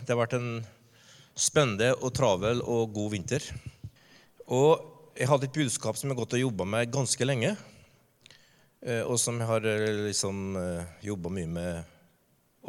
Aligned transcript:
Det 0.00 0.14
har 0.14 0.18
vært 0.22 0.38
en 0.38 0.62
spennende 1.36 1.90
og 2.00 2.12
travel 2.16 2.62
og 2.64 2.94
god 2.96 3.12
vinter. 3.12 3.44
Og 4.48 5.12
jeg 5.18 5.28
hadde 5.28 5.46
et 5.46 5.58
budskap 5.58 5.98
som 5.98 6.08
jeg 6.08 6.14
har 6.14 6.20
gått 6.22 6.36
og 6.38 6.44
jobba 6.44 6.64
med 6.64 6.92
ganske 6.94 7.26
lenge. 7.26 7.50
eh, 8.82 9.02
Og 9.04 9.18
som 9.20 9.38
jeg 9.38 9.46
har 9.46 9.66
eh, 9.66 10.06
liksom 10.08 10.56
jobba 11.04 11.28
mye 11.28 11.46
med 11.46 11.84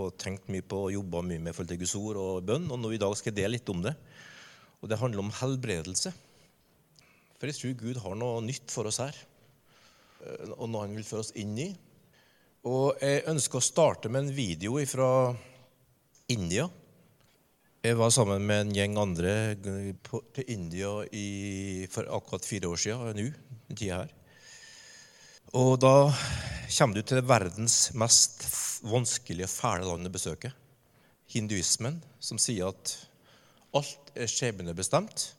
og 0.01 0.17
tenkt 0.17 0.47
mye 0.47 0.63
på 0.63 0.85
og 0.85 0.93
jobba 0.93 1.21
mye 1.21 1.39
med 1.39 1.51
i 1.51 1.53
forhold 1.55 1.71
til 1.71 1.79
Guds 1.81 1.95
ord 1.95 2.19
og 2.19 2.43
bønn. 2.43 2.69
Og 2.71 2.79
nå 2.79 2.91
i 2.91 2.99
dag 2.99 3.15
skal 3.15 3.31
jeg 3.31 3.43
dele 3.43 3.55
litt 3.55 3.69
om 3.69 3.81
det. 3.81 3.95
Og 4.81 4.89
det 4.89 4.99
handler 4.99 5.23
om 5.23 5.31
helbredelse. 5.41 6.11
For 7.39 7.47
jeg 7.47 7.57
tror 7.57 7.79
Gud 7.79 8.01
har 8.03 8.15
noe 8.15 8.43
nytt 8.43 8.69
for 8.71 8.85
oss 8.91 8.99
her, 8.99 9.15
eh, 10.25 10.51
og 10.57 10.67
noe 10.69 10.83
han 10.83 10.95
vil 10.95 11.07
føre 11.07 11.23
oss 11.23 11.33
inn 11.35 11.55
i. 11.57 11.71
Og 12.67 12.99
jeg 13.01 13.25
ønsker 13.25 13.57
å 13.57 13.65
starte 13.65 14.09
med 14.11 14.27
en 14.27 14.35
video 14.35 14.77
fra 14.85 15.33
India. 16.29 16.69
Jeg 17.81 17.95
var 17.97 18.11
sammen 18.13 18.43
med 18.45 18.59
en 18.61 18.71
gjeng 18.75 18.97
andre 19.01 19.31
på, 20.05 20.19
til 20.37 20.51
India 20.53 20.89
i, 21.17 21.87
for 21.89 22.05
akkurat 22.13 22.45
fire 22.45 22.69
år 22.69 22.77
siden 22.77 23.15
nå. 23.17 23.23
den 23.71 23.79
tida 23.79 24.03
her. 24.03 24.11
Og 25.57 25.79
da 25.81 26.11
kommer 26.75 26.99
du 26.99 27.01
til 27.01 27.23
verdens 27.25 27.89
mest 27.97 28.45
vanskelige 28.85 29.49
fæle 29.49 29.87
land 29.89 30.05
å 30.05 30.13
besøke. 30.13 30.51
Hinduismen, 31.33 31.97
som 32.21 32.37
sier 32.37 32.69
at 32.69 32.93
alt 33.73 34.13
er 34.13 34.29
skjebnebestemt. 34.29 35.31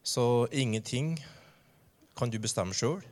Så 0.00 0.48
ingenting 0.48 1.18
kan 2.16 2.32
du 2.32 2.40
bestemme 2.40 2.72
sjøl. 2.72 3.04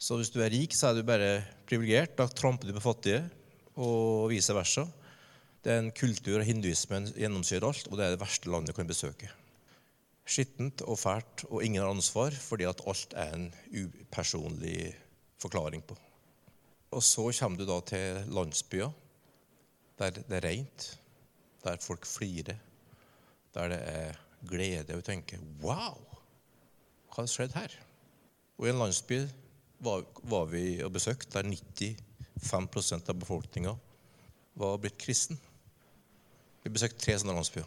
Så 0.00 0.16
hvis 0.16 0.32
du 0.32 0.40
er 0.40 0.54
rik, 0.56 0.72
så 0.72 0.88
er 0.88 0.96
du 0.96 1.04
bare 1.04 1.44
privilegert. 1.68 2.16
Da 2.16 2.30
tramper 2.32 2.72
du 2.72 2.78
på 2.80 2.86
fattige, 2.88 3.26
og 3.76 4.32
vice 4.32 4.56
versa. 4.56 4.88
Det 5.62 5.70
er 5.70 5.78
en 5.78 5.92
kultur, 5.94 6.40
og 6.40 6.46
hinduismen 6.46 7.04
gjennomsyrer 7.14 7.68
alt, 7.68 7.86
og 7.86 7.98
det 7.98 8.06
er 8.06 8.16
det 8.16 8.22
verste 8.22 8.50
landet 8.50 8.72
du 8.72 8.76
kan 8.80 8.88
besøke. 8.88 9.28
Skittent 10.26 10.82
og 10.82 10.98
fælt, 10.98 11.44
og 11.50 11.62
ingen 11.62 11.82
har 11.82 11.90
ansvar 11.90 12.34
fordi 12.34 12.66
at 12.66 12.82
alt 12.86 13.14
er 13.18 13.36
en 13.36 13.46
upersonlig 13.70 14.90
forklaring 15.42 15.84
på. 15.86 15.94
Og 16.92 17.02
så 17.02 17.28
kommer 17.38 17.58
du 17.58 17.66
da 17.68 17.78
til 17.86 18.26
landsbyer 18.34 18.90
der 19.98 20.10
det 20.16 20.34
er 20.34 20.44
rent, 20.48 20.88
der 21.62 21.78
folk 21.80 22.06
flirer, 22.06 22.58
der 23.54 23.68
det 23.68 23.78
er 23.86 24.18
glede. 24.48 24.96
Og 24.96 25.04
tenker 25.04 25.38
Wow! 25.62 26.00
Hva 27.12 27.22
har 27.22 27.30
skjedd 27.30 27.54
her? 27.54 27.78
Og 28.58 28.66
i 28.66 28.72
en 28.72 28.80
landsby 28.80 29.20
var, 29.84 30.02
var 30.26 30.50
vi 30.50 30.82
og 30.82 30.94
besøkte 30.96 31.38
der 31.38 31.46
95% 31.46 33.12
av 33.12 33.18
befolkninga 33.20 33.76
var 34.58 34.78
blitt 34.80 34.98
kristen. 34.98 35.38
Vi 36.62 36.70
besøkte 36.70 37.02
tre 37.02 37.16
sånne 37.18 37.34
landsbyer. 37.34 37.66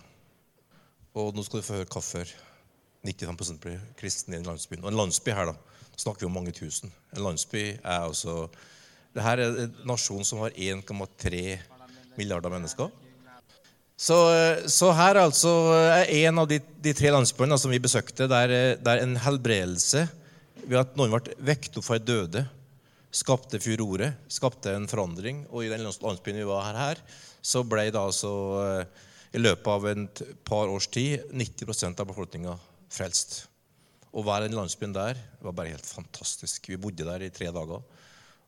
Og 1.15 1.35
nå 1.35 1.43
skal 1.43 1.61
du 1.61 1.65
få 1.67 1.79
høre 1.79 1.89
hvorfor 1.91 2.29
95% 3.05 3.61
blir 3.61 3.79
kristne 3.99 4.37
i 4.37 4.41
en 4.41 4.47
landsby. 4.47 4.79
Og 4.81 4.89
en 4.89 4.99
landsby 4.99 5.33
her, 5.35 5.51
da, 5.51 5.91
snakker 5.99 6.25
vi 6.25 6.29
om 6.29 6.35
mange 6.35 6.53
tusen. 6.55 6.91
En 7.15 7.23
landsby 7.27 7.65
er 7.77 7.99
altså 7.99 8.49
Det 9.15 9.23
her 9.23 9.39
er 9.39 9.59
en 9.63 9.75
nasjon 9.87 10.25
som 10.27 10.41
har 10.43 10.51
1,3 10.51 11.43
milliarder 12.17 12.51
mennesker. 12.51 12.89
Så, 13.95 14.17
så, 14.67 14.89
her 14.91 15.21
altså 15.21 15.51
en 16.11 16.41
av 16.41 16.49
de, 16.51 16.57
de 16.83 16.91
tre 16.91 17.13
landsbyene 17.15 17.55
som 17.59 17.71
vi 17.71 17.79
besøkte, 17.79 18.27
der, 18.27 18.75
der 18.83 18.99
en 18.99 19.15
helbredelse 19.23 20.03
ved 20.65 20.81
at 20.81 20.97
noen 20.99 21.15
ble 21.15 21.37
vekt 21.47 21.79
opp 21.79 21.87
fra 21.87 21.99
døde, 22.01 22.43
skapte 23.15 23.61
furore, 23.63 24.11
skapte 24.27 24.73
en 24.75 24.87
forandring. 24.91 25.45
Og 25.51 25.65
i 25.65 25.71
den 25.71 25.85
landsbyen 25.85 26.41
vi 26.41 26.47
var 26.47 26.75
her, 26.75 27.01
så 27.45 27.63
ble 27.67 27.87
det 27.89 28.01
altså 28.01 28.31
i 29.35 29.41
løpet 29.41 29.67
av 29.71 29.89
et 29.91 30.23
par 30.47 30.71
års 30.71 30.87
tid 30.91 31.27
90% 31.31 32.01
av 32.01 32.09
befolkninga 32.09 32.55
frelst. 32.91 33.45
Å 34.15 34.23
være 34.23 34.47
i 34.47 34.51
den 34.51 34.59
landsbyen 34.59 34.95
der 34.95 35.19
var 35.43 35.55
bare 35.55 35.73
helt 35.73 35.87
fantastisk. 35.87 36.69
Vi 36.71 36.79
bodde 36.79 37.07
der 37.07 37.25
i 37.25 37.33
tre 37.35 37.51
dager. 37.55 37.83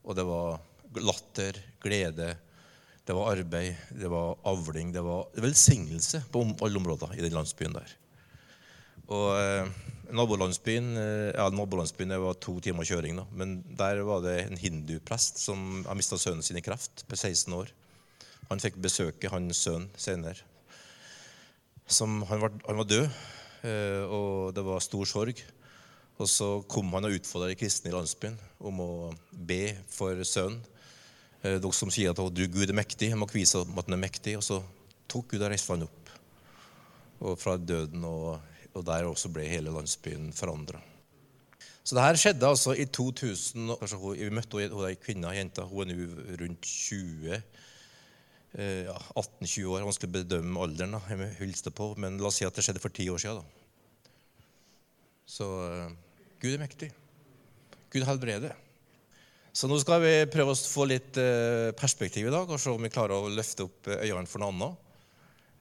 Og 0.08 0.16
det 0.16 0.24
var 0.28 0.60
latter, 1.04 1.60
glede, 1.84 2.32
det 3.08 3.16
var 3.16 3.34
arbeid, 3.34 3.76
det 3.96 4.10
var 4.12 4.36
avling, 4.48 4.92
det 4.96 5.04
var 5.04 5.28
velsignelse 5.40 6.24
på 6.32 6.44
alle 6.64 6.80
områder 6.80 7.16
i 7.16 7.24
den 7.24 7.36
landsbyen 7.36 7.76
der. 7.76 7.94
Og 9.08 9.28
eh, 9.40 9.70
nabolandsbyen 10.14 10.92
eh, 10.98 11.32
ja, 11.36 11.48
nabolandsbyen 11.54 12.14
var 12.22 12.38
to 12.44 12.58
timer 12.64 12.88
kjøring, 12.88 13.18
da. 13.20 13.26
men 13.38 13.60
der 13.80 14.02
var 14.08 14.24
det 14.26 14.38
en 14.46 14.60
hinduprest 14.60 15.42
som 15.44 15.84
har 15.88 15.98
mista 15.98 16.20
sønnen 16.20 16.46
sin 16.46 16.60
i 16.60 16.64
kreft 16.66 17.04
på 17.10 17.18
16 17.18 17.54
år. 17.58 17.72
Han 18.52 18.64
fikk 18.64 18.80
besøke 18.84 19.32
hans 19.32 19.66
sønn 19.66 19.90
senere. 20.00 20.40
Som, 21.88 22.22
han, 22.28 22.42
var, 22.44 22.56
han, 22.68 22.80
var, 22.80 22.88
død, 22.88 23.06
eh, 23.68 24.04
og 24.08 24.56
det 24.56 24.64
var 24.68 24.84
stor 24.84 25.08
sorg. 25.08 25.44
Og 26.18 26.30
så 26.32 26.48
kom 26.72 26.90
han 26.96 27.06
og 27.06 27.20
utfordra 27.20 27.52
de 27.52 27.60
kristne 27.60 27.92
i 27.92 27.96
landsbyen 27.96 28.40
om 28.66 28.82
å 28.82 28.92
be 29.32 29.76
for 29.92 30.24
sønnen. 30.28 30.64
Eh, 31.44 31.60
dere 31.62 31.76
som 31.76 31.92
sier 31.94 32.16
at 32.16 32.34
du 32.34 32.44
Gud 32.50 32.68
er 32.68 32.76
mektig, 32.78 33.12
jeg 33.12 33.20
må 33.20 33.30
vise 33.32 33.62
at 33.62 33.78
han 33.78 33.98
er 33.98 34.06
mektig. 34.08 34.38
Og 34.40 34.46
så 34.46 34.62
tok 35.12 35.34
Gud 35.36 35.44
og 35.44 35.52
reiste 35.54 35.76
han 35.76 35.88
opp 35.88 36.04
og 37.18 37.38
fra 37.42 37.56
døden, 37.58 38.04
og, 38.06 38.38
og 38.78 38.86
der 38.88 39.08
også 39.10 39.32
ble 39.34 39.48
hele 39.50 39.74
landsbyen 39.74 40.30
forandra. 40.36 40.82
Så 41.88 41.96
det 41.96 42.04
her 42.04 42.20
skjedde 42.20 42.48
altså 42.48 42.74
i 42.76 42.86
2000. 42.86 43.70
Vi 44.20 44.28
møtte 44.36 44.60
ei 44.60 44.98
kvinne, 45.00 45.32
jenta. 45.32 45.64
Hun 45.70 45.88
er 45.88 45.96
nå 45.96 46.36
rundt 46.42 46.68
20 46.68 47.38
ja, 48.58 48.98
18-20 49.16 49.70
år. 49.72 49.86
Vanskelig 49.88 50.10
å 50.10 50.16
bedømme 50.18 50.66
alderen. 50.66 50.98
da, 50.98 51.02
jeg 51.14 51.38
hilste 51.40 51.72
på, 51.72 51.94
Men 51.96 52.20
la 52.20 52.28
oss 52.28 52.42
si 52.42 52.48
at 52.48 52.56
det 52.56 52.66
skjedde 52.66 52.84
for 52.84 52.92
ti 52.92 53.08
år 53.10 53.24
siden. 53.24 53.40
Da. 53.40 54.12
Så 55.28 55.48
uh, 55.48 55.92
Gud 56.42 56.54
er 56.54 56.64
mektig. 56.64 56.92
Gud 57.94 58.04
helbreder. 58.08 58.56
Så 59.56 59.72
nå 59.72 59.80
skal 59.82 60.04
vi 60.04 60.14
prøve 60.32 60.54
å 60.54 60.60
få 60.60 60.86
litt 60.92 61.18
uh, 61.20 61.72
perspektiv 61.78 62.28
i 62.28 62.34
dag 62.34 62.52
og 62.52 62.60
se 62.62 62.72
om 62.72 62.84
vi 62.84 62.92
klarer 62.94 63.16
å 63.16 63.32
løfte 63.32 63.66
opp 63.66 63.90
øynene 63.96 64.28
for 64.30 64.44
noe 64.44 64.52
annet 64.54 64.84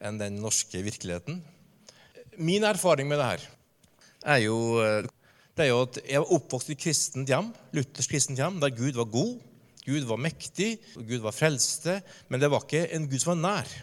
enn 0.07 0.19
den 0.21 0.43
norske 0.43 0.83
virkeligheten. 0.85 1.39
Min 2.39 2.65
erfaring 2.69 3.09
med 3.09 3.21
det 3.21 3.29
her 3.31 3.45
er 4.27 4.41
jo, 4.43 4.57
det 5.57 5.65
er 5.65 5.71
jo 5.71 5.83
at 5.87 5.99
jeg 6.03 6.23
var 6.23 6.33
oppvokst 6.37 6.73
i 6.75 6.79
kristent 6.79 7.31
hjem, 7.31 7.53
luthersk 7.77 8.13
kristent 8.13 8.41
hjem, 8.41 8.59
der 8.61 8.75
Gud 8.75 8.99
var 8.99 9.09
god 9.13 9.37
Gud 9.87 10.07
var 10.09 10.19
mektig, 10.19 10.81
Gud 10.99 11.23
var 11.23 11.35
frelste, 11.35 12.01
men 12.29 12.43
det 12.43 12.51
var 12.51 12.65
ikke 12.65 12.89
en 12.97 13.07
Gud 13.07 13.23
som 13.23 13.37
var 13.37 13.43
nær. 13.45 13.75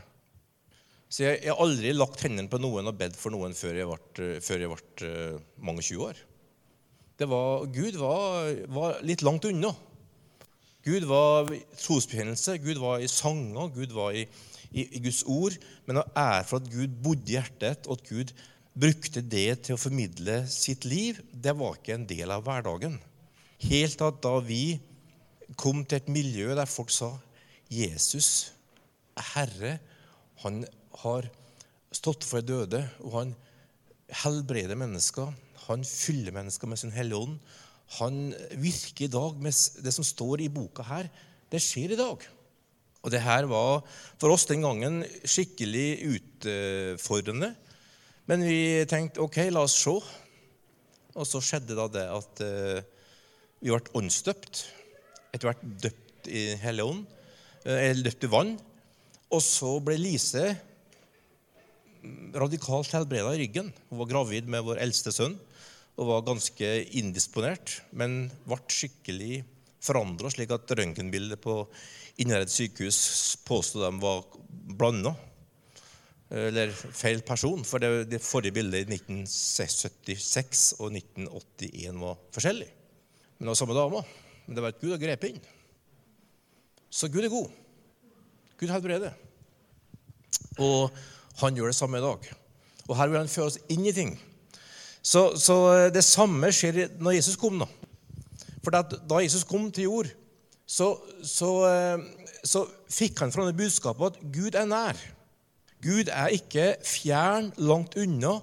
Så 1.08 1.24
jeg 1.24 1.48
har 1.48 1.62
aldri 1.64 1.94
lagt 1.96 2.26
hendene 2.26 2.52
på 2.52 2.60
noen 2.60 2.90
og 2.90 2.98
bedt 3.00 3.16
for 3.16 3.32
noen 3.32 3.54
før 3.56 3.78
jeg 3.78 3.88
ble, 3.88 4.28
før 4.44 4.64
jeg 4.66 4.72
ble 4.74 5.08
uh, 5.08 5.42
mange 5.64 5.86
20 5.86 6.08
år. 6.10 6.22
Var, 7.24 7.68
Gud 7.72 7.96
var, 8.02 8.50
var, 8.74 8.98
litt 9.06 9.24
langt 9.24 9.46
unna. 9.48 9.70
Gud 10.84 11.06
var 11.08 11.48
trosbekjennelse, 11.80 12.58
Gud 12.60 12.82
var 12.84 13.00
i 13.00 13.08
sanger, 13.08 13.70
Gud 13.72 13.94
var 13.96 14.18
i, 14.18 14.26
i, 14.74 14.88
i 14.98 15.02
Guds 15.04 15.24
ord. 15.30 15.56
Men 15.88 16.02
å 16.02 16.08
ære 16.18 16.44
for 16.50 16.62
at 16.62 16.72
Gud 16.74 16.98
bodde 17.06 17.32
i 17.32 17.38
hjertet, 17.38 17.88
og 17.88 18.02
at 18.02 18.10
Gud 18.10 18.34
brukte 18.74 19.22
det 19.22 19.48
til 19.68 19.78
å 19.78 19.82
formidle 19.82 20.42
sitt 20.50 20.88
liv, 20.90 21.20
det 21.32 21.54
var 21.58 21.78
ikke 21.78 21.98
en 21.98 22.08
del 22.10 22.34
av 22.34 22.46
hverdagen. 22.46 22.98
Helt 23.64 24.02
at 24.04 24.20
da 24.24 24.34
vi 24.44 24.80
kom 25.60 25.84
til 25.86 26.00
et 26.00 26.10
miljø 26.12 26.56
der 26.58 26.70
folk 26.70 26.92
sa 26.94 27.14
Jesus 27.72 28.52
er 29.18 29.30
Herre. 29.36 29.74
Han 30.44 30.64
har 31.04 31.30
stått 31.94 32.26
for 32.26 32.42
de 32.42 32.54
døde, 32.54 32.82
og 33.06 33.18
han 33.20 33.36
helbreder 34.24 34.78
mennesker. 34.80 35.30
Han 35.68 35.86
fyller 35.88 36.36
mennesker 36.36 36.70
med 36.70 36.82
sin 36.82 36.94
Hellige 36.94 37.22
Ånd. 37.22 37.38
Han 38.00 38.34
virker 38.60 39.06
i 39.06 39.12
dag 39.12 39.38
med 39.42 39.54
det 39.86 39.94
som 39.94 40.06
står 40.06 40.44
i 40.44 40.52
boka 40.54 40.86
her. 40.88 41.10
Det 41.52 41.62
skjer 41.62 41.94
i 41.94 42.00
dag. 42.00 42.26
Og 43.04 43.12
det 43.12 43.24
her 43.24 43.48
var 43.52 43.84
for 44.22 44.32
oss 44.32 44.48
den 44.48 44.64
gangen 44.64 45.02
skikkelig 45.28 45.88
utfordrende. 46.16 47.52
Men 48.32 48.46
vi 48.48 48.84
tenkte 48.88 49.24
OK, 49.26 49.42
la 49.52 49.66
oss 49.68 49.76
se. 49.76 49.98
Og 51.14 51.28
så 51.28 51.42
skjedde 51.44 51.76
da 51.78 51.90
det 51.92 52.06
at 52.10 52.44
uh, 52.48 52.80
vi 53.60 53.72
ble 53.72 53.96
åndsdøpt 54.00 54.64
etter 55.34 55.50
hvert 55.50 55.66
døpt 55.84 56.30
i 56.32 56.54
Hellige 56.62 56.88
Ånd, 56.88 57.04
eh, 57.66 57.90
eller 57.90 58.06
døpt 58.08 58.26
i 58.28 58.30
vann. 58.32 58.54
Og 59.34 59.42
så 59.44 59.72
ble 59.84 59.98
Lise 60.00 60.54
radikalt 62.36 62.92
helbreda 62.94 63.34
i 63.34 63.42
ryggen. 63.44 63.72
Hun 63.90 64.02
var 64.04 64.12
gravid 64.12 64.50
med 64.52 64.66
vår 64.68 64.82
eldste 64.84 65.14
sønn 65.16 65.38
og 65.94 66.10
var 66.10 66.26
ganske 66.28 66.70
indisponert, 66.98 67.80
men 67.94 68.32
ble 68.48 68.60
skikkelig 68.72 69.44
forandra, 69.84 70.32
slik 70.32 70.54
at 70.56 70.72
røntgenbildet 70.78 71.42
på 71.44 71.64
Innherred 72.22 72.52
sykehus 72.52 73.38
påsto 73.48 73.82
de 73.82 73.92
var 74.02 74.24
blanda. 74.78 75.16
Eller 76.34 76.72
feil 76.74 77.22
person, 77.26 77.62
for 77.68 77.82
det, 77.82 78.08
det 78.10 78.22
forrige 78.24 78.56
bildet 78.56 78.88
i 78.88 78.98
1976 78.98 80.64
og 80.80 80.96
1981 80.96 82.00
var 82.02 82.22
forskjellig. 82.34 82.70
Men 83.38 83.46
det 83.46 83.52
var 83.52 83.60
samme 83.60 83.78
dama. 83.78 84.02
Men 84.46 84.58
det 84.58 84.64
var 84.64 84.74
et 84.74 84.82
Gud 84.82 84.96
har 84.96 85.02
grepet 85.02 85.36
inn. 85.36 85.44
Så 86.94 87.10
Gud 87.10 87.26
er 87.26 87.34
god. 87.34 87.50
Gud 88.62 88.74
helbreder. 88.74 89.18
Og 90.62 90.94
Han 91.42 91.56
gjør 91.58 91.72
det 91.72 91.78
samme 91.78 91.98
i 91.98 92.04
dag. 92.04 92.28
Og 92.88 92.98
her 92.98 93.10
vil 93.10 93.18
han 93.18 93.32
føre 93.32 93.50
oss 93.50 93.62
inn 93.74 93.88
i 93.90 93.94
ting. 93.96 94.12
Så, 95.02 95.34
så 95.42 95.90
det 95.90 96.04
samme 96.06 96.52
skjer 96.54 96.94
når 97.02 97.18
Jesus 97.18 97.40
kom. 97.42 97.58
Da 97.64 97.83
For 98.64 98.72
da 98.74 99.20
Jesus 99.22 99.44
kom 99.48 99.68
til 99.72 99.90
jord, 99.90 100.12
så, 100.66 100.94
så, 101.28 101.52
så 102.48 102.64
fikk 102.92 103.20
han 103.26 103.34
fra 103.36 103.46
det 103.50 103.58
budskapet 103.60 104.14
at 104.14 104.22
Gud 104.34 104.56
er 104.56 104.70
nær. 104.70 105.00
Gud 105.84 106.08
er 106.08 106.32
ikke 106.32 106.70
fjern, 106.88 107.52
langt 107.60 107.98
unna, 108.00 108.38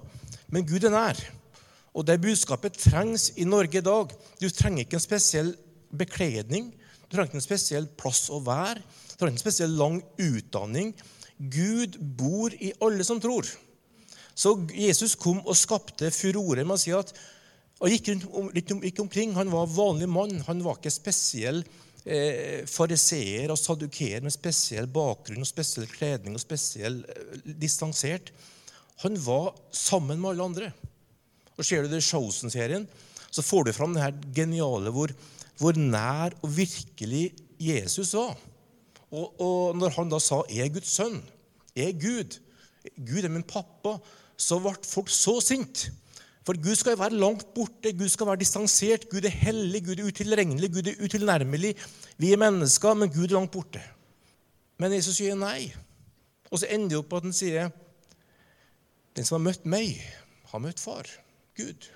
men 0.53 0.67
Gud 0.69 0.85
er 0.85 0.93
nær. 0.93 1.21
Og 1.97 2.05
det 2.07 2.21
budskapet 2.23 2.77
trengs 2.77 3.31
i 3.41 3.47
Norge 3.49 3.81
i 3.81 3.83
dag. 3.83 4.13
Du 4.39 4.47
trenger 4.53 4.85
ikke 4.85 4.99
en 4.99 5.03
spesiell 5.03 5.51
bekledning. 5.97 6.69
Du 7.09 7.15
trenger 7.15 7.31
ikke 7.31 7.41
en 7.41 7.49
spesiell 7.49 7.89
plass 7.99 8.29
å 8.31 8.39
være. 8.45 8.79
Du 8.83 9.17
trenger 9.17 9.33
ikke 9.33 9.41
en 9.41 9.47
spesiell 9.47 9.75
lang 9.79 9.97
utdanning. 10.21 10.93
Gud 11.51 11.97
bor 12.17 12.53
i 12.53 12.71
alle 12.85 13.03
som 13.07 13.19
tror. 13.19 13.49
Så 14.37 14.53
Jesus 14.71 15.17
kom 15.19 15.41
og 15.41 15.57
skapte 15.57 16.13
furore 16.13 16.63
med 16.63 16.77
å 16.77 16.81
si 16.81 16.93
at 16.95 17.11
og 17.81 17.89
gikk, 17.89 18.11
rundt, 18.13 18.85
gikk 18.85 18.99
omkring. 19.01 19.33
Han 19.33 19.49
var 19.49 19.69
vanlig 19.73 20.09
mann. 20.09 20.43
Han 20.45 20.61
var 20.61 20.77
ikke 20.77 20.93
spesiell 20.93 21.63
eh, 22.05 22.61
fariseer 22.69 23.49
og 23.49 23.57
sadukeer 23.57 24.21
med 24.21 24.33
spesiell 24.33 24.89
bakgrunn 24.91 25.41
og 25.41 25.49
spesiell 25.49 25.89
kledning 25.89 26.37
og 26.37 26.43
spesiell 26.43 27.01
eh, 27.09 27.39
distansert. 27.57 28.29
Han 29.01 29.17
var 29.25 29.55
sammen 29.73 30.21
med 30.21 30.35
alle 30.35 30.49
andre. 30.51 30.71
Og 31.57 31.65
Ser 31.65 31.83
du 31.83 31.91
det 31.91 32.03
i 32.03 32.05
Showsen-serien, 32.05 32.85
så 33.31 33.43
får 33.45 33.67
du 33.67 33.73
fram 33.75 33.95
det 33.95 34.03
her 34.03 34.15
geniale 34.35 34.93
hvor, 34.93 35.13
hvor 35.57 35.77
nær 35.77 36.35
og 36.41 36.53
virkelig 36.53 37.31
Jesus 37.61 38.13
var. 38.17 38.37
Og, 39.11 39.41
og, 39.41 39.77
når 39.77 39.97
han 39.97 40.11
da 40.11 40.19
sa 40.23 40.41
er 40.49 40.69
Guds 40.71 40.93
sønn', 40.95 41.21
er 41.75 41.91
Gud', 41.97 42.39
'Gud 42.97 43.25
er 43.25 43.33
min 43.33 43.43
pappa', 43.45 43.99
så 44.37 44.59
ble 44.61 44.73
folk 44.87 45.09
så 45.11 45.39
sinte. 45.43 45.91
For 46.45 46.57
Gud 46.57 46.75
skal 46.75 46.97
være 46.97 47.19
langt 47.21 47.51
borte, 47.53 47.93
Gud 47.93 48.09
skal 48.09 48.31
være 48.31 48.41
distansert, 48.41 49.09
Gud 49.09 49.25
er 49.29 49.35
hellig, 49.43 49.83
Gud 49.85 49.99
er 49.99 50.07
utilregnelig, 50.09 50.71
Gud 50.73 50.89
er 50.89 51.03
utilnærmelig. 51.03 51.75
Vi 52.17 52.31
er 52.33 52.41
mennesker, 52.41 52.97
men 52.97 53.13
Gud 53.13 53.29
er 53.29 53.37
langt 53.37 53.53
borte. 53.53 53.81
Men 54.81 54.95
Jesus 54.97 55.19
sier 55.19 55.37
nei. 55.37 55.69
Og 56.49 56.59
så 56.59 56.69
ender 56.73 56.89
det 56.89 56.99
opp 56.99 57.11
på 57.11 57.21
at 57.21 57.27
han 57.29 57.35
sier 57.35 57.69
den 59.15 59.27
som 59.27 59.37
har 59.37 59.45
møtt 59.51 59.67
meg, 59.69 59.99
har 60.51 60.63
møtt 60.63 60.81
far. 60.81 61.07
Gud. 61.57 61.89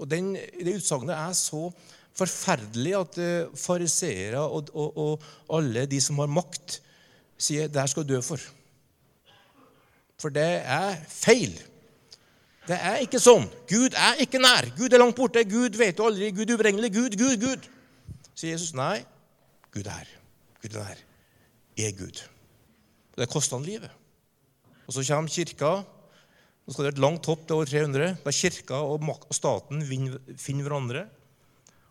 Og 0.00 0.08
den, 0.08 0.32
Det 0.34 0.78
utsagnet 0.78 1.14
er 1.16 1.32
så 1.36 1.68
forferdelig 2.16 2.94
at 2.96 3.18
uh, 3.20 3.56
fariseere 3.58 4.40
og, 4.40 4.70
og, 4.74 4.96
og, 4.96 5.26
alle 5.52 5.86
de 5.86 6.00
som 6.00 6.18
har 6.22 6.30
makt, 6.32 6.80
sier 7.40 7.68
det 7.68 7.80
her 7.80 7.90
skal 7.90 8.06
du 8.06 8.14
dø 8.14 8.22
for. 8.24 8.40
For 10.20 10.32
det 10.32 10.48
er 10.64 10.96
feil. 11.08 11.54
Det 12.70 12.78
er 12.78 13.00
ikke 13.02 13.18
sånn. 13.18 13.48
Gud 13.66 13.96
er 13.98 14.20
ikke 14.22 14.38
nær. 14.38 14.68
Gud 14.78 14.94
er 14.94 15.02
langt 15.02 15.18
borte. 15.18 15.42
Gud 15.48 15.74
vet 15.78 15.96
du 15.98 16.04
aldri. 16.06 16.30
Gud 16.34 16.52
ubrengelig. 16.54 16.92
Gud, 16.94 17.16
Gud, 17.18 17.40
Gud. 17.42 17.70
Sier 18.38 18.54
Jesus. 18.54 18.74
Nei, 18.78 19.00
Gud 19.74 19.88
er 19.90 20.04
her. 20.04 20.12
Gud 20.62 20.76
er 20.76 20.84
nær. 20.84 21.00
Er 21.80 21.96
Gud. 21.98 22.20
Det 23.18 23.26
koster 23.32 23.58
han 23.58 23.66
livet. 23.66 23.90
Og 24.86 24.94
så 24.94 25.02
kommer 25.06 25.32
kirka 25.32 25.80
nå 26.70 26.74
skal 26.74 26.84
det 26.84 26.90
være 26.90 26.98
et 27.00 27.02
langt 27.02 27.26
hopp 27.26 27.40
til 27.48 27.56
år 27.58 27.66
300, 27.66 28.08
da 28.22 28.30
kirka 28.30 28.76
og 28.86 29.24
staten 29.34 29.80
finner 30.38 30.66
hverandre. 30.68 31.00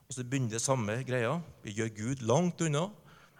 Og 0.08 0.16
så 0.16 0.24
begynner 0.24 0.54
det 0.54 0.62
samme 0.64 0.94
greia. 1.04 1.34
Vi 1.66 1.74
gjør 1.76 1.90
Gud 1.98 2.22
langt 2.24 2.62
unna. 2.64 2.86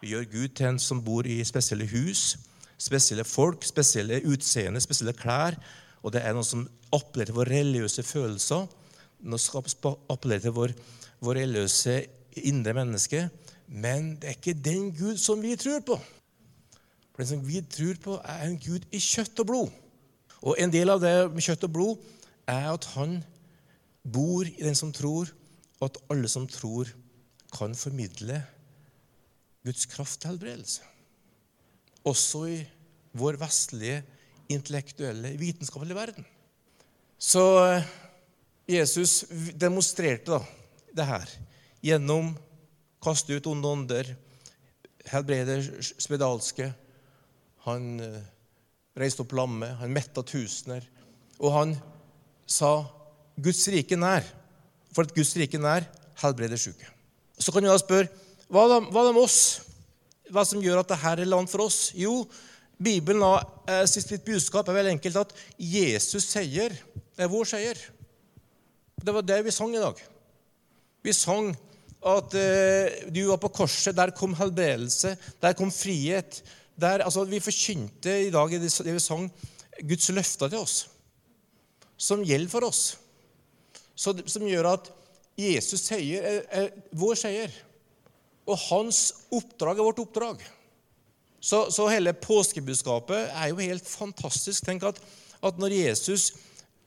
Vi 0.02 0.12
gjør 0.12 0.26
Gud 0.34 0.50
til 0.58 0.68
en 0.68 0.80
som 0.84 1.00
bor 1.00 1.24
i 1.24 1.38
spesielle 1.48 1.88
hus, 1.88 2.38
spesielle 2.76 3.24
folk, 3.24 3.64
spesielle 3.64 4.20
utseende, 4.28 4.82
spesielle 4.84 5.16
klær. 5.16 5.56
Og 6.04 6.14
det 6.16 6.24
er 6.24 6.36
noe 6.36 6.48
som 6.48 6.68
appellerer 6.96 7.32
til 7.32 7.38
våre 7.38 7.60
religiøse 7.60 8.06
følelser. 8.08 8.70
Noe 9.28 9.42
som 9.42 9.60
appellerer 9.60 10.46
til 10.46 10.56
vår, 10.56 10.74
vår 11.24 11.42
religiøse 11.42 11.98
indre 12.50 12.76
menneske. 12.78 13.26
Men 13.68 14.16
det 14.20 14.30
er 14.30 14.38
ikke 14.38 14.58
den 14.66 14.90
Gud 14.98 15.20
som 15.22 15.42
vi 15.44 15.56
tror 15.60 15.84
på. 15.86 16.00
For 17.12 17.24
Den 17.24 17.32
som 17.34 17.44
vi 17.44 17.62
tror 17.62 17.98
på, 18.04 18.16
er 18.24 18.46
en 18.48 18.60
Gud 18.64 18.86
i 18.96 19.02
kjøtt 19.04 19.42
og 19.44 19.50
blod. 19.50 19.76
Og 20.40 20.56
En 20.58 20.72
del 20.72 20.90
av 20.90 21.02
det 21.04 21.16
med 21.34 21.44
kjøtt 21.44 21.68
og 21.68 21.74
blod 21.76 22.08
er 22.48 22.72
at 22.72 22.86
han 22.96 23.20
bor 24.08 24.48
i 24.48 24.64
den 24.64 24.78
som 24.78 24.94
tror, 24.96 25.28
og 25.80 25.90
at 25.90 26.00
alle 26.10 26.30
som 26.32 26.48
tror, 26.48 26.88
kan 27.52 27.76
formidle 27.76 28.44
Guds 29.66 29.86
kraft 29.90 30.22
til 30.22 30.32
helbredelse. 30.32 30.82
Også 32.08 32.46
i 32.48 32.60
vår 33.18 33.40
vestlige, 33.42 34.04
intellektuelle, 34.50 35.36
vitenskapelige 35.38 35.98
verden. 35.98 36.26
Så 37.20 37.44
eh, 37.66 37.90
Jesus 38.70 39.24
demonstrerte 39.60 40.38
da 40.38 40.42
det 40.96 41.06
her 41.06 41.32
gjennom 41.86 42.34
kaste 43.04 43.38
ut 43.38 43.48
onde 43.48 43.68
ånder, 43.68 44.12
helbrede 45.10 45.62
spedalske. 46.02 46.72
Han 47.68 48.00
eh, 48.04 48.22
reiste 49.00 49.24
opp 49.24 49.36
lammet, 49.38 49.78
han 49.80 49.94
metta 49.94 50.24
tusener. 50.26 50.86
Og 51.40 51.54
han 51.56 51.76
sa, 52.50 52.84
'Guds 53.40 53.68
rike 53.72 53.96
nær'. 53.96 54.28
For 54.92 55.06
at 55.06 55.14
Guds 55.16 55.36
rike 55.38 55.60
nær 55.62 55.86
helbreder 56.20 56.58
syke. 56.60 56.88
Så 57.40 57.54
kan 57.54 57.64
vi 57.64 57.70
da 57.70 57.78
spørre 57.80 58.10
hva 58.50 58.66
er 58.66 58.80
det 58.82 59.14
med 59.14 59.22
oss? 59.22 59.62
Hva 60.34 60.42
som 60.46 60.62
gjør 60.62 60.82
at 60.82 60.90
dette 60.90 61.12
er 61.14 61.30
land 61.30 61.50
for 61.52 61.68
oss? 61.68 61.92
Jo, 61.94 62.24
Bibelen 62.80 63.24
og 63.28 63.68
eh, 63.68 63.84
sitt 63.92 64.24
budskap 64.24 64.70
er 64.70 64.78
veldig 64.78 64.96
enkelt 64.96 65.24
at 65.26 65.34
Jesus 65.60 66.30
seier 66.32 66.76
er 67.20 67.32
vår 67.32 67.50
seier. 67.52 67.80
Det 69.00 69.16
var 69.16 69.26
det 69.26 69.42
vi 69.44 69.54
sang 69.56 69.74
i 69.76 69.82
dag. 69.82 70.00
Vi 71.04 71.16
sang 71.16 71.52
at 72.00 72.36
eh, 72.40 73.02
du 73.12 73.26
var 73.28 73.42
på 73.44 73.52
korset, 73.52 73.96
der 73.96 74.14
kom 74.16 74.36
helbredelse, 74.40 75.16
der 75.44 75.58
kom 75.60 75.72
frihet, 75.76 76.40
der, 76.80 77.04
altså, 77.04 77.26
vi 77.28 77.42
forkynte 77.44 78.14
i 78.28 78.32
dag 78.32 78.54
i 78.56 78.62
det 78.64 78.72
vi 78.72 79.04
sang, 79.04 79.28
Guds 79.84 80.10
løfter 80.12 80.52
til 80.52 80.64
oss, 80.64 80.78
som 82.00 82.24
gjelder 82.24 82.52
for 82.52 82.68
oss. 82.68 82.84
Så, 84.00 84.14
som 84.32 84.48
gjør 84.48 84.74
at 84.74 84.88
Jesus 85.40 85.84
seier 85.88 86.24
er, 86.24 86.40
er 86.52 86.96
vår 86.96 87.20
seier, 87.20 87.52
og 88.48 88.60
hans 88.70 89.02
oppdrag 89.36 89.80
er 89.80 89.88
vårt 89.88 90.02
oppdrag. 90.04 90.44
Så, 91.40 91.70
så 91.72 91.88
hele 91.88 92.14
påskebudskapet 92.14 93.32
er 93.32 93.52
jo 93.52 93.62
helt 93.64 93.88
fantastisk. 93.88 94.66
Tenk 94.66 94.84
at, 94.88 95.00
at 95.44 95.62
når 95.62 95.76
Jesus 95.78 96.34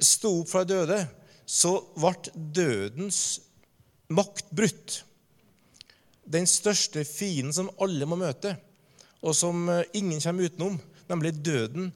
sto 0.03 0.35
opp 0.43 0.51
fra 0.53 0.65
døde, 0.69 0.99
så 1.47 1.79
ble 1.97 2.35
dødens 2.35 3.41
makt 4.13 4.51
brutt. 4.53 4.99
Den 6.29 6.47
største 6.47 7.05
fienden 7.09 7.55
som 7.57 7.73
alle 7.83 8.07
må 8.09 8.19
møte 8.21 8.57
og 9.23 9.37
som 9.39 9.69
eh, 9.71 9.85
ingen 9.99 10.21
kommer 10.21 10.49
utenom, 10.51 10.79
nemlig 11.11 11.35
døden, 11.45 11.93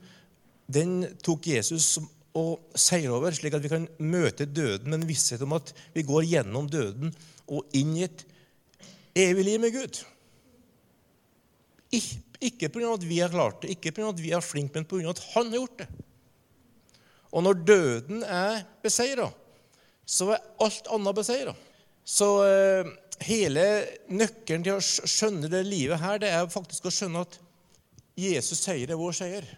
den 0.67 0.99
tok 1.25 1.47
Jesus 1.51 1.97
og 2.37 2.59
seier 2.77 3.15
over, 3.15 3.35
slik 3.35 3.55
at 3.57 3.65
vi 3.65 3.71
kan 3.73 3.87
møte 4.03 4.47
døden 4.47 4.91
med 4.91 5.01
en 5.01 5.09
visshet 5.09 5.43
om 5.47 5.55
at 5.57 5.73
vi 5.95 6.05
går 6.07 6.27
gjennom 6.27 6.69
døden 6.71 7.15
og 7.47 7.77
inn 7.79 7.95
i 7.97 8.05
et 8.07 8.27
evig 9.17 9.47
liv 9.47 9.63
med 9.63 9.75
Gud. 9.75 10.03
Ikke 11.95 12.21
pga. 12.41 12.93
at 12.93 13.07
vi 13.07 13.21
har 13.21 13.33
klart 13.33 13.63
det, 13.63 13.77
ikke 13.77 13.93
pga. 13.93 14.11
at 14.11 14.21
vi 14.21 14.33
er 14.33 14.45
flinke, 14.45 14.75
men 14.75 14.85
pga. 14.85 15.11
at 15.11 15.23
han 15.35 15.51
har 15.53 15.61
gjort 15.61 15.79
det. 15.79 15.89
Og 17.33 17.43
når 17.43 17.65
døden 17.69 18.23
er 18.25 18.65
beseira, 18.83 19.31
så 20.07 20.31
er 20.37 20.45
alt 20.63 20.87
annet 20.95 21.17
beseira. 21.17 21.55
Så 22.07 22.29
eh, 22.47 22.93
hele 23.27 23.65
nøkkelen 24.09 24.65
til 24.65 24.77
å 24.77 24.85
skjønne 24.85 25.51
det 25.51 25.65
livet 25.67 26.01
her, 26.01 26.21
det 26.23 26.31
er 26.31 26.47
faktisk 26.53 26.87
å 26.87 26.95
skjønne 26.95 27.25
at 27.27 27.39
Jesus 28.17 28.63
seier 28.63 28.93
er 28.93 29.01
vår 29.01 29.17
seier. 29.19 29.49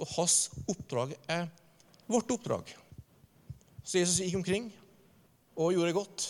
Og 0.00 0.08
hans 0.16 0.48
oppdrag 0.66 1.14
er 1.30 1.46
vårt 2.10 2.30
oppdrag. 2.32 2.72
Så 3.86 4.00
Jesus 4.00 4.22
gikk 4.24 4.40
omkring 4.40 4.70
og 5.56 5.72
gjorde 5.76 5.94
godt 5.96 6.26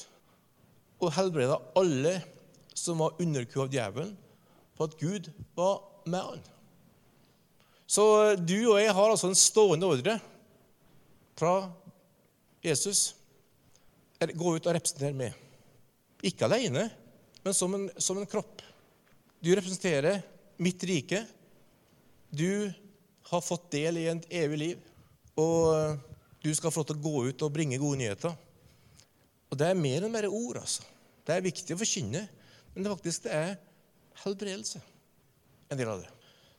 og 1.02 1.12
helbreda 1.16 1.58
alle 1.76 2.18
som 2.76 3.00
var 3.00 3.16
underkua 3.20 3.66
av 3.66 3.72
djevelen, 3.72 4.12
på 4.76 4.86
at 4.86 4.96
Gud 5.00 5.30
var 5.56 5.80
med 6.06 6.22
han. 6.22 6.44
Så 7.86 8.04
du 8.42 8.58
og 8.72 8.80
jeg 8.80 8.94
har 8.94 9.10
altså 9.10 9.30
en 9.30 9.38
stående 9.38 9.88
ordre 9.88 10.16
fra 11.38 11.54
Jesus. 12.64 13.14
Gå 14.18 14.56
ut 14.56 14.66
og 14.66 14.74
representere 14.74 15.14
meg. 15.16 15.36
Ikke 16.26 16.48
alene, 16.48 16.88
men 17.44 17.54
som 17.54 17.74
en, 17.76 17.86
som 18.00 18.18
en 18.18 18.28
kropp. 18.28 18.64
Du 19.38 19.52
representerer 19.54 20.24
mitt 20.58 20.82
rike. 20.88 21.22
Du 22.30 22.72
har 23.30 23.44
fått 23.44 23.70
del 23.74 24.00
i 24.00 24.08
et 24.10 24.26
evig 24.42 24.58
liv. 24.58 24.82
Og 25.38 26.00
du 26.42 26.50
skal 26.56 26.72
få 26.72 26.82
lov 26.82 26.88
til 26.90 26.98
å 26.98 27.04
gå 27.04 27.22
ut 27.28 27.44
og 27.46 27.54
bringe 27.54 27.78
gode 27.78 28.00
nyheter. 28.00 28.34
Og 29.50 29.58
det 29.60 29.70
er 29.70 29.78
mer 29.78 30.06
enn 30.06 30.14
bare 30.14 30.32
ord. 30.32 30.58
altså. 30.62 30.82
Det 31.26 31.34
er 31.34 31.44
viktig 31.44 31.74
å 31.74 31.80
forkynne, 31.80 32.22
men 32.72 32.84
det 32.84 32.92
faktisk 32.92 33.26
det 33.26 33.34
er 33.34 33.54
helbredelse. 34.24 34.80
En 35.70 35.78
del 35.78 35.90
av 35.90 36.02
det. 36.02 36.10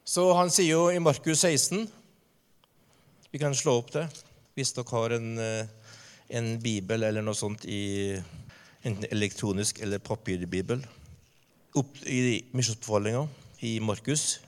Så 0.08 0.26
han 0.38 0.52
sier 0.54 0.76
jo 0.76 0.88
i 0.92 1.04
Markus 1.04 1.42
16 1.44 1.88
Vi 3.32 3.40
kan 3.42 3.56
slå 3.56 3.74
opp 3.82 3.92
det 3.96 4.06
hvis 4.58 4.72
dere 4.74 4.90
har 4.90 5.14
en, 5.14 5.28
eh, 5.38 5.68
en 6.34 6.48
bibel 6.58 7.04
eller 7.06 7.22
noe 7.22 7.38
sånt 7.38 7.66
i 7.70 8.18
enten 8.82 9.06
elektronisk 9.12 9.84
eller 9.86 10.02
papirbibel. 10.02 10.82
Opp 11.78 12.00
i 12.10 12.42
misjonsbefalinga 12.58 13.28
i 13.68 13.76
Markus. 13.84 14.40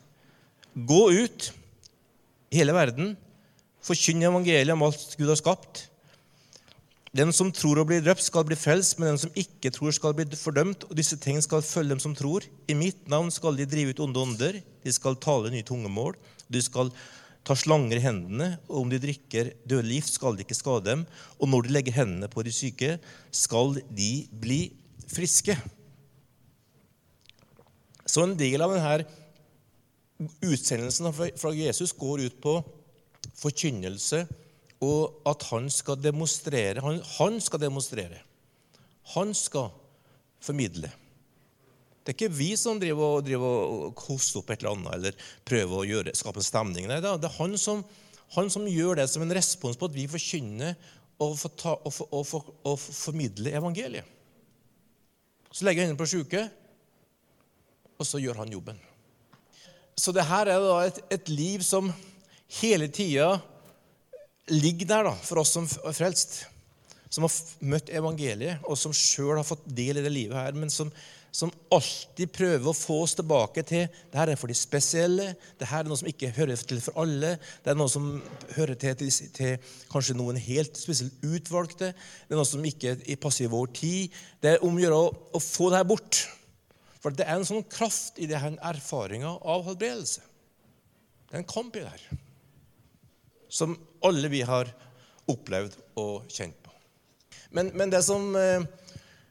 Gå 0.74 1.02
ut 1.12 1.52
i 2.50 2.58
hele 2.58 2.74
verden, 2.74 3.14
forkynn 3.86 4.26
evangeliet 4.26 4.74
om 4.74 4.88
alt 4.88 5.14
Gud 5.20 5.30
har 5.30 5.38
skapt. 5.38 5.89
Den 7.16 7.32
som 7.34 7.50
tror 7.50 7.80
og 7.82 7.88
blir 7.90 8.04
døpt, 8.06 8.22
skal 8.22 8.46
bli 8.46 8.58
frelst, 8.60 9.00
men 9.00 9.12
den 9.12 9.22
som 9.24 9.38
ikke 9.38 9.72
tror, 9.74 9.94
skal 9.96 10.14
bli 10.14 10.28
fordømt. 10.38 10.86
Og 10.86 10.98
disse 10.98 11.18
ting 11.18 11.40
skal 11.42 11.66
følge 11.66 11.96
dem 11.96 12.02
som 12.04 12.14
tror. 12.18 12.46
I 12.70 12.76
mitt 12.78 13.08
navn 13.10 13.32
skal 13.34 13.58
de 13.58 13.66
drive 13.70 13.96
ut 13.96 14.04
onde 14.06 14.22
ånder. 14.22 14.60
De 14.86 14.94
skal 14.94 15.18
tale 15.18 15.50
nye 15.50 15.66
tungemål. 15.66 16.20
De 16.54 16.62
skal 16.62 16.92
ta 17.48 17.56
slanger 17.58 17.98
i 17.98 18.04
hendene, 18.04 18.52
og 18.68 18.84
om 18.84 18.92
de 18.92 19.00
drikker 19.02 19.54
dødelig 19.66 20.04
gift, 20.04 20.20
skal 20.20 20.38
de 20.38 20.46
ikke 20.46 20.58
skade 20.58 20.86
dem. 20.86 21.06
Og 21.40 21.50
når 21.50 21.66
de 21.66 21.74
legger 21.74 21.98
hendene 21.98 22.30
på 22.30 22.44
de 22.46 22.54
syke, 22.54 22.98
skal 23.34 23.80
de 23.90 24.12
bli 24.30 24.60
friske. 25.10 25.56
Så 28.06 28.26
en 28.26 28.38
del 28.38 28.62
av 28.62 28.76
denne 28.76 30.30
utsendelsen 30.46 31.10
fra 31.40 31.56
Jesus 31.56 31.96
går 31.96 32.28
ut 32.28 32.38
på 32.44 32.60
forkynnelse 33.40 34.28
og 34.84 35.28
at 35.28 35.44
han 35.50 35.68
skal 35.74 36.00
demonstrere. 36.00 36.82
Han, 36.84 37.02
han, 37.18 37.40
skal 37.44 37.62
demonstrere. 37.62 38.22
Han 39.16 39.34
skal 39.36 39.72
formidle. 40.44 40.92
Det 42.00 42.14
er 42.14 42.16
ikke 42.16 42.38
vi 42.38 42.54
som 42.58 42.80
driver 42.82 43.18
og, 43.18 43.26
driver 43.28 43.58
og 43.60 44.06
hoster 44.08 44.40
opp 44.40 44.54
et 44.54 44.64
eller 44.64 44.78
annet 44.78 44.94
eller 44.96 45.26
prøver 45.46 45.76
å 45.76 45.88
gjøre, 45.88 46.14
skape 46.18 46.42
en 46.42 46.48
stemning. 46.48 46.88
Nei, 46.90 47.02
det 47.04 47.12
er 47.12 47.36
han 47.36 47.58
som, 47.60 47.84
han 48.38 48.50
som, 48.50 48.70
gjør 48.70 49.02
det 49.02 49.10
som 49.12 49.26
en 49.26 49.36
respons 49.36 49.78
på 49.78 49.90
at 49.90 49.98
vi 49.98 50.08
forkynner 50.10 50.78
og, 51.20 51.36
for 51.36 51.54
ta, 51.60 51.76
og, 51.76 51.92
for, 51.94 52.08
og, 52.16 52.24
for, 52.26 52.56
og 52.72 52.80
formidler 52.80 53.60
evangeliet. 53.60 54.16
Så 55.52 55.66
legger 55.66 55.84
jeg 55.84 55.90
hendene 55.90 56.00
på 56.00 56.08
sjuke, 56.08 56.46
og 58.00 58.08
så 58.08 58.22
gjør 58.22 58.40
han 58.46 58.54
jobben. 58.54 58.80
Så 60.00 60.14
det 60.16 60.24
her 60.30 60.48
er 60.48 60.64
da 60.64 60.76
et, 60.88 61.00
et 61.12 61.32
liv 61.34 61.64
som 61.66 61.90
hele 62.62 62.88
tida 62.88 63.34
ligger 64.50 64.90
der 64.90 65.10
da, 65.12 65.14
for 65.26 65.42
oss 65.42 65.54
som 65.56 65.68
er 65.68 65.96
frelst, 65.96 66.42
som 67.10 67.26
har 67.26 67.38
møtt 67.72 67.90
evangeliet, 67.94 68.62
og 68.70 68.78
som 68.78 68.94
sjøl 68.96 69.40
har 69.40 69.48
fått 69.48 69.66
del 69.66 70.00
i 70.00 70.04
det 70.06 70.12
livet 70.14 70.38
her, 70.38 70.58
men 70.58 70.70
som, 70.74 70.92
som, 71.34 71.52
alltid 71.74 72.32
prøver 72.34 72.70
å 72.70 72.76
få 72.76 73.00
oss 73.04 73.16
tilbake 73.18 73.64
til 73.66 73.88
det 73.90 74.20
her 74.20 74.32
er 74.34 74.40
for 74.40 74.52
de 74.52 74.58
spesielle, 74.58 75.32
det 75.58 75.70
her 75.70 75.84
er 75.84 75.90
noe 75.90 76.00
som 76.02 76.10
ikke 76.10 76.32
hører 76.38 76.62
til 76.70 76.82
for 76.86 77.02
alle, 77.02 77.36
det 77.66 77.74
er 77.74 77.80
noe 77.80 77.90
som 77.90 78.12
hører 78.56 78.78
til, 78.78 78.98
til, 79.02 79.34
til 79.36 79.76
kanskje 79.92 80.18
noen 80.18 80.38
helt 80.42 80.78
spesielt 80.78 81.26
utvalgte, 81.26 81.92
det 81.94 82.38
er 82.38 82.42
noe 82.42 82.50
som 82.50 82.66
ikke 82.66 82.98
passer 83.22 83.48
i 83.48 83.54
vår 83.54 83.74
tid. 83.78 84.22
Det 84.42 84.56
er 84.56 84.66
om 84.66 84.78
å 84.78 84.86
gjøre 84.86 85.04
å, 85.34 85.44
få 85.44 85.74
det 85.74 85.82
her 85.82 85.90
bort. 85.90 86.24
For 87.00 87.16
det 87.16 87.26
er 87.26 87.40
en 87.40 87.48
sånn 87.48 87.66
kraft 87.72 88.20
i 88.20 88.28
denne 88.30 88.60
erfaringa 88.70 89.38
av 89.40 89.70
helbredelse. 89.70 90.26
Det 91.30 91.38
er 91.38 91.44
en 91.44 91.54
kamp 91.58 91.78
i 91.78 91.86
det 91.86 91.94
her 91.94 92.26
som 93.50 93.76
alle 94.06 94.30
vi 94.32 94.42
har 94.46 94.70
opplevd 95.30 95.76
og 96.00 96.30
kjent 96.32 96.58
på. 96.64 96.74
Men, 97.56 97.72
men 97.78 97.92
det 97.92 98.02
som 98.06 98.32
eh, 98.38 98.66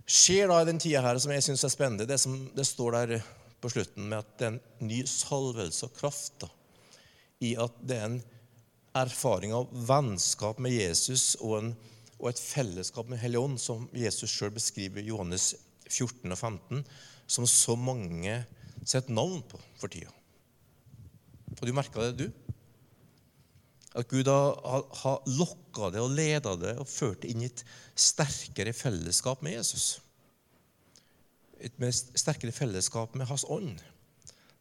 skjer 0.09 0.51
da 0.51 0.61
i 0.63 0.69
den 0.69 0.81
tida 0.83 1.03
her, 1.05 1.19
som 1.23 1.33
jeg 1.35 1.45
syns 1.47 1.65
er 1.67 1.73
spennende, 1.73 2.09
det 2.09 2.19
som 2.23 2.37
det 2.55 2.67
står 2.67 2.97
der 2.97 3.19
på 3.63 3.71
slutten 3.73 4.09
med 4.11 4.23
at 4.23 4.35
det 4.39 4.49
er 4.49 4.57
en 4.57 4.89
ny 4.91 5.03
salvelse 5.11 5.87
og 5.87 5.95
kraft 5.99 6.43
da, 6.43 6.51
i 7.45 7.55
at 7.61 7.79
det 7.87 7.99
er 7.99 8.09
en 8.09 8.21
erfaring 8.99 9.55
av 9.55 9.71
vennskap 9.71 10.59
med 10.63 10.75
Jesus 10.75 11.37
og, 11.39 11.55
en, 11.61 11.73
og 12.19 12.33
et 12.33 12.43
fellesskap 12.43 13.11
med 13.11 13.21
Helligånd, 13.23 13.59
som 13.63 13.87
Jesus 13.95 14.33
sjøl 14.33 14.55
beskriver 14.55 15.03
i 15.03 15.11
Johannes 15.11 15.53
14 15.89 16.27
og 16.35 16.39
15, 16.39 16.85
som 17.29 17.47
så 17.47 17.77
mange 17.79 18.41
setter 18.83 19.15
navn 19.15 19.43
på 19.47 19.61
for 19.79 19.93
tida. 19.93 20.11
Og 21.59 21.67
du 21.67 21.75
merka 21.75 22.09
det, 22.09 22.27
du? 22.27 22.55
At 23.99 24.11
Gud 24.11 24.29
har, 24.31 24.85
har 25.03 25.31
lokka 25.39 25.91
det 25.95 26.03
og 26.03 26.13
leda 26.15 26.55
det 26.61 26.77
og 26.79 26.87
ført 26.91 27.25
det 27.25 27.33
inn 27.33 27.43
i 27.43 27.49
et 27.51 27.65
sterkere 27.99 28.75
fellesskap 28.77 29.43
med 29.43 29.57
Jesus. 29.59 29.99
Et 31.59 31.75
mer 31.83 31.91
sterkere 31.91 32.55
fellesskap 32.55 33.17
med 33.19 33.27
Hans 33.27 33.47
ånd. 33.51 33.81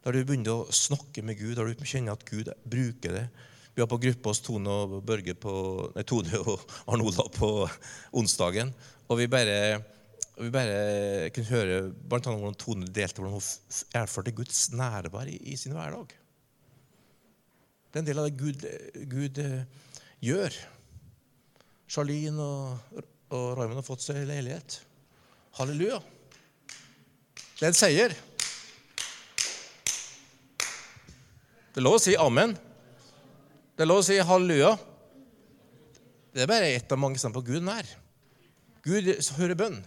Der 0.01 0.15
du 0.15 0.23
begynner 0.23 0.63
å 0.63 0.73
snakke 0.73 1.21
med 1.25 1.37
Gud, 1.37 1.57
der 1.59 1.69
du 1.69 1.85
kjenner 1.85 2.17
at 2.17 2.25
Gud 2.25 2.49
bruker 2.65 3.13
det. 3.13 3.27
Vi 3.77 3.83
var 3.83 3.89
på 3.91 3.99
gruppe 4.01 4.31
hos 4.31 4.41
Tone 4.41 4.73
og 4.73 4.95
Børge 5.05 5.35
på, 5.37 5.53
nei, 5.93 6.05
Tone 6.07 6.39
og 6.41 6.63
Arne 6.89 7.05
Olav 7.05 7.29
på 7.35 7.49
onsdagen. 8.17 8.71
Og 9.05 9.19
vi 9.19 9.27
bare, 9.29 9.57
vi 10.39 10.49
bare 10.53 11.27
kunne 11.35 11.51
høre 11.51 11.81
blant 11.93 12.25
annet 12.25 12.41
hvordan 12.41 12.57
Tone 12.63 12.89
delte 12.89 13.21
hvordan 13.21 13.37
hun 13.37 13.83
erfarte 14.01 14.33
Guds 14.33 14.71
nærvær 14.73 15.29
i, 15.29 15.37
i 15.53 15.59
sin 15.61 15.77
hverdag. 15.77 16.15
Det 17.87 17.99
er 17.99 18.03
en 18.03 18.09
del 18.09 18.19
av 18.21 18.27
det 18.27 18.37
Gud, 18.39 18.65
Gud 19.09 19.39
uh, 19.41 19.61
gjør. 20.23 20.57
Charlene 21.87 22.43
og, 22.43 23.03
og 23.31 23.45
Raymond 23.57 23.79
har 23.79 23.87
fått 23.87 24.03
seg 24.03 24.25
leilighet. 24.27 24.81
Halleluja. 25.57 26.01
Det 27.57 27.63
er 27.65 27.71
en 27.71 27.77
seier. 27.77 28.13
Det 31.71 31.81
er 31.81 31.85
lov 31.85 31.97
å 31.97 32.01
si 32.01 32.17
amen. 32.19 32.57
Det 33.77 33.85
er 33.85 33.89
lov 33.89 34.03
å 34.03 34.05
si 34.05 34.17
halleluja. 34.17 34.75
Det 36.33 36.43
er 36.43 36.49
bare 36.49 36.73
ett 36.75 36.91
av 36.93 36.99
mange 37.01 37.17
steder 37.17 37.33
på 37.33 37.45
Gud 37.47 37.65
nær. 37.65 37.87
Gud 38.85 39.09
hører 39.37 39.57
bønn. 39.57 39.79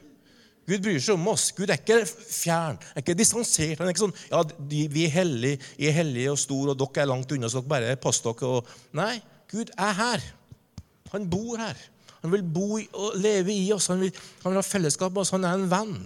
Gud 0.70 0.84
bryr 0.84 1.00
seg 1.02 1.16
om 1.16 1.30
oss. 1.32 1.48
Gud 1.56 1.70
er 1.70 1.80
ikke 1.80 2.04
fjern, 2.06 2.78
er 2.94 3.02
ikke 3.02 3.16
distansert. 3.18 3.80
Han 3.80 3.88
er 3.88 3.94
ikke 3.94 4.04
sånn 4.04 4.18
ja, 4.30 4.42
vi 4.70 5.06
er 5.06 5.14
hellige, 5.16 5.58
er 5.82 5.96
hellige 5.96 6.34
og 6.34 6.38
store, 6.38 6.74
og 6.74 6.78
dere 6.78 7.04
er 7.04 7.10
langt 7.10 7.34
unna, 7.34 7.50
så 7.50 7.62
dere 7.62 7.72
bare 7.72 7.96
pass 8.02 8.22
dere. 8.22 8.50
Og... 8.50 8.76
Nei, 8.98 9.16
Gud 9.50 9.72
er 9.74 9.96
her. 9.98 10.26
Han 11.10 11.26
bor 11.32 11.58
her. 11.58 11.80
Han 12.20 12.34
vil 12.34 12.44
bo 12.44 12.78
og 12.78 13.16
leve 13.18 13.54
i 13.56 13.66
oss. 13.74 13.88
Han 13.90 14.04
vil, 14.04 14.14
han 14.44 14.52
vil 14.52 14.60
ha 14.60 14.66
fellesskap 14.66 15.14
med 15.14 15.24
oss. 15.24 15.34
Han 15.34 15.48
er 15.48 15.56
en 15.58 15.70
venn. 15.72 15.96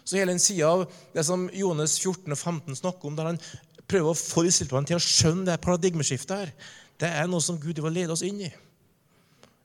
Så 0.00 0.16
hele 0.16 0.32
en 0.34 0.42
sida 0.42 0.70
av 0.70 0.86
det 1.14 1.26
som 1.26 1.44
Johannes 1.54 1.98
14 2.00 2.32
og 2.32 2.38
15 2.38 2.80
snakker 2.80 3.10
om, 3.10 3.18
der 3.18 3.32
han 3.32 3.42
prøver 3.90 4.14
å 4.14 4.18
få 4.18 4.46
disiplene 4.46 4.88
til 4.88 4.96
å 4.96 5.04
skjønne 5.04 5.48
det 5.50 5.60
paradigmeskiftet 5.62 6.36
her, 6.38 6.52
det 7.00 7.10
er 7.20 7.28
noe 7.30 7.42
som 7.44 7.58
Gud 7.60 7.78
vil 7.82 7.94
lede 7.94 8.14
oss 8.14 8.24
inn 8.26 8.40
i 8.46 8.50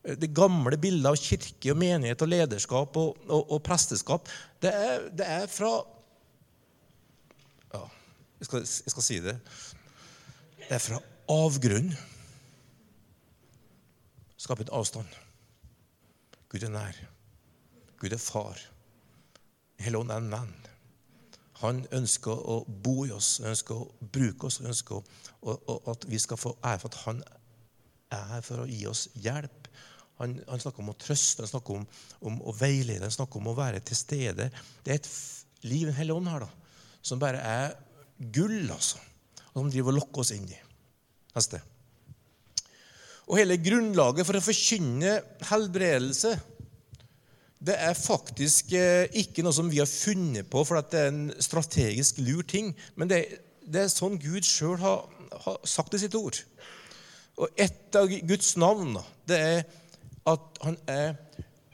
det 0.06 0.30
gamle 0.38 0.78
bildet 0.78 1.10
av 1.10 1.18
kirke 1.18 1.72
og 1.74 1.80
menighet 1.82 2.22
og 2.22 2.30
lederskap 2.30 2.98
og, 3.02 3.18
og, 3.26 3.52
og 3.56 3.62
presteskap, 3.66 4.30
det 4.62 4.74
er, 4.74 5.08
det 5.10 5.30
er, 5.38 5.48
fra 5.50 5.72
Ja, 7.74 7.82
jeg 8.40 8.50
skal, 8.50 8.60
jeg 8.60 8.94
skal, 8.94 9.06
si 9.08 9.18
det. 9.26 9.36
Det 10.60 10.78
er 10.78 10.84
fra 10.84 11.02
avgrunn. 11.32 11.90
Skape 14.38 14.68
en 14.68 14.76
avstand. 14.78 15.18
Gud 16.54 16.64
er 16.64 16.74
nær. 16.74 17.02
Gud 17.98 18.14
er 18.14 18.22
far. 18.22 18.62
Helligånd 19.82 20.14
er 20.14 20.22
en 20.22 20.32
venn. 20.32 20.54
Han 21.64 21.82
ønsker 21.96 22.36
å 22.36 22.62
bo 22.68 23.06
i 23.08 23.14
oss, 23.16 23.40
ønsker 23.42 23.80
å 23.80 24.10
bruke 24.14 24.52
oss, 24.52 24.62
ønsker 24.62 25.00
å, 25.00 25.56
at 25.92 26.06
vi 26.12 26.20
skal 26.22 26.40
få 26.40 26.54
ære 26.62 26.84
for 26.84 26.92
at 26.92 27.02
han 27.08 27.24
er 28.14 28.28
her 28.36 28.44
for 28.46 28.64
å 28.64 28.70
gi 28.70 28.84
oss 28.92 29.08
hjelp 29.18 29.65
han, 30.20 30.38
han, 30.48 30.62
snakker 30.62 30.84
om 30.84 30.94
å 30.94 30.98
trøste, 31.00 31.44
han 31.44 31.52
snakker 31.52 31.80
om, 31.80 31.86
om, 32.30 32.40
å 32.48 32.56
veilede, 32.56 33.04
han 33.04 33.14
snakker 33.14 33.42
om 33.42 33.52
å 33.52 33.58
være 33.58 33.82
til 33.86 34.00
stede. 34.00 34.50
Det 34.84 34.94
er 34.94 35.02
et 35.02 35.12
liv 35.68 35.90
en 35.90 35.98
hellig 35.98 36.16
ånd 36.16 36.32
her 36.32 36.46
da, 36.46 36.50
som 37.06 37.22
bare 37.22 37.44
er 37.44 37.76
gull, 38.36 38.64
altså. 38.72 39.02
Og 39.54 39.62
som 39.62 39.72
driver 39.72 39.94
og 39.94 40.02
lokker 40.02 40.24
oss 40.24 40.34
inn 40.36 40.48
i. 40.52 40.60
Neste. 41.36 41.62
Og 43.26 43.40
hele 43.40 43.58
grunnlaget 43.60 44.28
for 44.28 44.38
å 44.38 44.44
forkynne 44.44 45.18
helbredelse 45.50 46.36
det 47.66 47.76
er 47.82 47.96
faktisk 47.98 48.74
eh, 48.78 49.08
ikke 49.22 49.44
noe 49.46 49.56
som 49.56 49.70
vi 49.72 49.80
har 49.82 49.90
funnet 49.90 50.48
på 50.52 50.62
for 50.68 50.82
det 50.92 51.00
er 51.00 51.12
en 51.12 51.30
strategisk 51.42 52.20
lur 52.22 52.44
ting. 52.46 52.74
Men 53.00 53.10
det, 53.10 53.22
det 53.66 53.86
er 53.86 53.94
sånn 53.94 54.20
Gud 54.22 54.46
sjøl 54.46 54.78
har, 54.82 55.06
har, 55.46 55.58
sagt 55.66 55.96
i 55.96 56.02
sitt 56.04 56.18
ord. 56.20 56.38
Og 57.42 57.50
ett 57.60 57.96
av 57.98 58.12
Guds 58.12 58.54
navn 58.62 59.00
det 59.28 59.40
er 59.40 59.66
at 60.26 60.60
han 60.66 60.78
er 60.90 61.14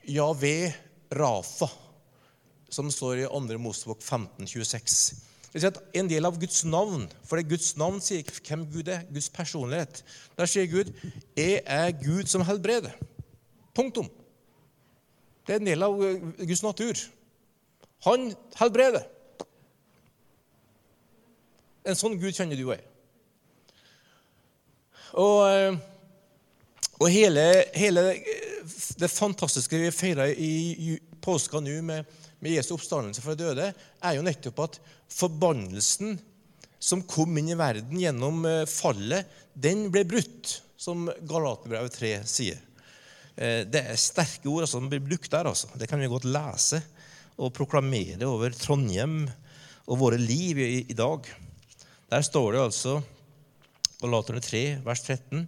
Javé 0.07 0.73
Rafa, 1.15 1.67
som 2.69 2.91
står 2.91 3.23
i 3.23 3.27
2. 3.27 3.57
Mosebok 3.59 4.01
15, 4.01 4.47
26. 4.47 5.15
Det 5.53 5.63
er 5.63 5.79
En 5.99 6.07
del 6.07 6.25
av 6.25 6.39
Guds 6.39 6.63
navn, 6.65 7.09
for 7.27 7.35
det 7.35 7.45
er 7.45 7.49
Guds 7.49 7.75
navn 7.77 7.99
sier 8.03 8.23
ikke 8.23 8.39
hvem 8.47 8.65
Gud 8.71 8.87
er, 8.87 9.03
Guds 9.11 9.29
personlighet. 9.29 10.03
Der 10.37 10.45
sier 10.45 10.67
Gud 10.67 10.93
'Jeg 11.35 11.61
er 11.65 11.91
Gud 11.91 12.27
som 12.27 12.41
helbreder'. 12.41 12.95
Punktum. 13.75 14.09
Det 15.47 15.55
er 15.55 15.59
en 15.59 15.65
del 15.65 15.83
av 15.83 15.97
Guds 16.37 16.63
natur. 16.63 16.93
Han 18.03 18.35
helbreder. 18.55 19.03
En 21.85 21.95
sånn 21.95 22.19
Gud 22.19 22.31
kjenner 22.31 22.55
du 22.55 22.69
og. 22.69 22.77
Og 25.13 25.49
eh, 25.49 25.77
Og 27.01 27.09
hele, 27.09 27.63
hele 27.73 28.01
det 28.97 29.11
fantastiske 29.11 29.77
vi 29.77 29.91
feirer 29.93 30.33
i 30.35 30.97
påska 31.21 31.61
nå 31.61 31.77
med, 31.85 32.07
med 32.41 32.55
Jesu 32.55 32.73
oppstandelse 32.75 33.23
fra 33.23 33.35
døde, 33.37 33.69
er 33.73 34.17
jo 34.17 34.25
nettopp 34.25 34.63
at 34.65 34.79
forbannelsen 35.11 36.17
som 36.81 37.03
kom 37.05 37.37
inn 37.37 37.51
i 37.53 37.57
verden 37.59 37.99
gjennom 38.01 38.41
eh, 38.49 38.65
fallet, 38.69 39.29
den 39.53 39.89
ble 39.93 40.01
brutt, 40.09 40.55
som 40.81 41.05
Galaterbrevet 41.29 41.93
3 41.93 42.11
sier. 42.25 42.57
Eh, 43.35 43.61
det 43.69 43.83
er 43.85 44.01
sterke 44.01 44.49
ord 44.49 44.65
altså, 44.65 44.79
som 44.79 44.89
blir 44.89 45.03
brukt 45.05 45.29
der. 45.29 45.51
Altså. 45.51 45.69
Det 45.77 45.85
kan 45.89 46.01
vi 46.01 46.09
godt 46.09 46.25
lese 46.25 46.81
og 47.37 47.53
proklamere 47.53 48.25
over 48.25 48.55
Trondheim 48.57 49.27
og 49.85 50.01
våre 50.01 50.17
liv 50.17 50.57
i, 50.57 50.71
i 50.89 50.97
dag. 50.97 51.29
Der 52.09 52.25
står 52.25 52.55
det 52.55 52.65
altså, 52.65 52.97
Galaterne 54.01 54.41
3, 54.41 54.63
vers 54.81 55.05
13 55.05 55.45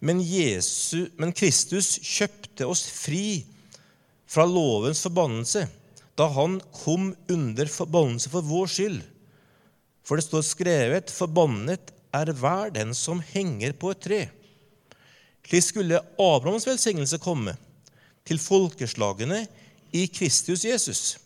men, 0.00 0.20
Jesus, 0.24 1.10
men 1.20 1.32
Kristus 1.36 1.98
kjøpte 2.00 2.39
oss 2.68 2.84
fri 2.90 3.44
fra 4.30 4.46
lovens 4.48 5.02
forbannelse 5.06 5.66
da 6.18 6.26
han 6.34 6.58
kom 6.74 7.14
under 7.32 7.70
forbannelse 7.70 8.28
for 8.32 8.44
vår 8.44 8.68
skyld. 8.68 9.00
For 10.04 10.18
det 10.18 10.26
står 10.26 10.44
skrevet:" 10.44 11.12
Forbannet 11.14 11.92
er 12.12 12.32
hver 12.34 12.72
den 12.74 12.92
som 12.94 13.22
henger 13.22 13.72
på 13.72 13.92
et 13.94 14.00
tre. 14.04 14.20
Slik 15.46 15.64
skulle 15.64 16.02
Abrahams 16.18 16.66
velsignelse 16.66 17.18
komme 17.18 17.56
til 18.26 18.38
folkeslagene 18.38 19.46
i 19.96 20.06
Kristus 20.06 20.64
Jesus, 20.64 21.18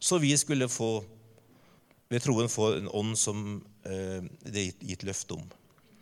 så 0.00 0.18
vi 0.18 0.32
skulle 0.36 0.68
få, 0.68 1.04
ved 2.10 2.24
troen 2.24 2.48
få 2.50 2.72
en 2.78 2.88
ånd 2.88 3.16
som 3.18 3.60
eh, 3.84 4.24
det 4.46 4.64
er 4.64 4.86
gitt 4.88 5.04
løfte 5.06 5.36
om. 5.36 5.44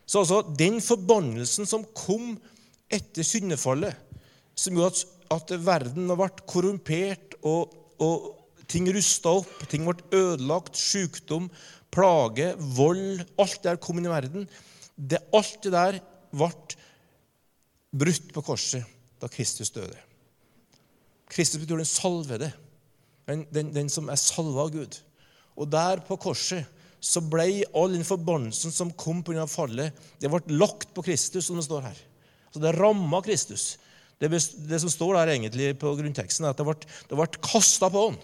Så 0.09 0.23
altså, 0.23 0.41
den 0.57 0.81
forbannelsen 0.81 1.69
som 1.69 1.85
kom 1.93 2.39
etter 2.89 3.27
syndefallet, 3.27 3.93
som 4.59 4.77
gjorde 4.77 4.95
at, 4.95 5.15
at 5.37 5.55
verden 5.63 6.11
ble 6.11 6.29
korrumpert, 6.51 7.37
og, 7.47 7.75
og 8.03 8.67
ting 8.71 8.89
rusta 8.93 9.39
opp, 9.41 9.53
ting 9.71 9.87
ble 9.87 9.97
ødelagt, 10.15 10.77
sykdom, 10.79 11.49
plage, 11.95 12.53
vold 12.77 13.25
Alt 13.41 13.63
det 13.63 13.71
der 13.71 13.81
kom 13.83 14.01
inn 14.01 14.09
i 14.09 14.13
verden. 14.13 14.49
Det, 14.99 15.23
alt 15.33 15.63
det 15.65 15.73
der 15.73 16.01
ble 16.35 16.51
brutt 17.99 18.33
på 18.35 18.45
korset 18.45 18.85
da 19.19 19.31
Kristus 19.33 19.71
døde. 19.75 19.97
Kristus 21.29 21.61
betyr 21.61 21.81
den 21.81 21.89
salvede, 21.89 22.51
den, 23.29 23.45
den, 23.53 23.71
den 23.75 23.91
som 23.93 24.09
er 24.09 24.21
salva 24.21 24.67
av 24.67 24.75
Gud. 24.75 24.99
Og 25.59 25.69
der 25.71 26.03
på 26.07 26.19
korset 26.21 26.67
så 26.99 27.23
ble 27.23 27.63
all 27.77 27.95
den 27.95 28.07
forbannelsen 28.07 28.75
som 28.75 28.95
kom 28.99 29.23
pga. 29.23 29.47
fallet, 29.47 29.95
det 30.19 30.31
ble 30.31 30.59
lagt 30.59 30.91
på 30.95 31.05
Kristus, 31.07 31.47
som 31.47 31.59
det 31.59 31.67
står 31.67 31.87
her. 31.87 31.99
Så 32.53 32.63
det 32.63 32.75
ramma 32.75 33.21
Kristus. 33.23 33.77
Det, 34.19 34.29
det, 34.29 34.81
som 34.83 34.91
står 34.91 35.15
der 35.15 35.35
egentlig 35.37 35.73
på 35.79 35.93
grunnteksten, 35.99 36.47
er 36.47 36.55
at 36.55 36.59
det 36.59 36.67
ble, 36.67 36.75
det 37.11 37.19
ble 37.19 37.29
kasta 37.39 37.91
på 37.93 38.09
han. 38.09 38.19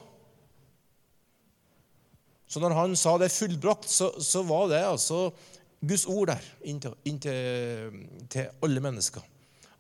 Så 2.51 2.63
når 2.63 2.75
han 2.77 2.97
sa 2.99 3.15
det 3.19 3.33
fullbrakt, 3.35 3.87
så, 3.91 4.11
så 4.23 4.43
var 4.47 4.69
det 4.71 4.83
altså 4.87 5.29
Guds 5.85 6.07
ord 6.11 6.33
der 6.33 6.45
inn, 6.67 6.81
til, 6.81 8.51
alle 8.63 8.83
mennesker. 8.83 9.23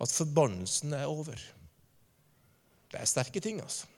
At 0.02 0.12
forbannelsen 0.12 0.94
er 0.96 1.10
over. 1.10 1.38
Det 2.90 3.00
er 3.00 3.10
sterke 3.10 3.42
ting, 3.42 3.60
altså. 3.62 3.90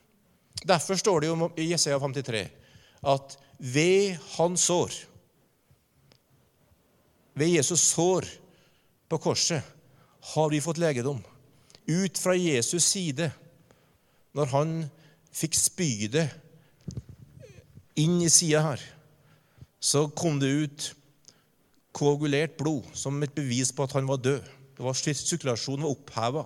Derfor 0.66 0.96
står 0.96 1.20
det 1.20 1.28
jo 1.28 1.50
i 1.60 1.68
Jesaja 1.68 1.98
53 2.00 2.46
at 3.06 3.34
ved 3.60 4.16
hans 4.38 4.62
sår 4.70 4.94
Ved 7.36 7.50
Jesus 7.52 7.82
sår 7.92 8.24
på 9.08 9.18
korset 9.20 9.60
har 10.32 10.48
vi 10.48 10.62
fått 10.64 10.80
legedom. 10.80 11.20
Ut 11.86 12.18
fra 12.18 12.34
Jesus 12.34 12.84
side, 12.84 13.30
når 14.34 14.50
han 14.52 14.72
fikk 15.36 15.54
spydet 15.54 16.28
inn 17.96 18.18
i 18.24 18.30
sida 18.32 18.62
her, 18.64 18.82
så 19.80 20.06
kom 20.10 20.40
det 20.42 20.50
ut 20.50 20.88
koagulert 21.96 22.56
blod 22.58 22.88
som 22.96 23.22
et 23.24 23.34
bevis 23.36 23.70
på 23.72 23.86
at 23.86 23.94
han 23.96 24.08
var 24.08 24.20
død. 24.20 24.42
Det 24.76 24.84
var 24.84 24.98
Sirkulasjonen 24.98 25.86
var 25.86 25.94
oppheva, 25.94 26.44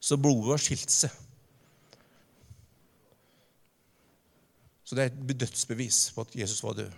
så 0.00 0.16
blodet 0.16 0.54
var 0.54 0.62
skilt 0.62 0.92
seg. 0.92 1.12
Så 4.84 4.96
det 4.96 5.04
er 5.04 5.12
et 5.12 5.40
dødsbevis 5.40 5.98
på 6.14 6.24
at 6.24 6.34
Jesus 6.36 6.62
var 6.64 6.76
død. 6.76 6.94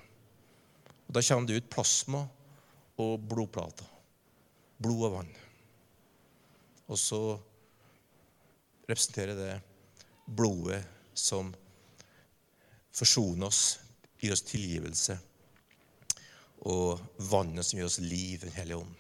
Og 1.07 1.15
Da 1.15 1.23
kommer 1.23 1.47
det 1.47 1.59
ut 1.63 1.71
plasma 1.71 2.25
og 2.99 3.27
blodplater. 3.29 3.87
Blod 4.83 5.05
og 5.07 5.13
vann. 5.19 5.35
Og 6.91 6.99
så 6.99 7.21
representerer 8.89 9.39
det 9.39 9.55
blodet 10.27 10.83
som 11.15 11.53
forsoner 12.95 13.47
oss, 13.47 13.79
gir 14.21 14.35
oss 14.35 14.45
tilgivelse, 14.47 15.17
og 16.65 17.01
vannet 17.31 17.67
som 17.67 17.79
gir 17.79 17.89
oss 17.89 18.01
liv, 18.01 18.41
Den 18.41 18.55
hellige 18.57 18.77
ånd. 18.77 18.95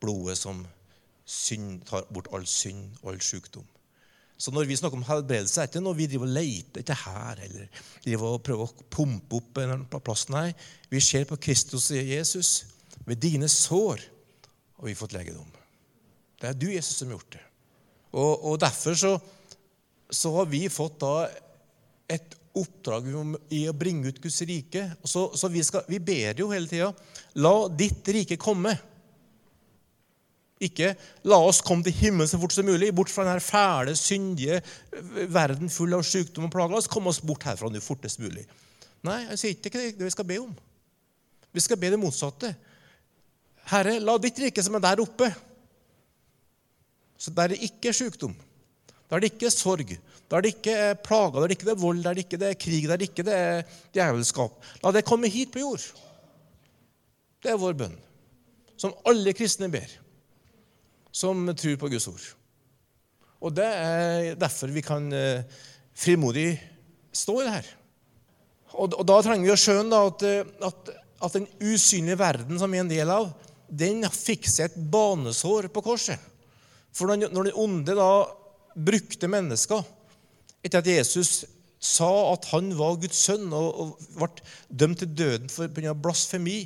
Blodet 0.00 0.38
som 0.38 0.62
synd, 1.28 1.82
tar 1.86 2.06
bort 2.14 2.30
all 2.32 2.46
synd 2.46 2.96
og 3.02 3.12
all 3.12 3.20
sykdom. 3.20 3.66
Så 4.38 4.52
når 4.54 4.68
vi 4.70 4.76
snakker 4.78 4.96
om 4.96 5.02
helbredelse, 5.02 5.60
er 5.60 5.66
det 5.66 5.74
ikke 5.74 5.82
noe 5.82 5.98
vi 5.98 6.06
driver 6.06 6.28
og 6.28 6.36
leter 6.36 6.80
etter 6.84 7.00
her 7.02 7.40
eller 7.42 7.80
driver 8.04 8.36
og 8.36 8.44
prøver 8.46 8.68
å 8.70 8.86
pumpe 8.94 9.40
opp 9.40 9.58
en 9.64 9.82
plass. 9.90 10.28
Nei, 10.30 10.52
vi 10.92 11.02
ser 11.02 11.26
på 11.26 11.40
Kristus 11.42 11.90
og 11.90 12.12
Jesus. 12.12 12.52
Ved 13.02 13.18
dine 13.18 13.48
sår 13.50 14.04
har 14.78 14.86
vi 14.86 14.94
fått 14.94 15.16
legedom. 15.16 15.50
Det 16.38 16.52
er 16.52 16.54
du, 16.54 16.68
Jesus, 16.70 17.00
som 17.00 17.10
har 17.10 17.18
gjort 17.18 17.34
det. 17.34 17.47
Og, 18.12 18.44
og 18.52 18.58
derfor 18.60 18.96
så, 18.96 19.14
så, 20.10 20.32
har 20.38 20.48
vi 20.48 20.64
fått 20.72 21.00
da 21.02 21.28
et 22.08 22.36
oppdrag 22.58 23.08
i 23.54 23.64
å 23.68 23.76
bringe 23.76 24.08
ut 24.08 24.20
Guds 24.22 24.40
rike. 24.48 24.84
Så, 25.04 25.28
så 25.36 25.50
vi, 25.52 25.62
skal, 25.66 25.84
vi 25.90 26.00
ber 26.00 26.40
jo 26.40 26.50
hele 26.52 26.70
tida 26.70 26.92
La 27.38 27.54
ditt 27.68 28.08
rike 28.14 28.38
komme. 28.40 28.72
Ikke 30.58 30.96
'la 31.22 31.36
oss 31.38 31.60
komme 31.62 31.86
til 31.86 31.94
himmelen 31.94 32.26
så 32.26 32.38
fort 32.40 32.50
som 32.50 32.66
mulig', 32.66 32.90
bort 32.90 33.12
fra 33.12 33.22
denne 33.28 33.38
fæle, 33.38 33.92
syndige 33.94 34.58
verden 35.30 35.70
full 35.70 35.94
av 35.94 36.02
sykdom 36.02 36.48
og 36.48 36.50
plager. 36.50 36.74
La 36.74 36.80
oss 36.80 36.90
komme 36.90 37.12
oss 37.12 37.20
bort 37.22 37.46
herfra 37.46 37.70
nå 37.70 37.82
fortest 37.84 38.18
mulig. 38.18 38.42
Nei, 39.06 39.20
jeg 39.28 39.38
sier 39.38 39.54
ikke 39.54 39.84
det 39.94 40.08
vi 40.08 40.10
skal 40.10 40.26
be 40.26 40.40
om. 40.42 40.50
Vi 41.54 41.62
skal 41.62 41.78
be 41.78 41.92
det 41.92 42.00
motsatte. 42.00 42.50
Herre, 43.70 44.00
la 44.02 44.16
ditt 44.18 44.40
rike 44.42 44.64
som 44.64 44.74
er 44.74 44.82
der 44.82 45.04
oppe 45.04 45.30
Så 47.18 47.34
der 47.34 47.52
det 47.52 47.62
ikke 47.66 47.92
sykdom. 47.92 48.36
Da 49.08 49.16
er 49.16 49.24
det 49.24 49.32
ikke 49.34 49.50
sorg. 49.50 49.94
Da 50.28 50.38
er 50.38 50.44
det 50.44 50.54
ikke 50.56 50.74
plager, 51.04 51.38
da 51.38 51.46
er 51.46 51.50
det 51.50 51.56
ikke 51.58 51.70
er 51.72 51.80
vold, 51.80 52.02
er 52.06 52.16
det 52.16 52.26
ikke 52.26 52.40
er 52.44 52.58
krig, 52.60 52.84
er 52.84 53.00
det 53.00 53.08
ikke 53.08 53.24
er 53.32 53.62
djevelskap 53.96 54.66
La 54.82 54.92
det 54.92 55.06
komme 55.08 55.30
hit 55.32 55.54
på 55.54 55.62
jord. 55.62 55.86
Det 57.40 57.54
er 57.54 57.60
vår 57.60 57.78
bønn, 57.78 57.96
som 58.76 58.92
alle 59.08 59.32
kristne 59.32 59.70
ber 59.72 59.88
som 61.18 61.48
tror 61.56 61.76
på 61.80 61.90
Guds 61.90 62.08
ord. 62.10 62.26
Og 63.40 63.54
Det 63.54 63.64
er 63.64 64.38
derfor 64.38 64.70
vi 64.74 64.82
kan 64.82 65.12
eh, 65.12 65.42
frimodig 65.94 66.58
stå 67.14 67.40
i 67.40 67.44
det 67.46 67.54
her. 67.54 67.68
Og, 68.78 68.98
Da 69.06 69.20
trenger 69.22 69.46
vi 69.46 69.54
å 69.54 69.58
skjønne 69.58 70.00
at, 70.10 70.24
eh, 70.26 70.50
at, 70.66 70.90
at, 71.22 71.38
den 71.38 71.46
usynlige 71.62 72.18
verden 72.18 72.58
som 72.58 72.70
vi 72.70 72.80
er 72.80 72.86
en 72.86 72.92
del 72.92 73.10
av, 73.14 73.30
den 73.68 74.02
fikk 74.10 74.48
seg 74.48 74.68
et 74.68 74.78
banesår 74.90 75.70
på 75.72 75.84
korset. 75.84 76.18
For 76.94 77.10
når, 77.10 77.30
den 77.30 77.54
onde 77.54 77.94
da 77.96 78.10
brukte 78.78 79.30
mennesker 79.30 79.84
etter 80.64 80.82
at 80.82 80.90
Jesus 80.90 81.44
sa 81.78 82.10
at 82.32 82.48
han 82.50 82.72
var 82.78 82.98
Guds 82.98 83.20
sønn 83.28 83.52
og, 83.54 83.98
ble 84.18 84.28
dømt 84.68 85.02
til 85.02 85.12
døden 85.14 85.50
for 85.52 85.70
blasfemi, 86.02 86.64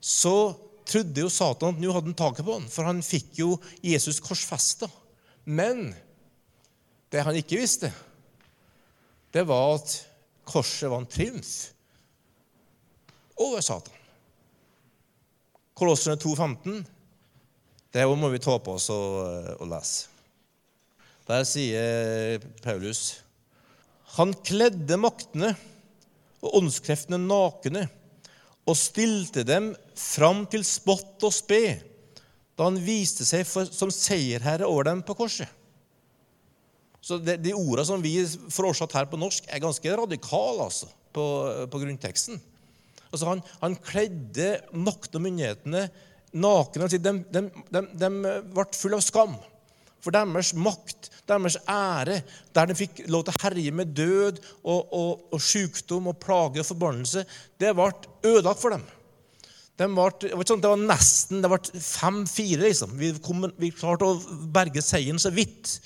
så 0.00 0.52
trodde 0.88 1.22
jo 1.22 1.30
Satan 1.30 1.76
at 1.76 1.82
nå 1.82 1.92
hadde 1.92 2.08
han 2.10 2.18
taket 2.18 2.46
på 2.46 2.56
han, 2.56 2.68
for 2.72 2.88
han 2.88 3.02
fikk 3.04 3.42
jo 3.42 3.50
Jesus 3.84 4.22
korsfesta. 4.24 4.88
Men 5.44 5.90
det 7.12 7.24
han 7.26 7.36
ikke 7.36 7.60
visste, 7.60 7.92
det 9.34 9.44
var 9.46 9.76
at 9.76 9.92
korset 10.48 10.90
var 10.90 11.02
en 11.02 11.10
triumf 11.10 11.52
over 13.40 13.62
Satan. 13.64 13.96
Kolosserne 15.78 16.20
2,15, 16.20 16.82
det 17.94 18.06
må 18.06 18.30
vi 18.30 18.42
ta 18.42 18.54
på 18.62 18.76
oss 18.78 18.88
og, 18.94 19.56
og 19.58 19.66
lese. 19.70 20.06
Der 21.30 21.44
sier 21.46 22.42
Paulus 22.64 23.20
han 24.16 24.32
kledde 24.42 24.96
maktene 24.98 25.52
og 26.42 26.56
åndskreftene 26.58 27.20
nakne 27.22 27.84
og 28.66 28.76
stilte 28.78 29.44
dem 29.46 29.70
fram 29.98 30.42
til 30.50 30.64
spott 30.66 31.22
og 31.26 31.34
spe 31.34 31.62
da 32.58 32.66
han 32.66 32.80
viste 32.82 33.24
seg 33.24 33.46
for, 33.48 33.70
som 33.70 33.92
seierherre 33.94 34.66
over 34.68 34.90
dem 34.90 35.04
på 35.06 35.16
korset. 35.16 35.48
Så 37.00 37.16
de, 37.22 37.38
De 37.40 37.54
ordene 37.56 37.86
som 37.88 38.02
vi 38.02 38.18
får 38.26 38.66
oversatt 38.66 38.98
her 38.98 39.06
på 39.08 39.20
norsk, 39.20 39.46
er 39.48 39.62
ganske 39.62 39.94
radikale 40.02 40.66
altså, 40.66 40.90
på, 41.14 41.24
på 41.72 41.80
grunnteksten. 41.80 42.36
Altså 43.08 43.30
han, 43.30 43.40
han 43.62 43.78
kledde 43.80 44.50
makten 44.76 45.18
og 45.18 45.24
myndighetene 45.24 45.86
nakne. 46.32 46.88
De, 46.90 47.14
de, 47.32 47.46
de, 47.70 47.86
de 48.02 48.10
ble 48.54 48.66
fulle 48.76 48.98
av 48.98 49.04
skam. 49.04 49.38
For 50.00 50.14
deres 50.14 50.54
makt, 50.56 51.10
deres 51.28 51.58
ære, 51.68 52.22
der 52.56 52.70
de 52.70 52.76
fikk 52.78 53.02
lov 53.12 53.26
til 53.26 53.34
å 53.34 53.42
herje 53.42 53.74
med 53.76 53.92
død 53.96 54.40
og, 54.62 54.94
og, 54.96 55.26
og 55.34 55.42
sykdom 55.44 56.08
og 56.08 56.16
plage 56.22 56.62
og 56.62 56.70
forbannelse, 56.70 57.26
det 57.60 57.74
ble 57.76 57.90
ødelagt 58.24 58.62
for 58.62 58.76
dem. 58.76 58.86
De 59.80 59.88
ble, 59.96 60.32
sånn, 60.44 60.60
det 60.60 60.72
var 60.72 60.80
nesten 60.80 61.40
det 61.40 61.50
ble 61.52 61.80
fem-fire. 61.84 62.62
liksom. 62.66 62.96
Vi, 63.00 63.12
kom, 63.24 63.46
vi 63.60 63.72
klarte 63.72 64.08
å 64.08 64.38
berge 64.52 64.82
seieren 64.84 65.20
så 65.20 65.32
vidt. 65.32 65.78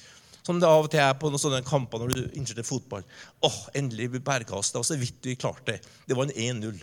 Som 0.44 0.58
det 0.60 0.68
av 0.68 0.84
og 0.84 0.90
til 0.92 1.00
er 1.00 1.14
på 1.16 1.30
noen 1.32 1.40
sånne 1.40 1.62
kamper 1.64 2.02
når 2.02 2.10
du 2.12 2.22
innser 2.36 2.58
fotball. 2.66 3.04
Åh, 3.46 3.60
endelig 3.78 4.10
vi 4.12 4.22
berga 4.22 4.58
oss. 4.58 4.74
Det 4.74 4.82
var 4.82 4.88
så 4.90 4.98
vidt 5.00 5.30
vi 5.30 5.38
klarte 5.40 5.72
det. 5.72 5.92
Det 6.06 6.18
var 6.18 6.28
en 6.28 6.58
1-0. 6.60 6.82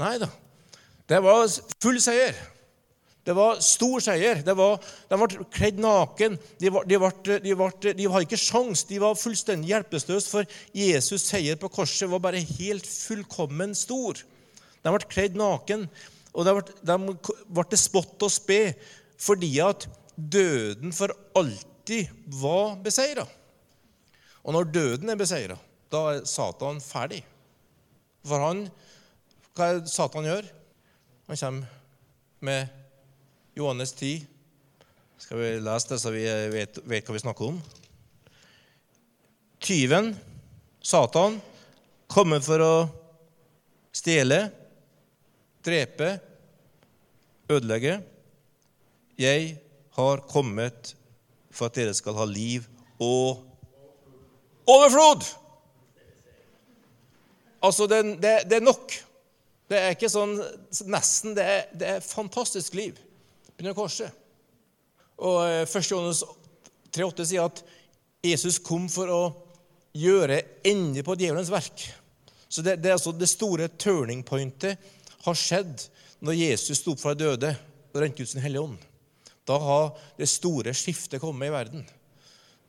Nei 0.00 0.14
da. 0.20 0.28
Det 1.08 1.20
var 1.24 1.44
full 1.78 2.00
seier. 2.02 2.34
Det 3.28 3.34
var 3.36 3.58
stor 3.60 4.00
seier. 4.00 4.38
De 4.40 4.54
ble 4.56 5.46
kledd 5.52 5.80
naken. 5.84 6.38
De, 6.56 6.70
var, 6.72 6.86
de, 6.88 6.96
ble, 6.96 7.34
de, 7.44 7.52
ble, 7.60 7.90
de 7.98 8.06
hadde 8.08 8.24
ikke 8.24 8.40
sjans. 8.40 8.86
De 8.88 8.96
var 9.02 9.18
fullstendig 9.20 9.68
hjelpeløse, 9.68 10.30
for 10.32 10.48
Jesus' 10.72 11.26
seier 11.28 11.58
på 11.60 11.68
korset 11.68 12.08
var 12.08 12.22
bare 12.24 12.40
helt 12.40 12.88
fullkommen 12.88 13.76
stor. 13.76 14.22
De 14.80 14.94
ble 14.94 15.10
kledd 15.12 15.36
naken, 15.36 15.84
og 16.32 16.48
de 16.48 16.56
ble, 16.56 16.78
de 16.88 16.96
ble 17.58 17.82
spott 17.82 18.24
og 18.24 18.32
spe 18.32 18.62
fordi 19.20 19.52
at 19.60 19.84
døden 20.16 20.96
for 20.96 21.12
alltid 21.36 22.08
var 22.40 22.78
beseira. 22.80 23.26
Og 24.40 24.56
når 24.56 24.72
døden 24.72 25.12
er 25.12 25.20
beseira, 25.20 25.60
da 25.92 26.04
er 26.14 26.24
Satan 26.24 26.80
ferdig. 26.80 27.20
For 28.24 28.40
han 28.40 28.68
Hva 29.58 29.72
er 29.74 29.86
Satan 29.90 30.24
gjør? 30.24 30.46
Han 31.28 31.36
kommer 31.36 31.80
med 32.46 32.78
Johannes 33.58 33.92
10. 33.92 34.26
Skal 35.18 35.38
vi 35.38 35.46
lese 35.60 35.88
det, 35.90 35.98
så 35.98 36.10
vi 36.14 36.22
vet, 36.52 36.78
vet 36.86 37.08
hva 37.08 37.14
vi 37.16 37.22
snakker 37.24 37.48
om? 37.50 37.56
Tyven, 39.58 40.12
Satan, 40.78 41.40
kommer 42.06 42.38
for 42.44 42.62
å 42.62 42.74
stjele, 43.90 44.38
drepe, 45.66 46.12
ødelegge. 47.50 47.96
Jeg 49.18 49.50
har 49.98 50.22
kommet 50.30 50.94
for 51.50 51.66
at 51.66 51.80
dere 51.80 51.96
skal 51.98 52.14
ha 52.20 52.28
liv 52.30 52.70
og 53.02 53.42
overflod. 54.70 55.26
Altså, 57.58 57.90
det, 57.90 58.04
det, 58.22 58.36
det, 58.46 58.62
er 58.62 58.70
nok. 58.70 58.94
Det 59.66 59.82
er 59.82 59.98
ikke 59.98 60.14
sånn 60.14 60.38
nesten. 60.86 61.34
Det 61.34 61.50
er, 61.58 61.68
det 61.74 61.92
er 61.96 62.10
fantastisk 62.14 62.78
liv 62.78 63.02
under 63.58 63.74
korset. 63.74 64.14
Og 65.18 65.42
1. 65.42 65.76
Eh, 65.76 65.88
Johannes 65.90 66.22
3,8 66.94 67.26
sier 67.26 67.46
at 67.48 67.62
Jesus 68.24 68.58
kom 68.62 68.86
for 68.90 69.10
å 69.10 69.22
gjøre 69.98 70.40
ende 70.66 71.02
på 71.06 71.16
djevelens 71.18 71.50
verk. 71.52 71.86
Så 72.48 72.62
det, 72.64 72.78
det, 72.82 72.94
altså 72.94 73.12
det 73.12 73.28
store 73.28 73.68
turning 73.80 74.22
pointet 74.26 74.78
har 75.24 75.36
skjedd 75.36 75.88
når 76.24 76.38
Jesus 76.38 76.80
sto 76.80 76.94
opp 76.94 77.02
fra 77.02 77.14
de 77.14 77.26
døde 77.26 77.52
og 77.92 78.00
rente 78.02 78.24
ut 78.24 78.30
sin 78.30 78.42
Hellige 78.42 78.64
Ånd. 78.64 78.78
Da 79.48 79.58
har 79.60 79.92
det 80.18 80.28
store 80.30 80.74
skiftet 80.76 81.22
kommet 81.22 81.48
i 81.48 81.54
verden. 81.54 81.84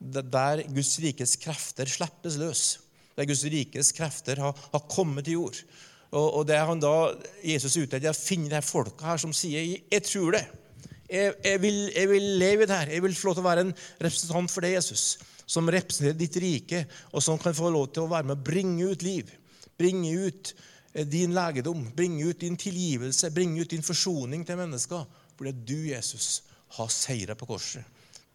Der 0.00 0.62
Guds 0.72 0.94
rikes 1.02 1.36
krefter 1.40 1.88
slippes 1.90 2.38
løs. 2.40 2.64
Der 3.18 3.28
Guds 3.28 3.44
rikes 3.44 3.92
krefter 3.92 4.40
har, 4.40 4.56
har 4.72 4.86
kommet 4.90 5.26
til 5.28 5.40
jord. 5.40 5.58
Og, 6.10 6.26
og 6.40 6.46
det 6.48 6.58
han 6.58 6.80
da 6.82 7.12
Jesus 7.44 7.76
er 7.76 7.84
ute 7.84 8.00
etter, 8.00 8.14
å 8.14 8.16
finne 8.16 8.50
de 8.50 8.62
folka 8.64 9.12
her 9.12 9.20
som 9.20 9.34
sier 9.36 9.62
'Jeg 9.62 10.02
tror 10.08 10.34
det'. 10.34 10.59
Jeg, 11.10 11.34
jeg, 11.42 11.58
vil, 11.62 11.78
jeg 11.90 12.08
vil 12.10 12.26
leve 12.38 12.66
det 12.70 12.76
her. 12.76 12.92
Jeg 12.94 13.02
vil 13.02 13.14
få 13.18 13.30
lov 13.30 13.38
til 13.38 13.42
å 13.42 13.48
være 13.48 13.64
en 13.66 13.72
representant 13.98 14.52
for 14.52 14.66
deg, 14.66 14.76
Jesus, 14.76 15.04
som 15.50 15.70
representerer 15.70 16.18
ditt 16.18 16.36
rike, 16.42 16.84
og 17.10 17.24
som 17.24 17.40
kan 17.42 17.56
få 17.56 17.72
lov 17.74 17.88
til 17.90 18.04
å 18.04 18.12
være 18.12 18.30
med 18.30 18.38
å 18.38 18.44
bringe 18.46 18.92
ut 18.92 19.02
liv. 19.02 19.32
Bringe 19.80 20.12
ut 20.28 20.52
eh, 20.92 21.06
din 21.08 21.34
legedom, 21.34 21.82
bringe 21.96 22.28
ut 22.30 22.44
din 22.44 22.58
tilgivelse, 22.60 23.32
bringe 23.34 23.64
ut 23.64 23.74
din 23.74 23.82
forsoning 23.86 24.44
til 24.46 24.60
mennesker. 24.60 25.08
Fordi 25.34 25.54
du, 25.66 25.78
Jesus, 25.90 26.44
har 26.76 26.92
seira 26.94 27.34
på 27.34 27.48
korset. 27.50 27.82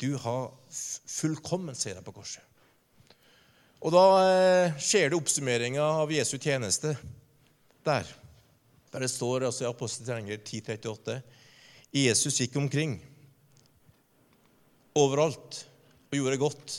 Du 0.02 0.18
har 0.20 0.50
fullkommen 0.68 1.78
seira 1.80 2.04
på 2.04 2.12
korset. 2.12 2.44
Og 3.86 3.94
da 3.94 4.04
eh, 4.26 4.78
skjer 4.82 5.12
det 5.14 5.20
oppsummeringa 5.20 5.84
av 6.02 6.12
Jesu 6.12 6.36
tjeneste 6.42 6.96
der. 7.86 8.08
Der 8.92 9.04
det 9.04 9.12
står 9.12 9.46
altså 9.48 9.66
i 9.66 9.70
Apostelgjerninger 9.70 10.42
1038 10.42 11.20
Jesus 11.96 12.42
gikk 12.42 12.58
omkring 12.60 12.98
overalt 15.00 15.62
og 16.10 16.18
gjorde 16.18 16.40
godt 16.42 16.74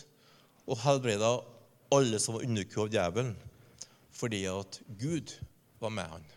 og 0.66 0.80
helbreda 0.82 1.30
alle 1.96 2.20
som 2.20 2.36
var 2.36 2.44
underkua 2.44 2.84
av 2.84 2.92
djevelen, 2.92 3.30
fordi 4.12 4.42
at 4.50 4.80
Gud 5.00 5.32
var 5.80 5.94
med 5.96 6.10
han. 6.10 6.28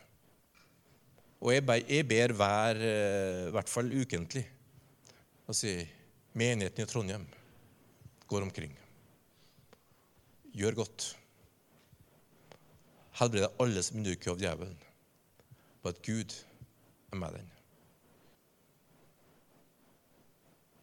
Og 1.44 1.54
jeg 1.56 1.66
ber, 2.08 2.36
hver, 2.36 2.80
eh, 2.80 3.48
i 3.50 3.54
hvert 3.56 3.72
fall 3.72 3.92
ukentlig 3.92 4.46
og 5.50 5.56
si 5.58 5.76
menigheten 6.40 6.84
i 6.84 6.88
Trondheim 6.88 7.28
går 8.32 8.48
omkring. 8.48 8.76
Gjør 10.56 10.84
godt. 10.86 11.14
Helbreder 13.20 13.56
alle 13.60 13.84
som 13.84 14.00
er 14.00 14.30
av 14.32 14.40
djevelen, 14.40 14.84
på 15.82 15.92
at 15.92 16.04
Gud 16.06 16.36
er 17.12 17.18
med 17.20 17.42
den. 17.42 17.59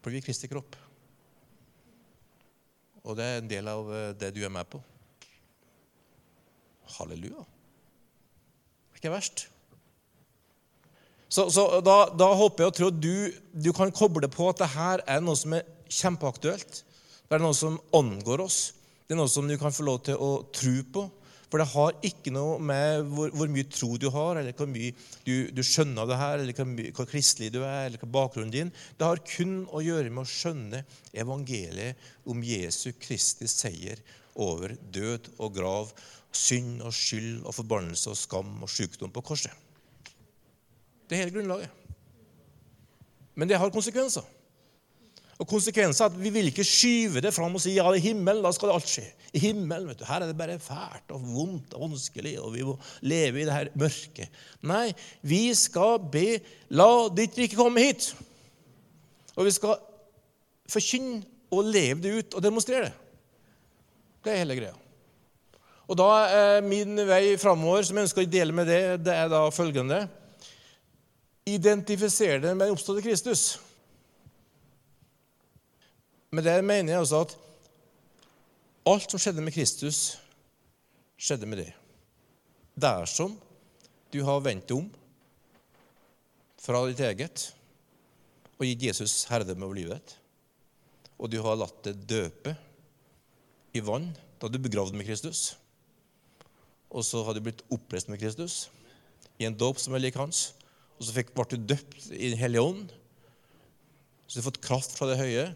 For 0.07 0.15
vi 0.15 0.21
Kristi 0.23 0.47
kropp. 0.47 0.77
Og 3.03 3.17
det 3.19 3.25
er 3.27 3.41
en 3.41 3.49
del 3.51 3.67
av 3.67 3.89
eh, 3.91 4.13
det 4.15 4.29
du 4.37 4.45
er 4.47 4.53
med 4.55 4.63
på. 4.71 4.79
Halleluja. 6.95 7.43
Det 7.43 8.95
er 8.95 9.01
ikke 9.01 9.11
verst. 9.17 9.49
Så, 11.27 11.49
så 11.51 11.81
da, 11.83 11.97
da, 12.15 12.29
håper 12.39 12.63
jeg 12.63 12.71
og 12.71 12.79
tror 12.79 12.95
du, 12.95 13.35
du, 13.51 13.73
kan 13.75 13.91
koble 13.91 14.31
på 14.31 14.47
at 14.53 14.63
dette 14.63 14.95
er 15.11 15.27
noe 15.27 15.35
som 15.43 15.59
er 15.59 15.67
kjempeaktuelt. 15.91 16.85
Det 17.27 17.35
er 17.35 17.43
noe 17.43 17.59
som 17.59 17.83
angår 17.99 18.47
oss. 18.47 18.61
Det 19.11 19.17
er 19.17 19.19
noe 19.25 19.33
som 19.33 19.51
du 19.51 19.59
kan 19.59 19.75
få 19.75 19.89
lov 19.91 20.05
til 20.07 20.23
å 20.23 20.31
tro 20.55 20.77
på. 20.95 21.09
For 21.47 21.63
det 21.63 21.69
har 21.71 21.95
ikke 22.07 22.33
noe 22.35 22.57
med 22.59 23.07
hvor, 23.13 23.31
hvor 23.31 23.51
mye 23.53 23.69
tro 23.71 23.93
du 24.03 24.09
har, 24.11 24.41
eller 24.41 24.57
hvor 24.57 24.67
mye 24.71 24.91
du, 25.27 25.47
du 25.55 25.63
skjønner 25.63 26.03
av 26.03 26.11
det 26.11 26.19
her, 26.19 26.43
eller 26.43 26.59
hvor, 26.59 26.69
mye, 26.73 26.93
hvor 26.97 27.09
kristelig 27.11 27.53
du 27.55 27.61
er, 27.63 27.87
eller 27.87 28.03
hva 28.03 28.11
bakgrunnen 28.19 28.55
din. 28.55 28.73
Det 28.99 29.07
har 29.07 29.23
kun 29.31 29.61
å 29.71 29.83
gjøre 29.85 30.11
med 30.11 30.25
å 30.25 30.31
skjønne 30.31 30.83
evangeliet 31.15 32.09
om 32.27 32.43
Jesu 32.43 32.91
Kristi 32.99 33.47
seier 33.51 34.03
over 34.43 34.75
død 34.93 35.31
og 35.39 35.55
grav, 35.55 35.95
synd 36.37 36.83
og 36.85 36.93
skyld 36.93 37.47
og 37.47 37.55
forbannelse 37.57 38.11
og 38.13 38.19
skam 38.21 38.53
og 38.61 38.71
sykdom 38.71 39.15
på 39.15 39.25
korset. 39.25 39.55
Det 41.07 41.15
er 41.15 41.25
hele 41.25 41.37
grunnlaget. 41.39 41.71
Men 43.39 43.49
det 43.49 43.61
har 43.61 43.71
konsekvenser. 43.73 44.27
Og 45.37 45.49
konsekvensen 45.49 46.05
er 46.05 46.13
at 46.13 46.19
Vi 46.21 46.33
vil 46.33 46.49
ikke 46.51 46.65
skyve 46.65 47.21
det 47.25 47.35
fram 47.35 47.55
og 47.59 47.61
si 47.61 47.75
ja, 47.77 47.87
i 47.93 48.01
himmelen 48.01 48.45
da 48.45 48.53
skal 48.55 48.71
det 48.71 48.77
alt 48.79 48.93
skje. 48.93 49.05
I 49.37 49.43
himmelen, 49.43 49.91
vet 49.91 50.01
du, 50.01 50.07
Her 50.09 50.25
er 50.25 50.31
det 50.31 50.39
bare 50.39 50.59
fælt 50.63 51.13
og 51.13 51.25
vondt 51.29 51.75
og 51.77 51.91
vanskelig, 51.91 52.39
og 52.41 52.55
vi 52.55 52.65
må 52.65 52.77
leve 53.05 53.43
i 53.43 53.45
det 53.45 53.53
her 53.53 53.73
mørket. 53.77 54.41
Nei, 54.65 54.95
vi 55.21 55.43
skal 55.59 56.01
be 56.13 56.39
la 56.73 56.89
ditt 57.13 57.37
rike 57.37 57.59
komme 57.59 57.85
hit. 57.85 58.15
Og 59.37 59.45
vi 59.45 59.53
skal 59.53 59.77
forkynne 60.73 61.21
og 61.53 61.69
leve 61.69 62.01
det 62.03 62.15
ut 62.17 62.39
og 62.39 62.43
demonstrere 62.43 62.89
det. 62.89 62.95
Det 64.25 64.33
er 64.33 64.41
hele 64.43 64.57
greia. 64.59 64.75
Og 65.87 65.99
da 66.01 66.09
er 66.33 66.65
min 66.67 66.97
vei 67.07 67.37
framover, 67.39 67.85
som 67.87 67.99
jeg 67.99 68.09
ønsker 68.09 68.25
å 68.25 68.31
dele 68.31 68.57
med 68.57 68.67
det, 68.67 68.81
det 69.07 69.15
er 69.15 69.29
da 69.31 69.45
følgende 69.55 70.07
identifisere 71.47 72.41
det 72.43 72.57
med 72.57 72.67
den 72.67 72.75
oppståtte 72.75 73.05
Kristus. 73.05 73.61
Med 76.37 76.45
det 76.45 76.59
mener 76.61 76.93
jeg 76.93 77.01
altså 77.01 77.23
at 77.25 77.35
alt 78.87 79.09
som 79.09 79.21
skjedde 79.23 79.45
med 79.45 79.55
Kristus, 79.57 80.01
skjedde 81.17 81.49
med 81.49 81.63
det. 81.63 81.71
Dersom 82.77 83.39
du 84.13 84.21
har 84.27 84.45
vendt 84.45 84.75
om 84.77 84.91
fra 86.61 86.83
ditt 86.91 87.01
eget 87.07 87.47
og 88.57 88.67
gitt 88.69 88.85
Jesus 88.91 89.25
herredømme 89.31 89.65
over 89.65 89.81
livet 89.81 89.97
ditt, 89.97 90.17
og 91.17 91.33
du 91.33 91.39
har 91.41 91.57
latt 91.57 91.81
det 91.87 91.97
døpe 92.05 92.53
i 93.73 93.81
vann 93.85 94.11
da 94.41 94.51
du 94.53 94.61
begravde 94.61 94.97
med 94.97 95.09
Kristus, 95.09 95.55
og 96.93 97.05
så 97.05 97.25
har 97.25 97.37
du 97.37 97.45
blitt 97.47 97.65
oppreist 97.73 98.13
med 98.13 98.21
Kristus 98.21 98.67
i 99.41 99.49
en 99.49 99.57
dåp 99.57 99.81
som 99.81 99.97
er 99.97 100.05
lik 100.05 100.21
hans, 100.21 100.51
og 100.97 101.09
så 101.09 101.17
ble 101.17 101.49
du 101.55 101.73
døpt 101.73 102.11
i 102.13 102.29
Den 102.33 102.41
hellige 102.41 102.65
ånd. 102.65 102.93
Så 104.27 104.37
du 104.37 104.43
har 104.43 104.51
fått 104.51 104.65
kraft 104.65 104.97
fra 104.97 105.09
det 105.11 105.21
høye. 105.21 105.47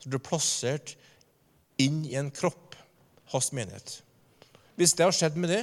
Så 0.00 0.08
du 0.08 0.16
er 0.16 0.24
plassert 0.24 0.96
inn 1.80 2.02
i 2.08 2.16
en 2.18 2.32
kropp, 2.34 2.76
hans 3.32 3.52
menighet. 3.56 4.00
Hvis 4.80 4.96
det 4.96 5.06
har 5.06 5.14
skjedd 5.14 5.36
med 5.40 5.52
det, 5.52 5.62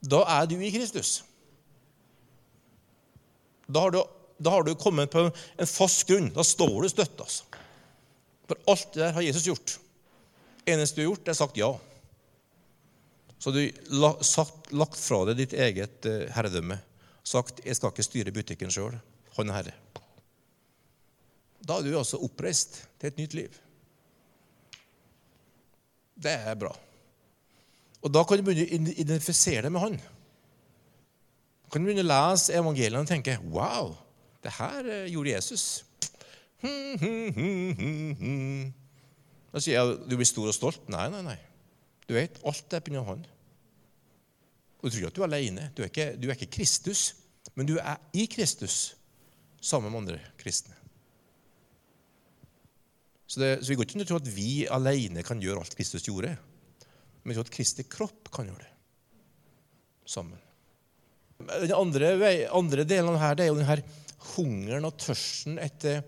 da 0.00 0.22
er 0.38 0.48
du 0.48 0.56
i 0.60 0.72
Kristus. 0.72 1.20
Da 3.66 3.86
har 3.86 3.94
du 3.94 4.00
da 4.40 4.50
har 4.50 4.64
du 4.64 4.74
kommet 4.74 5.10
på 5.12 5.26
en 5.28 5.68
fast 5.68 6.06
grunn. 6.08 6.30
Da 6.32 6.44
står 6.44 6.82
du 6.82 6.88
støtt. 6.88 7.20
altså. 7.20 7.44
For 8.48 8.72
alt 8.72 8.92
det 8.94 9.02
der 9.02 9.12
har 9.18 9.26
Jesus 9.26 9.46
gjort. 9.46 9.78
eneste 10.64 10.96
du 10.96 11.02
har 11.02 11.10
gjort, 11.10 11.28
er 11.28 11.36
sagt 11.36 11.56
ja. 11.60 11.70
Så 13.38 13.52
du 13.52 13.60
har 14.00 14.52
lagt 14.76 15.00
fra 15.00 15.24
deg 15.28 15.40
ditt 15.40 15.52
eget 15.52 16.06
eh, 16.06 16.28
herredømme. 16.32 16.78
Sagt 17.24 17.60
'jeg 17.64 17.76
skal 17.76 17.92
ikke 17.92 18.02
styre 18.02 18.32
butikken 18.32 18.70
sjøl'. 18.70 18.98
Han 19.36 19.50
er 19.50 19.52
herre. 19.52 19.74
Da 21.66 21.78
er 21.78 21.86
du 21.86 21.98
altså 21.98 22.20
oppreist 22.24 22.82
til 23.00 23.10
et 23.10 23.18
nytt 23.20 23.34
liv. 23.36 23.58
Det 26.20 26.32
er 26.32 26.54
bra. 26.58 26.72
Og 28.00 28.12
Da 28.12 28.24
kan 28.24 28.40
du 28.40 28.44
begynne 28.46 28.92
å 28.92 28.96
identifisere 28.96 29.66
deg 29.66 29.72
med 29.74 29.84
han. 29.84 30.00
Du 31.64 31.68
kan 31.72 31.84
begynne 31.84 32.04
å 32.04 32.10
lese 32.10 32.56
evangeliene 32.56 33.04
og 33.04 33.08
tenke 33.08 33.38
'Wow, 33.44 33.96
det 34.42 34.52
her 34.56 34.88
eh, 34.88 35.12
gjorde 35.12 35.36
Jesus'. 35.36 35.84
Da 39.52 39.58
sier 39.58 39.76
jeg 39.76 39.96
du 40.08 40.16
blir 40.16 40.28
stor 40.28 40.48
og 40.50 40.54
stolt. 40.54 40.88
Nei, 40.92 41.08
nei, 41.10 41.22
nei. 41.26 41.38
Du 42.06 42.14
vet, 42.14 42.40
alt 42.44 42.72
er 42.74 42.80
pga. 42.84 43.02
han. 43.02 43.24
Og 44.80 44.90
Du 44.90 44.90
tror 44.90 44.98
ikke 44.98 45.06
at 45.06 45.16
du 45.16 45.22
er 45.22 45.28
alene. 45.28 45.70
Du 45.76 45.82
er 45.82 45.88
ikke, 45.92 46.16
du 46.16 46.28
er 46.28 46.36
ikke 46.36 46.56
Kristus, 46.58 47.14
men 47.54 47.66
du 47.66 47.76
er 47.76 47.96
i 48.12 48.26
Kristus 48.26 48.96
sammen 49.60 49.92
med 49.92 50.00
andre 50.00 50.20
kristne. 50.38 50.79
Så, 53.30 53.38
det, 53.38 53.50
så 53.62 53.70
vi 53.70 53.76
går 53.78 53.86
ikke 53.86 54.00
til 54.00 54.02
å 54.02 54.10
tro 54.10 54.18
at 54.18 54.30
vi 54.34 54.52
alene 54.66 55.22
kan 55.22 55.38
gjøre 55.38 55.62
alt 55.62 55.76
Kristus 55.78 56.08
gjorde. 56.08 56.32
Men 57.22 57.30
vi 57.30 57.36
tror 57.36 57.46
at 57.46 57.52
Kristi 57.54 57.84
kropp 57.86 58.30
kan 58.34 58.48
gjøre 58.50 58.64
det 58.64 58.70
sammen. 60.10 60.40
Den 61.38 61.76
andre, 61.76 62.08
andre 62.50 62.84
delen 62.84 63.14
dette 63.14 63.36
det 63.38 63.44
er 63.44 63.52
jo 63.52 63.60
denne 63.60 63.76
hungeren 64.34 64.88
og 64.88 64.98
tørsten 65.00 65.60
etter, 65.62 66.02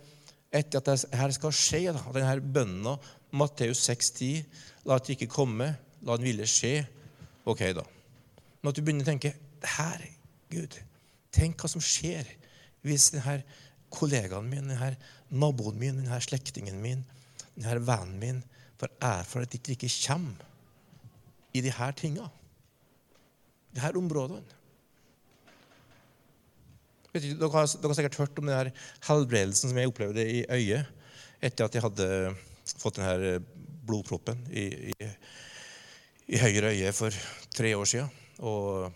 etter 0.51 0.83
at 0.83 0.91
dette 0.91 1.31
skal 1.39 1.55
skje. 1.55 1.85
Da. 1.95 2.03
Denne 2.17 2.35
bønna, 2.43 2.97
Matteus 3.39 3.85
6,10, 3.87 4.43
la 4.91 4.99
det 4.99 5.15
ikke 5.15 5.31
komme, 5.31 5.71
la 6.03 6.19
den 6.19 6.27
ville 6.27 6.49
skje. 6.51 6.81
Ok, 7.49 7.69
da. 7.79 7.87
Når 8.67 8.75
du 8.75 8.83
begynner 8.83 9.07
å 9.07 9.13
tenke 9.13 9.37
her, 9.79 10.03
Gud, 10.51 10.75
tenk 11.33 11.63
hva 11.63 11.71
som 11.71 11.83
skjer 11.83 12.27
hvis 12.83 13.13
denne 13.15 13.39
kollegaen 13.93 14.49
min, 14.51 14.71
denne 14.71 14.95
naboen 15.33 15.79
min, 15.81 16.01
denne 16.01 16.21
slektningen 16.25 16.81
min, 16.83 17.05
denne 17.55 17.79
vennen 17.87 18.19
min 18.21 18.41
får 18.81 18.93
erfare 19.05 19.47
at 19.47 19.55
de 19.55 19.77
ikke 19.77 19.91
kommer 20.07 20.49
i 21.53 21.63
disse 21.65 21.91
tingene, 22.01 22.31
disse 23.73 23.93
områdene. 23.99 24.59
Vet 27.13 27.27
ikke, 27.29 27.41
dere, 27.43 27.53
har, 27.53 27.69
dere 27.69 27.93
har 27.93 27.99
sikkert 27.99 28.21
hørt 28.23 28.39
om 28.41 28.49
denne 28.49 28.73
helbredelsen 29.05 29.69
som 29.69 29.79
jeg 29.79 29.91
opplevde 29.91 30.25
i 30.25 30.41
øyet 30.49 30.89
etter 31.45 31.67
at 31.67 31.77
jeg 31.77 31.85
hadde 31.85 32.09
fått 32.79 32.97
denne 32.97 33.43
blodproppen 33.85 34.39
i, 34.49 34.65
i, 34.95 35.09
i 36.33 36.41
høyre 36.41 36.71
øye 36.73 36.93
for 36.97 37.15
tre 37.53 37.75
år 37.77 37.89
siden. 37.91 38.09
Og 38.41 38.89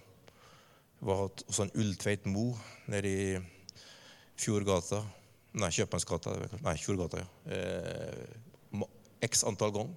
var 1.06 1.26
også 1.28 1.66
en 1.66 1.74
Ulltveit 1.76 2.24
Mo 2.30 2.54
nede 2.88 3.10
i 3.10 3.36
Fjordgata 4.36 5.02
Nei, 5.56 5.70
Kjøpmannsgata. 5.72 6.34
Nei, 6.60 6.74
Fjordgata, 6.76 7.22
ja. 7.22 7.28
Eh, 7.56 8.82
X 9.24 9.44
antall 9.48 9.72
ganger. 9.72 9.94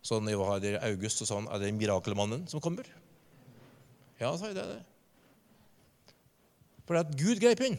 Så 0.00 0.16
når 0.16 0.32
jeg 0.32 0.40
var 0.40 0.62
der 0.62 0.78
i 0.78 0.92
august, 0.94 1.20
så 1.20 1.28
sa 1.28 1.36
han 1.36 1.48
er 1.52 1.60
det 1.60 1.74
mirakelmannen 1.76 2.46
som 2.48 2.62
kommer. 2.64 2.88
Ja, 4.20 4.32
sa 4.36 4.48
jeg 4.48 4.56
det. 4.56 4.64
det. 4.64 6.14
For 6.86 6.96
det 6.96 7.04
at 7.04 7.18
Gud 7.20 7.42
grep 7.42 7.60
inn. 7.66 7.76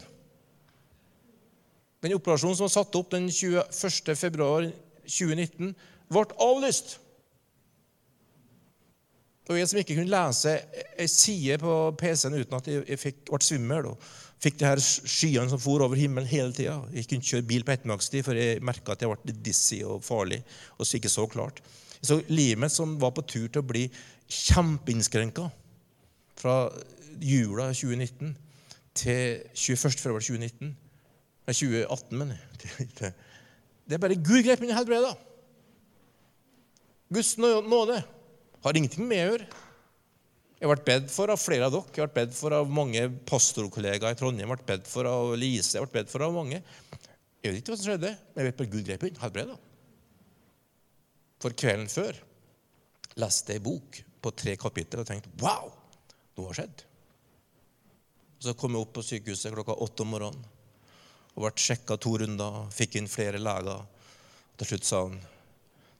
Den 2.01 2.13
operasjonen 2.17 2.57
som 2.57 2.67
var 2.67 2.75
satt 2.75 2.97
opp 2.97 3.09
den 3.13 3.29
21. 3.29 4.13
februar 4.17 4.69
2019, 5.01 5.73
ble 6.11 6.25
avlyst. 6.45 6.99
Det 9.41 9.55
var 9.55 9.59
jeg 9.63 9.69
som 9.71 9.81
ikke 9.81 9.97
kunne 9.97 10.13
lese 10.13 10.53
ei 11.01 11.09
side 11.09 11.57
på 11.61 11.75
PC-en 11.97 12.37
uten 12.37 12.57
at 12.57 12.69
jeg 12.69 13.01
fikk, 13.01 13.23
ble 13.33 13.41
svimmel 13.45 13.89
og 13.95 14.11
fikk 14.41 14.57
de 14.57 14.65
her 14.65 14.81
skyene 14.81 15.49
som 15.51 15.61
for 15.61 15.83
over 15.85 15.99
himmelen 15.99 16.29
hele 16.29 16.53
tida. 16.55 16.79
Jeg 16.93 17.07
kunne 17.07 17.21
ikke 17.21 17.31
kjøre 17.35 17.47
bil 17.51 17.65
på 17.65 17.75
ettermiddagstid, 17.75 18.23
for 18.25 18.37
jeg 18.37 18.61
merka 18.65 18.95
at 18.95 19.03
jeg 19.03 19.11
ble 19.23 19.35
dizzy 19.45 19.81
og 19.85 20.03
farlig. 20.05 20.41
og 20.77 20.85
så 20.85 20.97
ikke 20.97 21.13
så 21.13 21.27
klart. 21.29 21.61
Så 22.01 22.21
livet 22.27 22.59
mitt 22.59 22.73
som 22.73 22.97
var 23.01 23.13
på 23.13 23.21
tur 23.21 23.47
til 23.47 23.61
å 23.61 23.67
bli 23.67 23.85
kjempeinnskrenka 24.31 25.49
fra 26.41 26.55
jula 27.21 27.69
2019 27.73 28.33
til 28.97 29.43
21. 29.53 29.99
februar 30.01 30.23
2019. 30.25 30.71
Nei, 31.45 31.53
2018, 31.53 32.17
mener 32.17 32.37
jeg. 32.37 33.13
Det 33.91 33.97
er 33.97 34.01
bare 34.01 34.15
Gud 34.15 34.45
grep 34.45 34.61
inn 34.63 34.71
i 34.71 34.77
helbredet. 34.77 35.13
Guds 37.11 37.35
nåde 37.37 37.97
har 38.63 38.77
ingenting 38.77 39.07
med 39.09 39.19
å 39.19 39.31
gjøre. 39.33 39.47
Jeg 40.61 40.69
vært 40.69 40.83
bedt 40.85 41.07
for 41.09 41.31
av 41.33 41.39
flere 41.41 41.65
av 41.65 41.73
dere. 41.73 41.89
Jeg 41.95 42.03
vært 42.05 42.17
bedt 42.19 42.35
for 42.37 42.53
av 42.53 42.67
mange 42.69 43.01
pastorkollegaer 43.25 44.13
i 44.13 44.17
Trondheim. 44.19 44.43
Jeg 44.45 44.51
vært 44.51 44.67
bedt 44.67 44.91
for 44.91 45.09
av 45.09 45.31
Lise. 45.33 45.73
Jeg 45.73 45.87
vært 45.87 45.95
bedt 45.95 46.11
for 46.11 46.21
av 46.21 46.35
mange. 46.35 46.59
Jeg 47.41 47.47
vet 47.49 47.57
ikke 47.63 47.73
hva 47.73 47.77
som 47.79 47.87
skjedde, 47.87 48.11
men 48.13 48.43
jeg 48.43 48.47
vet 48.51 48.59
bare 48.59 48.71
Gud 48.75 48.85
grep 48.85 49.07
inn. 49.07 49.17
Helbreda. 49.23 49.57
For 51.41 51.57
kvelden 51.57 51.89
før 51.89 52.21
leste 53.17 53.55
jeg 53.55 53.63
ei 53.63 53.65
bok 53.65 54.03
på 54.21 54.35
tre 54.37 54.53
kapitler 54.61 55.01
og 55.01 55.09
tenkte 55.09 55.33
wow, 55.41 55.73
noe 56.37 56.51
har 56.51 56.61
skjedd. 56.61 56.85
Så 58.45 58.53
kom 58.53 58.77
jeg 58.77 58.85
opp 58.85 58.93
på 58.99 59.07
sykehuset 59.09 59.57
klokka 59.57 59.81
åtte 59.81 60.05
om 60.05 60.13
morgenen 60.13 60.45
og 61.31 61.45
ble 61.47 61.55
sjekka 61.57 61.97
to 61.97 62.19
runder. 62.21 62.67
Fikk 62.69 63.01
inn 63.01 63.09
flere 63.09 63.41
leger. 63.41 63.81
Til 64.61 64.75
slutt 64.75 64.85
sa 64.85 65.05
han 65.07 65.17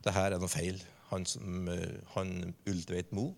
det 0.05 0.13
her 0.13 0.35
er 0.35 0.41
noe 0.41 0.53
feil. 0.53 0.77
Han, 1.09 1.25
som, 1.25 1.65
eh, 1.73 2.03
han 2.13 2.53
Ulltveit 2.69 3.09
Mo 3.17 3.31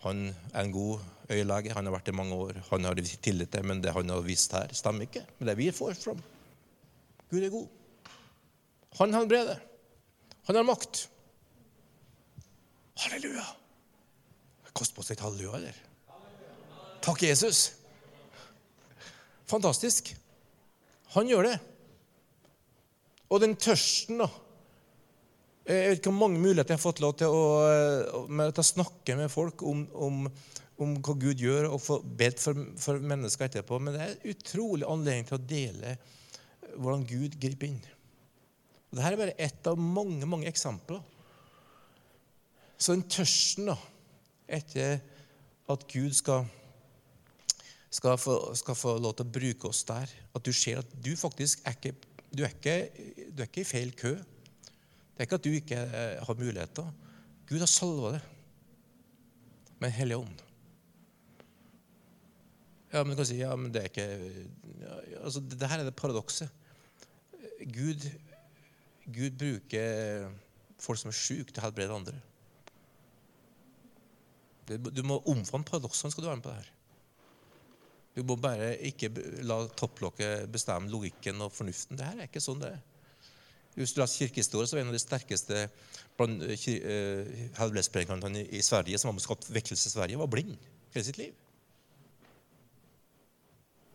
han 0.00 0.30
er 0.54 0.64
en 0.64 0.72
god 0.72 1.00
øyelege. 1.30 1.74
Han 1.76 1.86
har 1.86 1.94
vært 1.94 2.08
i 2.08 2.16
mange 2.16 2.36
år. 2.36 2.60
Han 2.70 2.88
har 2.88 3.00
tillit 3.22 3.52
til, 3.52 3.66
men 3.68 3.82
det 3.84 3.92
han 3.92 4.08
har 4.08 4.24
vist 4.24 4.52
her, 4.56 4.72
stemmer 4.72 5.06
ikke 5.06 5.26
med 5.38 5.50
det 5.50 5.56
vi 5.58 5.70
får 5.74 5.98
fram. 6.00 6.22
Gud 7.30 7.44
er 7.44 7.52
god. 7.52 7.68
Han 8.98 9.14
helbreder. 9.14 9.60
Han 10.48 10.56
har 10.56 10.66
makt. 10.66 11.04
Halleluja! 13.00 13.44
Det 14.66 14.72
koster 14.76 14.96
på 14.96 15.04
seg 15.04 15.18
et 15.18 15.24
halleluja, 15.24 15.60
eller? 15.60 15.76
Takk, 17.04 17.22
Jesus. 17.22 17.60
Fantastisk. 19.48 20.12
Han 21.14 21.28
gjør 21.28 21.48
det. 21.48 21.56
Og 23.30 23.40
den 23.44 23.54
tørsten, 23.60 24.20
da 24.20 24.28
Jeg 25.70 25.90
vet 25.90 26.00
ikke 26.00 26.10
hvor 26.10 26.24
mange 26.24 26.40
muligheter 26.42 26.74
jeg 26.74 26.80
har 26.80 26.82
fått 26.82 27.02
lov 27.02 27.12
til 27.20 27.30
å, 27.30 27.42
til 28.26 28.62
å 28.62 28.66
snakke 28.66 29.14
med 29.18 29.30
folk 29.30 29.62
om, 29.62 29.84
om, 29.94 30.24
om, 30.82 30.96
hva 30.98 31.14
Gud 31.22 31.42
gjør, 31.44 31.68
og 31.70 31.82
få 31.84 32.00
bedt 32.02 32.42
for, 32.42 32.58
for, 32.80 32.98
mennesker 33.12 33.46
etterpå. 33.46 33.78
Men 33.78 33.94
det 33.94 34.02
er 34.02 34.16
en 34.16 34.34
utrolig 34.34 34.88
anledning 34.90 35.28
til 35.28 35.38
å 35.38 35.44
dele 35.52 35.94
hvordan 36.74 37.06
Gud 37.06 37.38
griper 37.38 37.70
inn. 37.70 37.80
Dette 38.90 39.06
er 39.06 39.20
bare 39.20 39.38
ett 39.38 39.70
av 39.70 39.78
mange 39.78 40.26
mange 40.26 40.50
eksempler. 40.50 40.98
Så 42.80 42.96
den 42.96 43.06
tørsten 43.12 43.70
da, 43.70 43.76
etter 44.50 44.98
at 45.70 45.86
Gud 45.92 46.16
skal 46.18 46.48
skal 47.90 48.18
få, 48.18 48.36
skal 48.54 48.76
få, 48.78 48.94
lov 49.02 49.16
til 49.18 49.26
å 49.26 49.34
bruke 49.34 49.70
oss 49.70 49.82
der. 49.86 50.10
At 50.34 50.46
du 50.46 50.52
ser 50.54 50.82
at 50.82 50.92
du 51.02 51.10
faktisk 51.18 51.64
er 51.66 51.74
ikke, 51.76 51.94
du 52.30 52.44
er 52.46 52.54
ikke, 52.54 52.76
du 53.34 53.42
er 53.42 53.50
ikke 53.50 53.64
i 53.64 53.70
feil 53.70 53.90
kø. 53.98 54.14
Det 55.20 55.26
er 55.26 55.28
ikke 55.28 55.36
at 55.36 55.44
du 55.44 55.52
ikke 55.52 55.78
eh, 55.84 56.20
har 56.24 56.36
muligheter. 56.38 56.86
Gud 57.44 57.60
har 57.60 57.68
salva 57.68 58.14
det 58.14 58.20
med 59.82 59.92
Hellig 59.92 60.16
Ånd. 60.16 60.38
Ja, 62.88 63.02
men 63.02 63.12
du 63.12 63.18
kan 63.18 63.28
si 63.28 63.36
ja, 63.36 63.50
men 63.52 63.68
det 63.68 63.82
er 63.82 63.90
ikke 63.90 64.06
ja, 64.80 64.94
altså, 65.20 65.42
det, 65.44 65.60
her 65.68 65.82
er 65.82 65.90
det 65.90 65.92
paradokset. 66.00 66.48
Gud, 67.68 68.08
Gud 69.12 69.36
bruker 69.44 70.32
folk 70.80 71.02
som 71.02 71.12
er 71.12 71.20
syke, 71.20 71.52
til 71.52 71.60
å 71.60 71.66
helbrede 71.66 72.00
andre. 72.00 72.16
Du 74.88 75.04
må 75.04 75.20
omfavne 75.28 75.68
paradoksene 75.68 76.14
skal 76.14 76.24
du 76.24 76.30
være 76.30 76.40
med 76.40 76.48
på 76.48 76.54
det 76.54 76.62
her. 76.62 76.76
Du 78.16 78.24
må 78.24 78.40
bare 78.40 78.72
ikke 78.88 79.12
la 79.44 79.66
topplokket 79.76 80.48
bestemme 80.48 80.88
logikken 80.88 81.44
og 81.44 81.52
fornuften. 81.52 82.00
Det 82.00 82.08
her 82.08 82.24
er 82.24 82.32
ikke 82.32 82.40
sånn 82.40 82.64
det 82.64 82.72
er. 82.78 82.86
Hvis 83.74 83.94
du 83.94 84.00
leser 84.00 84.26
kirkehistorie, 84.26 84.66
så 84.66 84.76
var 84.76 84.82
en 84.82 84.90
av 84.90 84.96
de 84.96 85.02
sterkeste 85.02 85.68
blant 86.18 86.42
helbredspredikantene 87.58 88.42
i 88.50 88.62
Sverige 88.64 88.98
som 88.98 89.12
var 89.12 89.22
skapt 89.24 89.48
vekkelse 89.54 89.88
i 89.88 89.94
Sverige, 89.94 90.18
var 90.20 90.30
blind 90.30 90.56
hele 90.94 91.06
sitt 91.06 91.20
liv. 91.20 91.36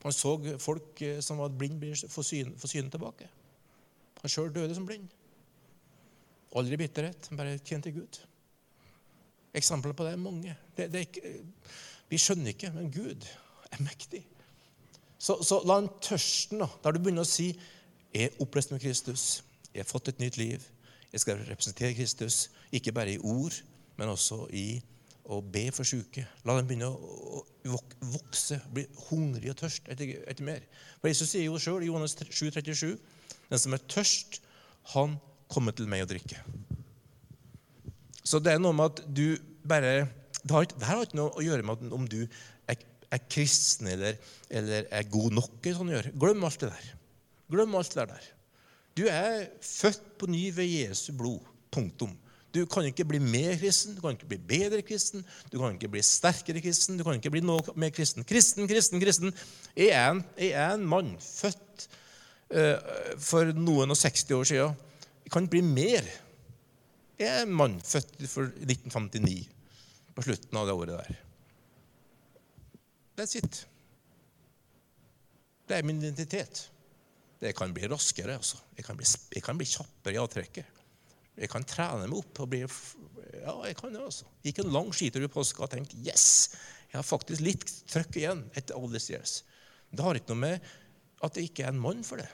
Han 0.05 0.13
så 0.13 0.35
folk 0.61 1.01
eh, 1.01 1.19
som 1.19 1.41
var 1.41 1.49
blind 1.49 1.81
få 2.13 2.23
synet 2.23 2.69
syne 2.69 2.91
tilbake. 2.93 3.27
Han 4.21 4.29
sjøl 4.29 4.51
døde 4.53 4.75
som 4.77 4.85
blind. 4.85 5.07
Aldri 6.55 6.77
bitterhet, 6.77 7.29
bare 7.35 7.57
tjente 7.57 7.91
Gud. 7.91 8.19
Eksempler 9.55 9.95
på 9.97 10.05
det 10.05 10.13
er 10.13 10.21
mange. 10.21 10.55
Det, 10.77 10.91
det 10.93 11.01
er 11.01 11.07
ikke, 11.07 11.33
vi 12.09 12.19
skjønner 12.21 12.53
ikke, 12.53 12.71
men 12.75 12.91
Gud 12.93 13.25
er 13.71 13.81
mektig. 13.81 14.21
Så, 15.17 15.39
så 15.43 15.61
la 15.65 15.79
den 15.81 15.89
tørsten, 16.03 16.61
da, 16.61 16.69
der 16.83 16.93
du 16.95 17.01
begynner 17.01 17.25
å 17.25 17.29
si 17.29 17.49
er 18.15 18.35
oppreist 18.43 18.71
med 18.71 18.83
Kristus. 18.83 19.43
Jeg 19.75 19.83
har 19.83 19.91
fått 19.91 20.13
et 20.13 20.21
nytt 20.23 20.39
liv. 20.39 20.63
Jeg 21.11 21.23
skal 21.23 21.41
representere 21.43 21.95
Kristus, 21.97 22.49
ikke 22.71 22.93
bare 22.95 23.15
i 23.15 23.19
ord, 23.19 23.55
men 23.99 24.11
også 24.11 24.45
i 24.55 24.79
å 25.31 25.41
be 25.41 25.65
for 25.73 25.87
syke. 25.87 26.23
La 26.45 26.55
dem 26.55 26.67
begynne 26.69 26.87
å 26.87 27.41
vokse, 28.13 28.59
bli 28.71 28.85
hungrig 29.09 29.51
og 29.51 29.59
tørst 29.59 29.89
etter, 29.91 30.15
etter 30.29 30.47
mer. 30.47 30.63
For 31.01 31.09
Jesus 31.09 31.33
sier 31.33 31.47
jo 31.49 31.59
sjøl 31.61 31.83
i 31.83 31.89
Johannes 31.89 32.15
7, 32.19 32.51
37, 32.55 32.93
den 33.49 33.61
som 33.61 33.75
er 33.75 33.83
tørst, 33.91 34.39
han 34.93 35.17
kommer 35.51 35.75
til 35.75 35.89
meg 35.89 36.05
å 36.05 36.09
drikke. 36.09 36.39
Så 38.25 38.39
det 38.41 38.55
er 38.55 38.61
noe 38.61 38.75
med 38.75 38.93
at 38.93 39.03
du 39.05 39.37
bare 39.65 40.05
Det 40.45 40.53
har 40.53 40.65
ikke, 40.65 40.77
det 40.77 40.85
har 40.85 41.01
ikke 41.01 41.17
noe 41.17 41.33
å 41.33 41.41
gjøre 41.41 41.65
med 41.65 41.93
om 41.95 42.03
du 42.09 42.19
er, 42.69 42.81
er 43.09 43.21
kristen 43.33 43.89
eller, 43.89 44.17
eller, 44.49 44.85
er 44.93 45.07
god 45.09 45.33
nok. 45.39 45.55
Sånn 45.73 45.89
Glem 46.21 46.45
alt 46.45 46.61
det 46.61 46.69
der. 46.69 46.89
Glem 47.49 47.73
alt 47.79 47.95
det 47.97 48.05
der. 48.11 48.27
Du 48.95 49.03
er 49.11 49.49
født 49.61 50.03
på 50.19 50.29
ny 50.31 50.47
ved 50.55 50.69
Jesu 50.71 51.11
blod. 51.17 51.43
Punktum. 51.71 52.13
Du 52.55 52.61
kan 52.71 52.85
ikke 52.87 53.03
bli 53.03 53.19
mer 53.19 53.57
kristen, 53.59 53.97
du 53.97 54.01
kan 54.01 54.15
ikke 54.15 54.29
bli 54.29 54.37
bedre 54.47 54.79
kristen, 54.85 55.25
du 55.51 55.57
kan 55.59 55.73
ikke 55.75 55.89
bli 55.91 56.01
sterkere 56.05 56.61
kristen, 56.63 56.95
du 56.95 57.03
kan 57.03 57.17
ikke 57.19 57.33
bli 57.33 57.41
noe 57.43 57.73
mer 57.75 57.91
kristen. 57.91 58.23
Kristen, 58.23 58.69
kristen, 58.71 59.01
kristen. 59.03 59.33
Jeg 59.75 59.91
er 59.91 60.13
en, 60.13 60.21
jeg 60.39 60.53
er 60.55 60.77
en 60.77 60.85
mann 60.87 61.09
født 61.19 61.87
uh, 62.55 62.77
for 63.19 63.51
noen 63.57 63.91
og 63.91 63.99
60 63.99 64.31
år 64.37 64.47
siden. 64.47 64.79
Jeg 65.25 65.33
kan 65.33 65.43
ikke 65.43 65.57
bli 65.57 65.65
mer. 65.67 66.07
Jeg 67.19 67.27
er 67.27 67.43
en 67.43 67.57
mann 67.59 67.75
født 67.83 68.23
for 68.31 68.47
1959, 68.47 69.49
på 70.15 70.23
slutten 70.23 70.61
av 70.61 70.69
det 70.69 70.77
året 70.79 70.95
der. 70.95 71.19
That's 73.19 73.35
it. 73.35 73.65
Det 75.67 75.75
er 75.75 75.83
min 75.83 75.99
identitet. 75.99 76.69
Det 77.45 77.53
kan 77.57 77.73
bli 77.73 77.89
raskere. 77.91 78.37
Altså. 78.39 78.57
Jeg, 78.77 78.85
kan 78.87 78.97
bli, 78.97 79.07
jeg 79.35 79.43
kan 79.45 79.59
bli 79.59 79.67
kjappere 79.69 80.17
i 80.17 80.21
avtrekket. 80.21 80.81
Jeg 81.35 81.51
kan 81.51 81.65
trene 81.67 82.07
meg 82.07 82.17
opp. 82.17 82.39
og 82.41 82.49
bli, 82.49 82.63
ja, 82.63 83.55
jeg 83.67 83.77
kan 83.77 83.93
det 83.93 84.01
altså. 84.01 84.29
Gikk 84.45 84.63
en 84.63 84.71
lang 84.73 84.89
skitur 84.95 85.25
i 85.25 85.31
påska 85.31 85.65
og 85.65 85.73
tenkte 85.73 85.99
yes, 86.05 86.55
jeg 86.89 86.97
har 86.97 87.05
faktisk 87.05 87.43
litt 87.43 87.67
trøkk 87.91 88.17
igjen 88.21 88.45
etter 88.55 88.77
all 88.77 88.89
this 88.91 89.09
years. 89.11 89.43
Det 89.91 90.03
har 90.03 90.17
ikke 90.17 90.33
noe 90.33 90.43
med 90.45 90.73
at 91.25 91.35
det 91.35 91.45
ikke 91.49 91.65
er 91.65 91.73
en 91.73 91.81
mann 91.83 92.03
for 92.07 92.21
det. 92.21 92.29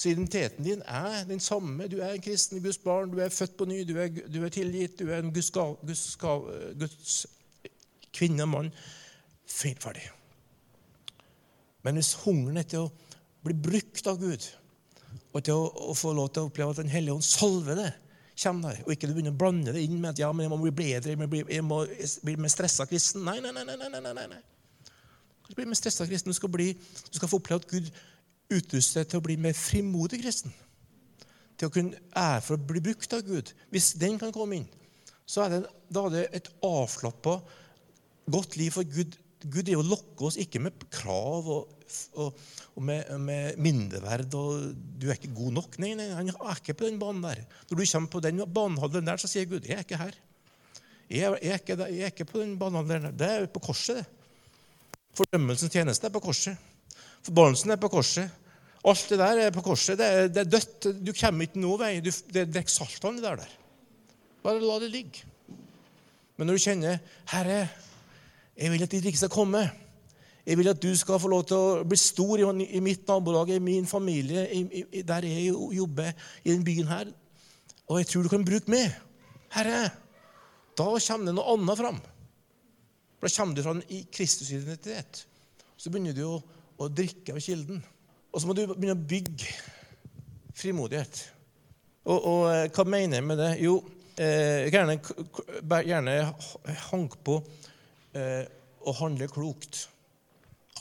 Så 0.00 0.12
identiteten 0.12 0.64
din 0.64 0.82
er 0.88 1.26
den 1.28 1.40
samme. 1.40 1.88
Du 1.88 1.98
er 2.00 2.14
en 2.14 2.22
kristen 2.24 2.62
Guds 2.64 2.78
barn, 2.80 3.10
du 3.12 3.18
er 3.20 3.32
født 3.32 3.56
på 3.56 3.66
ny, 3.68 3.82
du 3.88 3.98
er, 4.00 4.08
du 4.08 4.38
er 4.44 4.52
tilgitt, 4.52 4.98
du 5.00 5.10
er 5.12 5.20
en 5.20 5.32
Guds, 5.32 5.50
Guds, 5.52 6.04
Guds 6.80 7.26
kvinne 8.16 8.46
og 8.46 8.52
mann. 8.54 8.72
Ferdig. 9.50 10.06
Men 11.82 11.96
hvis 11.96 12.14
hungeren 12.22 12.60
etter 12.60 12.84
å 12.84 12.92
bli 13.46 13.56
brukt 13.56 14.06
av 14.10 14.20
Gud, 14.20 14.46
og 15.30 15.42
til 15.46 15.56
å, 15.56 15.66
å, 15.90 15.96
få 15.96 16.12
lov 16.16 16.30
til 16.34 16.44
å 16.44 16.50
oppleve 16.50 16.74
at 16.74 16.80
Den 16.82 16.92
hellige 16.92 17.16
ånd 17.16 17.26
salver 17.26 17.78
det, 17.78 17.90
kommer 18.40 18.72
der, 18.72 18.84
og 18.86 18.94
ikke 18.94 19.08
du 19.08 19.12
begynner 19.12 19.34
å 19.34 19.40
blande 19.40 19.74
det 19.74 19.82
inn 19.84 19.98
med 20.00 20.14
at 20.14 20.22
ja, 20.22 20.30
men 20.32 20.46
jeg 20.46 20.52
må 20.52 20.60
bli 20.62 20.72
bedre, 20.72 21.12
jeg 21.12 21.20
må 21.20 21.28
bli, 21.28 21.42
jeg 21.44 21.64
må 21.66 21.82
bli 22.24 22.36
mer 22.40 22.52
stressa 22.52 22.86
kristen. 22.88 23.26
Nei, 23.26 23.36
nei, 23.44 23.52
nei. 23.52 23.66
nei, 23.68 23.76
nei, 23.76 24.00
nei, 24.00 24.26
nei. 24.32 24.40
Du 25.50 25.56
blir 25.58 25.68
mer 25.68 25.76
stressa 25.76 26.06
kristen. 26.06 26.30
Du 26.30 26.38
skal, 26.38 26.48
bli, 26.52 26.70
du 27.10 27.18
skal 27.18 27.28
få 27.28 27.40
oppleve 27.40 27.60
at 27.60 27.68
Gud 27.68 27.90
utruster 28.54 29.02
deg 29.02 29.10
til 29.10 29.20
å 29.20 29.24
bli 29.24 29.36
mer 29.40 29.56
frimodig 29.58 30.20
kristen. 30.22 30.54
Til 31.58 31.68
å 31.68 31.74
kunne 31.74 31.98
ære 32.16 32.44
for 32.46 32.56
å 32.56 32.68
bli 32.70 32.82
brukt 32.84 33.16
av 33.16 33.24
Gud. 33.26 33.50
Hvis 33.74 33.92
den 34.00 34.16
kan 34.20 34.32
komme 34.34 34.60
inn, 34.60 34.68
så 35.28 35.44
er 35.44 35.52
det, 35.52 35.60
da 35.90 36.06
er 36.06 36.14
det 36.14 36.22
et 36.38 36.52
avslappa, 36.64 37.40
godt 38.30 38.56
liv 38.60 38.74
for 38.74 38.86
Gud. 38.86 39.18
Gud 39.48 39.68
er 39.68 39.78
å 39.80 39.86
lokke 39.86 40.26
oss 40.28 40.36
ikke 40.40 40.60
med 40.60 40.88
krav 40.92 41.48
og 41.48 41.80
og, 42.22 42.40
og 42.76 42.84
med, 42.84 43.08
med, 43.18 43.58
mindreverd 43.60 44.34
og 44.38 44.72
'du 44.74 45.08
er 45.08 45.18
ikke 45.18 45.34
god 45.34 45.56
nok'. 45.58 45.78
Nei, 45.82 45.94
nei, 45.98 46.08
han 46.14 46.30
er 46.30 46.58
ikke 46.58 46.76
på 46.78 46.86
den 46.86 46.98
banen 47.00 47.24
der. 47.24 47.42
Når 47.70 47.80
du 47.80 47.84
kommer 47.92 48.12
på 48.12 48.22
den 48.24 48.42
banehalvdelen 48.46 49.10
der, 49.10 49.16
så 49.20 49.30
sier 49.30 49.48
Gud 49.50 49.66
'jeg 49.66 49.78
er 49.78 49.84
ikke 49.84 50.00
her'. 50.00 50.18
Jeg 51.10 51.26
er, 51.26 51.38
jeg 51.42 51.50
er, 51.50 51.58
ikke, 51.58 51.76
jeg 51.90 52.02
er 52.06 52.12
ikke, 52.12 52.24
på 52.24 52.40
den 52.40 52.58
banehalvdelen 52.58 53.10
der. 53.10 53.16
Det 53.18 53.30
er 53.30 53.46
på 53.46 53.60
korset, 53.60 53.96
det. 53.96 54.06
Fordømmelsens 55.14 55.72
tjeneste 55.72 56.06
er 56.06 56.14
på 56.14 56.20
korset. 56.22 56.56
Forbannelsen 57.22 57.70
er 57.70 57.76
på 57.76 57.88
korset. 57.88 58.30
Alt 58.84 59.06
det 59.10 59.18
der 59.18 59.40
er 59.46 59.50
på 59.50 59.60
korset. 59.60 59.98
Det 59.98 60.06
er, 60.06 60.28
det 60.28 60.36
er 60.44 60.50
dødt. 60.50 61.06
Du 61.06 61.12
kommer 61.12 61.42
ikke 61.42 61.60
noen 61.60 61.80
vei. 61.80 62.00
Du, 62.00 62.10
det 62.32 62.46
drikker 62.54 62.70
saltvann 62.70 63.18
det 63.18 63.24
der. 63.26 63.50
Bare 64.42 64.62
la 64.62 64.78
det 64.78 64.90
ligge. 64.90 65.26
Men 66.36 66.46
når 66.46 66.56
du 66.56 66.62
kjenner 66.62 66.98
'Herre, 67.26 67.68
jeg 68.60 68.72
vil 68.72 68.84
at 68.84 68.92
ditt 68.92 69.06
rike 69.06 69.18
skal 69.18 69.32
komme', 69.32 69.70
jeg 70.46 70.58
vil 70.58 70.68
at 70.68 70.82
du 70.82 70.90
skal 70.96 71.20
få 71.20 71.28
lov 71.28 71.44
til 71.46 71.56
å 71.56 71.82
bli 71.86 71.96
stor 72.00 72.40
i, 72.40 72.80
mitt 72.80 73.08
nabolag, 73.08 73.52
i 73.54 73.58
min 73.62 73.86
familie, 73.86 74.46
i, 74.52 74.64
i, 74.82 75.02
der 75.06 75.26
jeg 75.28 75.52
jobber, 75.76 76.12
i 76.44 76.50
den 76.50 76.64
byen 76.64 76.88
her. 76.88 77.12
Og 77.86 77.98
jeg 78.00 78.06
tror 78.06 78.22
du 78.22 78.30
kan 78.32 78.44
bruke 78.44 78.72
meg. 78.72 78.94
Herre, 79.54 79.90
da 80.78 80.86
kommer 80.86 81.28
det 81.28 81.36
noe 81.36 81.54
annet 81.54 81.78
fram. 81.78 82.00
Da 83.20 83.28
kommer 83.28 83.54
du 83.54 83.62
fra 83.62 83.76
en 83.76 83.84
Kristus-identitet. 84.12 85.26
Så 85.76 85.92
begynner 85.92 86.16
du 86.16 86.24
å, 86.24 86.40
å 86.80 86.88
drikke 86.88 87.36
av 87.36 87.44
kilden. 87.44 87.82
Og 88.32 88.40
så 88.40 88.48
må 88.48 88.56
du 88.56 88.64
begynne 88.70 88.96
å 88.96 89.08
bygge 89.12 89.54
frimodighet. 90.56 91.24
Og, 92.08 92.16
og 92.16 92.44
eh, 92.50 92.66
hva 92.72 92.86
mener 92.88 93.20
jeg 93.20 93.26
med 93.28 93.40
det? 93.42 93.50
Jo, 93.60 93.80
eh, 94.16 94.70
gjerne, 94.72 94.96
gjerne 95.84 96.16
hank 96.90 97.18
på 97.26 97.42
eh, 98.16 98.44
å 98.80 98.94
handle 99.00 99.28
klokt. 99.30 99.84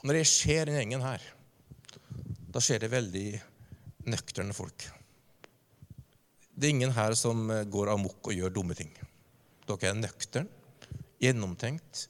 Når 0.03 0.21
jeg 0.21 0.31
ser 0.31 0.69
denne 0.69 0.83
gjengen 0.83 1.03
her, 1.03 1.23
da 2.49 2.61
ser 2.63 2.81
det 2.81 2.91
veldig 2.93 3.27
nøkterne 4.09 4.55
folk. 4.55 4.87
Det 6.59 6.67
er 6.67 6.75
ingen 6.75 6.95
her 6.95 7.15
som 7.15 7.47
går 7.71 7.93
amok 7.93 8.31
og 8.31 8.35
gjør 8.35 8.53
dumme 8.55 8.75
ting. 8.75 8.91
Dere 9.67 9.91
er 9.91 9.99
nøkterne, 9.99 10.49
gjennomtenkt, 11.19 12.07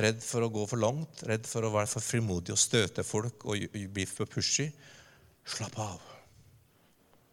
redd 0.00 0.22
for 0.24 0.44
å 0.44 0.50
gå 0.52 0.64
for 0.68 0.80
langt, 0.80 1.24
redd 1.28 1.48
for 1.48 1.66
å 1.66 1.72
være 1.74 1.90
for 1.90 2.04
frimodig 2.04 2.54
og 2.54 2.60
støte 2.60 3.04
folk 3.04 3.44
og 3.48 3.66
bli 3.92 4.06
for 4.08 4.30
pushy. 4.30 4.68
Slapp 5.42 5.78
av. 5.82 6.04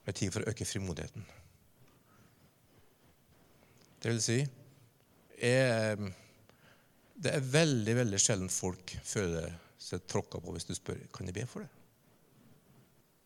Det 0.03 0.11
er 0.11 0.17
tid 0.17 0.33
for 0.33 0.43
å 0.43 0.51
øke 0.51 0.65
frimodigheten. 0.65 1.25
Det 3.99 4.13
vil 4.13 4.21
si 4.23 4.39
jeg, 5.39 6.11
Det 7.19 7.33
er 7.35 7.43
veldig, 7.43 7.95
veldig 7.97 8.19
sjelden 8.21 8.51
folk 8.51 8.93
føler 9.03 9.51
seg 9.79 10.05
tråkka 10.07 10.39
på 10.43 10.53
hvis 10.55 10.67
du 10.69 10.71
spør 10.77 11.01
kan 11.15 11.27
de 11.27 11.35
be 11.35 11.43
for 11.49 11.65
det. 11.65 11.71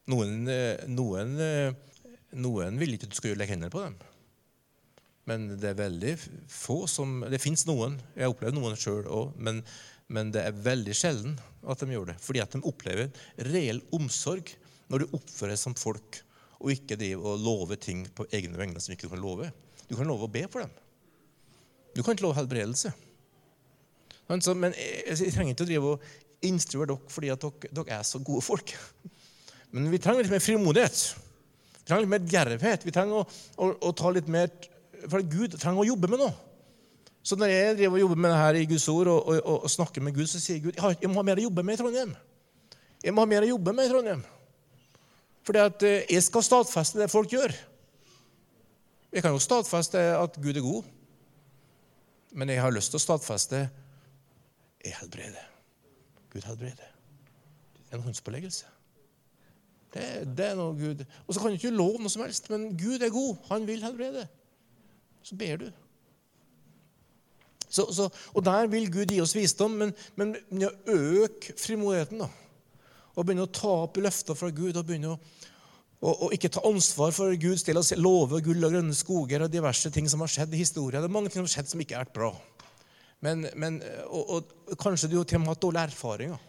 Noen, 0.10 0.48
eh, 0.50 0.82
noen, 0.90 1.38
eh, 1.40 2.18
noen 2.34 2.80
vil 2.82 2.96
ikke 2.96 3.08
at 3.08 3.14
du 3.14 3.20
skal 3.20 3.38
legge 3.38 3.54
hendene 3.54 3.72
på 3.74 3.84
dem. 3.84 3.96
Men 5.30 5.46
det 5.56 5.70
er 5.70 5.80
veldig 5.80 6.18
få 6.52 6.84
som 6.92 7.22
Det 7.32 7.40
fins 7.40 7.64
noen, 7.70 7.96
jeg 8.16 8.26
har 8.26 8.34
opplevd 8.34 8.58
noen 8.58 8.76
sjøl 8.76 9.06
òg, 9.08 9.38
men, 9.38 9.62
men, 10.10 10.34
det 10.36 10.42
er 10.44 10.58
veldig 10.66 10.96
sjelden 10.98 11.38
at 11.64 11.80
de 11.80 11.94
gjør 11.94 12.12
det. 12.12 12.18
Fordi 12.20 12.42
at 12.44 12.52
de 12.52 12.66
opplever 12.68 13.14
reell 13.54 13.80
omsorg 13.96 14.52
når 14.92 15.06
du 15.06 15.16
oppfører 15.16 15.54
deg 15.54 15.62
som 15.62 15.78
folk, 15.80 16.20
og 16.60 16.74
ikke 16.74 16.98
driver 17.00 17.36
og 17.38 17.46
lover 17.46 17.80
ting 17.80 18.04
på 18.16 18.26
egne 18.36 18.60
vegne 18.60 18.82
som 18.84 18.92
ikke 18.96 19.08
du 19.08 19.16
kan 19.16 19.24
love. 19.24 19.54
Du 19.88 19.96
kan 19.96 20.10
love 20.10 20.28
å 20.28 20.34
be 20.34 20.44
for 20.50 20.66
dem. 20.66 20.74
Du 21.94 22.02
kan 22.02 22.18
ikke 22.18 22.26
love 22.26 22.42
helbredelse. 22.42 22.92
Men 24.30 24.42
jeg, 24.78 25.18
jeg 25.20 25.34
trenger 25.36 25.54
ikke 25.54 25.66
å 25.66 25.70
drive 25.70 25.92
og 25.96 26.08
instruere 26.44 26.94
dere 26.94 27.12
fordi 27.12 27.32
at 27.34 27.44
dere, 27.44 27.74
dere, 27.80 28.00
er 28.00 28.08
så 28.08 28.22
gode 28.24 28.44
folk. 28.46 28.74
Men 29.74 29.90
vi 29.92 30.00
trenger 30.02 30.24
litt 30.24 30.34
mer 30.34 30.44
frimodighet. 30.44 31.04
Vi 31.80 31.88
trenger 31.88 32.06
litt 32.06 32.14
mer 32.14 32.28
djervhet. 32.32 32.86
Vi 32.88 32.94
trenger 32.96 33.22
å, 33.22 33.28
å, 33.58 33.70
å, 33.90 33.94
ta 33.98 34.12
litt 34.14 34.30
mer 34.32 34.52
For 35.10 35.24
Gud 35.28 35.58
trenger 35.58 35.84
å 35.84 35.88
jobbe 35.88 36.12
med 36.12 36.22
noe. 36.22 36.34
Så 37.24 37.38
når 37.40 37.52
jeg 37.52 37.76
driver 37.80 37.98
og 37.98 38.04
jobber 38.04 38.20
med 38.20 38.34
det 38.34 38.40
her 38.42 38.60
i 38.60 38.68
Guds 38.68 38.86
ord 38.92 39.10
og, 39.12 39.30
og, 39.32 39.58
og 39.64 39.72
snakker 39.72 40.04
med 40.04 40.16
Gud, 40.16 40.28
så 40.28 40.42
sier 40.44 40.60
Gud 40.64 40.76
jeg 40.76 41.12
må 41.12 41.22
ha 41.22 41.28
mer 41.28 41.40
å 41.40 41.46
jobbe 41.46 41.64
med 41.64 41.78
i 41.78 41.80
Trondheim. 41.80 42.16
Jeg 43.04 43.16
må 43.16 43.24
ha 43.24 43.30
mer 43.32 43.46
å 43.46 43.52
jobbe 43.54 43.74
med 43.76 43.88
i 43.88 43.92
Trondheim. 43.92 44.24
Fordi 45.48 45.62
at 45.64 45.86
eh, 45.88 46.04
jeg 46.12 46.24
skal 46.24 46.44
stadfeste 46.44 47.00
det 47.00 47.12
folk 47.12 47.32
gjør. 47.32 47.56
Jeg 49.14 49.24
kan 49.24 49.36
jo 49.36 49.42
stadfeste 49.44 50.02
at 50.18 50.36
Gud 50.42 50.58
er 50.58 50.66
god, 50.66 50.88
men 52.34 52.50
jeg 52.50 52.64
har 52.64 52.74
lyst 52.74 52.92
til 52.92 52.98
å 52.98 53.04
stadfeste 53.04 53.68
jeg 54.84 54.96
helbrede. 55.00 55.44
Gud 56.34 56.46
helbreder. 56.48 56.90
En 57.94 58.02
håndspåleggelse. 58.02 58.66
Det, 59.94 60.06
det, 60.38 60.46
er 60.48 60.56
noe 60.58 60.74
Gud 60.74 61.04
Og 61.28 61.36
så 61.36 61.40
kan 61.40 61.52
du 61.54 61.60
ikke 61.60 61.70
love 61.70 62.02
noe 62.02 62.10
som 62.10 62.24
helst, 62.26 62.50
men 62.50 62.72
Gud 62.78 63.04
er 63.06 63.14
god. 63.14 63.36
Han 63.52 63.68
vil 63.68 63.84
helbrede. 63.86 64.26
Så 65.24 65.38
ber 65.40 65.62
du. 65.62 65.68
Så, 67.70 67.86
så, 67.94 68.10
og 68.34 68.46
der 68.46 68.68
vil 68.70 68.92
Gud 68.94 69.14
gi 69.14 69.22
oss 69.22 69.36
visdom, 69.36 69.78
men, 69.80 69.94
men 70.16 70.36
ja, 70.62 70.70
øk 70.90 71.52
frimodigheten. 71.58 72.22
da. 72.22 72.30
Og 73.14 73.26
begynne 73.26 73.46
å 73.46 73.54
ta 73.54 73.72
opp 73.86 73.98
løfter 74.02 74.38
fra 74.38 74.50
Gud 74.54 74.78
og 74.78 74.86
begynne 74.86 75.16
å 75.16 75.20
og, 76.04 76.26
og, 76.26 76.34
ikke 76.36 76.50
ta 76.52 76.60
ansvar 76.68 77.14
for 77.16 77.32
Guds 77.40 77.64
del 77.64 77.80
og 77.80 77.88
love 77.96 78.42
gull 78.44 78.66
og 78.68 78.74
grønne 78.74 78.96
skoger 78.98 79.46
og 79.46 79.52
diverse 79.54 79.88
ting 79.94 80.10
som 80.12 80.20
har 80.20 80.32
skjedd 80.32 80.52
i 80.52 80.60
historien. 80.60 81.00
Det 81.00 81.08
er 81.08 81.14
mange 81.16 81.32
ting 81.32 81.40
som 81.40 81.48
har 81.48 81.54
skjedd 81.54 81.70
som 81.72 81.84
ikke 81.84 81.96
har 81.96 82.04
vært 82.04 82.18
bra. 82.18 82.32
Men, 83.24 83.48
men 83.56 83.80
og, 84.10 84.36
og, 84.36 84.76
kanskje 84.80 85.10
du 85.12 85.18
til 85.24 85.40
og 85.40 85.44
med 85.44 85.52
har 85.52 85.56
hatt 85.56 85.64
dårlige 85.64 85.88
erfaringer. 85.92 86.46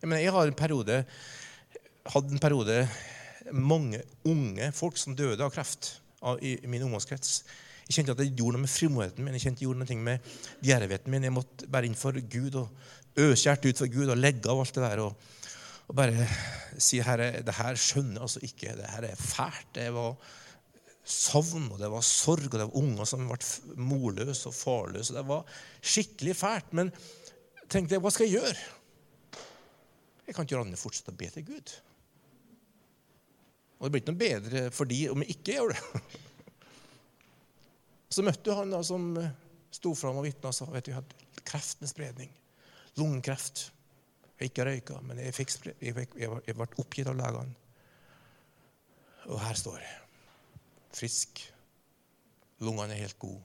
Jeg, 0.00 0.08
mener, 0.08 0.22
jeg 0.22 0.34
har 0.34 0.50
en 0.50 0.58
periode, 0.58 1.02
hadde 2.12 2.34
en 2.34 2.42
periode 2.42 2.78
mange 3.52 4.02
unge 4.28 4.70
folk 4.76 4.98
som 5.00 5.16
døde 5.18 5.42
av 5.42 5.52
kreft 5.54 5.94
i, 6.42 6.56
i 6.58 6.70
min 6.70 6.84
ungdomskrets. 6.86 7.42
Jeg 7.88 7.96
kjente 7.96 8.14
at 8.14 8.20
det 8.20 8.30
gjorde 8.30 8.56
noe 8.56 8.64
med 8.64 8.72
frimodigheten 8.72 9.24
min, 9.24 9.36
jeg 9.36 9.46
kjente 9.46 9.62
det 9.62 9.66
gjorde 9.66 9.82
noe 9.82 10.04
med 10.10 10.34
djervheten 10.64 11.12
min. 11.12 11.26
Jeg 11.26 11.34
måtte 11.34 11.68
bare 11.72 11.88
inn 11.88 11.98
for 11.98 12.16
Gud 12.34 12.60
og 12.60 13.22
øse 13.22 13.48
hjertet 13.48 13.72
ut 13.72 13.82
for 13.82 13.92
Gud 13.92 14.12
og 14.12 14.20
legge 14.20 14.50
av 14.50 14.62
alt 14.62 14.76
det 14.76 14.84
der. 14.84 15.02
og, 15.06 15.48
og 15.90 15.96
bare 15.98 16.28
si 16.80 17.00
herre, 17.04 17.42
det 17.44 17.56
her 17.56 17.76
skjønner 17.76 18.20
jeg 18.20 18.26
altså 18.28 18.44
ikke. 18.46 18.76
Det 18.78 18.92
her 18.94 19.08
er 19.10 19.18
fælt. 19.18 19.72
Det 19.76 19.88
var 19.96 20.14
savn, 21.02 21.66
og 21.72 21.80
det 21.80 21.88
var 21.90 22.04
sorg, 22.06 22.46
og 22.46 22.58
det 22.58 22.66
var 22.68 22.78
unger 22.78 23.08
som 23.08 23.24
ble 23.26 23.82
morløse 23.82 24.50
og 24.50 24.54
farløse. 24.54 25.14
Det 25.16 25.24
var 25.26 25.48
skikkelig 25.80 26.36
fælt. 26.38 26.74
Men 26.78 26.92
tenkte 27.66 27.96
jeg, 27.96 28.02
hva 28.04 28.12
skal 28.14 28.28
jeg 28.28 28.38
gjøre? 28.38 28.66
Jeg 30.26 30.36
kan 30.36 30.46
ikke 30.46 30.54
gjøre 30.54 30.66
annet 30.66 30.78
enn 30.78 30.82
fortsette 30.82 31.14
å 31.14 31.18
be 31.18 31.30
til 31.34 31.46
Gud. 31.48 31.72
Og 33.78 33.88
det 33.88 33.92
blir 33.92 34.04
ikke 34.04 34.12
noe 34.12 34.22
bedre 34.22 34.62
for 34.70 34.90
de 34.90 35.00
om 35.10 35.24
jeg 35.24 35.34
ikke 35.34 35.56
gjør 35.56 35.74
det. 35.74 36.02
Så 38.14 38.22
møtte 38.22 38.44
du 38.46 38.54
han 38.54 38.70
da 38.70 38.82
som 38.86 39.08
sto 39.72 39.94
fram 39.98 40.20
og 40.20 40.26
vitna 40.26 40.52
og 40.52 40.54
sa 40.54 40.68
vet 40.70 40.86
du, 40.86 40.92
jeg 40.92 41.00
hadde 41.00 41.42
kreft 41.48 41.82
med 41.82 41.90
spredning. 41.90 42.30
Lungekreft. 43.00 43.64
Jeg 44.38 44.52
ikke 44.52 44.68
røyka, 44.68 45.00
men 45.06 45.18
jeg, 45.22 45.34
fikk, 45.34 45.56
jeg, 45.80 45.96
jeg, 45.96 46.30
jeg 46.46 46.58
ble 46.58 46.68
oppgitt 46.82 47.10
av 47.10 47.18
legene. 47.18 47.58
Og 49.30 49.42
her 49.42 49.58
står 49.58 49.82
jeg. 49.82 50.01
Frisk. 50.96 51.42
Lungene 52.62 52.94
er 52.94 53.04
helt 53.06 53.18
gode. 53.20 53.40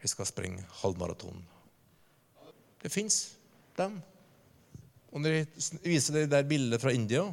Jeg 0.00 0.12
skal 0.12 0.28
springe 0.28 0.64
halvmaraton. 0.80 1.42
Det 2.80 2.90
fins 2.92 3.36
dem. 3.76 3.98
Og 5.10 5.20
når 5.20 5.36
jeg 5.36 5.46
viser 5.84 6.20
det 6.20 6.30
der 6.32 6.48
bildet 6.48 6.80
fra 6.80 6.92
India 6.94 7.26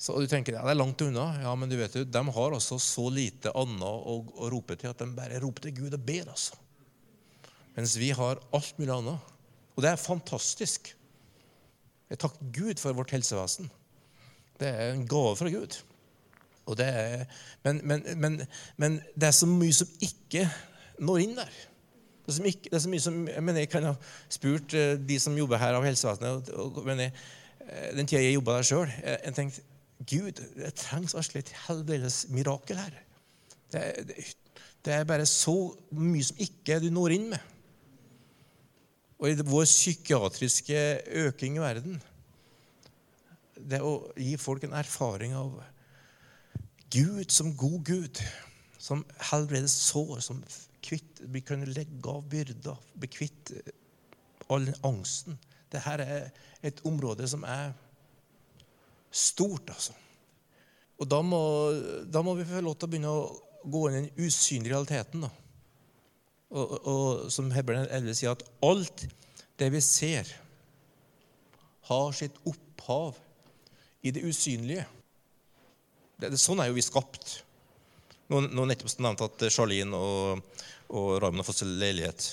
så 0.00 0.14
du 0.16 0.24
tenker 0.24 0.54
ja, 0.56 0.62
det 0.64 0.72
er 0.72 0.78
langt 0.80 1.02
unna. 1.04 1.26
Ja, 1.42 1.50
men 1.60 1.68
du 1.68 1.76
vet 1.76 1.92
jo, 1.98 2.06
de 2.08 2.20
har 2.32 2.54
altså 2.56 2.78
så 2.80 3.02
lite 3.12 3.52
annet 3.52 3.84
å, 3.84 4.14
å, 4.32 4.46
rope 4.48 4.72
til 4.80 4.88
at 4.88 5.02
de 5.02 5.10
bare 5.12 5.42
roper 5.42 5.66
til 5.66 5.74
Gud 5.76 5.96
og 5.96 6.06
ber. 6.06 6.30
altså. 6.32 6.56
Mens 7.74 7.98
vi 8.00 8.08
har 8.16 8.40
alt 8.56 8.80
mulig 8.80 8.94
annet. 8.94 9.34
Og 9.76 9.84
det 9.84 9.90
er 9.92 10.00
fantastisk. 10.00 10.88
Jeg 12.08 12.20
takker 12.24 12.48
Gud 12.56 12.80
for 12.80 12.96
vårt 12.96 13.12
helsevesen. 13.12 13.68
Det 14.60 14.72
er 14.72 14.94
en 14.94 15.04
gave 15.08 15.36
fra 15.36 15.52
Gud. 15.52 15.76
Er, 16.78 17.24
men, 17.64 17.80
men, 17.84 18.04
men, 18.16 18.40
men, 18.76 19.00
det 19.14 19.28
er 19.28 19.36
så 19.36 19.48
mye 19.50 19.74
som 19.74 19.90
ikke 20.00 20.46
når 20.98 21.24
inn 21.24 21.36
der. 21.38 21.50
Det 22.26 22.38
er, 22.38 22.46
ikke, 22.46 22.68
det 22.70 22.78
er 22.78 22.84
så 22.84 22.92
mye 22.92 23.02
som, 23.02 23.28
jeg, 23.28 23.42
mener, 23.42 23.64
jeg 23.64 23.72
kan 23.72 23.88
ha 23.88 23.94
spurt 24.30 24.74
eh, 24.78 24.94
de 25.08 25.18
som 25.18 25.38
jobber 25.38 25.58
her 25.58 25.74
av 25.74 25.84
helsevesenet 25.84 26.52
og, 26.54 26.78
og, 26.78 26.84
mener, 26.86 27.10
Den 27.96 28.06
tida 28.06 28.22
jeg 28.22 28.34
jobba 28.34 28.56
der 28.56 28.66
sjøl, 28.66 28.92
jeg 29.02 29.34
tenkte 29.34 29.62
Gud, 30.08 30.38
det 30.56 30.74
trengs 30.80 31.14
virkelig 31.14 31.42
et 31.44 31.56
helvetes 31.66 32.22
mirakel 32.32 32.78
her. 32.80 32.94
Det, 33.72 33.82
det, 34.08 34.24
det, 34.84 34.92
er 34.94 35.04
bare 35.04 35.26
så 35.28 35.74
mye 35.92 36.24
som 36.24 36.40
ikke 36.40 36.78
du 36.80 36.88
når 36.92 37.16
inn 37.18 37.26
med. 37.34 37.50
Og 39.20 39.28
i 39.28 39.44
vår 39.44 39.66
psykiatriske 39.68 40.78
øking 41.26 41.58
i 41.58 41.60
verden 41.60 41.98
Det 43.52 43.82
å 43.84 44.08
gi 44.16 44.32
folk 44.40 44.64
en 44.64 44.78
erfaring 44.78 45.34
av 45.36 45.58
Gud 46.90 47.30
som 47.30 47.52
god 47.56 47.84
Gud, 47.86 48.22
som 48.78 49.04
helbreder 49.30 49.70
sår, 49.70 50.18
som 50.24 50.42
kvitt, 50.82 51.20
vi 51.20 51.42
kan 51.44 51.62
legge 51.64 52.10
av 52.10 52.24
byrder, 52.30 52.78
bli 52.98 53.10
kvitt 53.10 53.52
all 54.50 54.66
den 54.66 54.86
angsten. 54.86 55.38
Dette 55.70 55.94
er 56.02 56.30
et 56.66 56.80
område 56.88 57.28
som 57.30 57.44
er 57.46 57.70
stort, 59.10 59.70
altså. 59.70 59.94
Og 61.00 61.08
da 61.08 61.20
må, 61.24 61.40
da 62.12 62.20
må 62.24 62.34
vi 62.36 62.48
få 62.48 62.60
lov 62.60 62.76
til 62.76 62.88
å 62.88 62.92
begynne 62.92 63.12
å 63.14 63.28
gå 63.64 63.86
inn 63.88 63.96
i 63.96 64.02
den 64.02 64.26
usynlige 64.26 64.74
realiteten. 64.74 65.24
da. 65.24 65.30
Og, 66.50 66.74
og 66.90 67.30
som 67.32 67.50
Hebreerne 67.54 67.88
11 67.88 68.18
sier, 68.18 68.34
at 68.34 68.44
alt 68.66 69.06
det 69.60 69.70
vi 69.72 69.80
ser, 69.84 70.28
har 71.90 72.12
sitt 72.14 72.36
opphav 72.46 73.16
i 74.02 74.12
det 74.14 74.22
usynlige. 74.26 74.84
Det, 76.20 76.36
sånn 76.40 76.60
er 76.62 76.70
jo 76.70 76.76
vi 76.76 76.84
skapt. 76.84 77.40
Nå, 78.30 78.44
nå 78.52 78.66
nettopp 78.68 79.00
nevnt 79.02 79.24
at 79.26 79.46
Charlene 79.50 79.96
og, 79.96 80.60
og 80.94 81.10
Raymond 81.22 81.42
har 81.42 81.48
fått 81.48 81.62
seg 81.62 81.72
leilighet. 81.80 82.28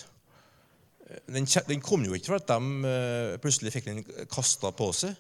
Den, 1.31 1.47
den, 1.47 1.81
kom 1.83 2.03
jo 2.03 2.17
ikke 2.17 2.33
for 2.33 2.41
at 2.41 2.49
de 2.49 2.83
uh, 2.83 3.37
plutselig 3.41 3.71
fikk 3.73 3.87
den 3.87 4.03
kasta 4.31 4.73
på 4.75 4.89
seg. 4.95 5.15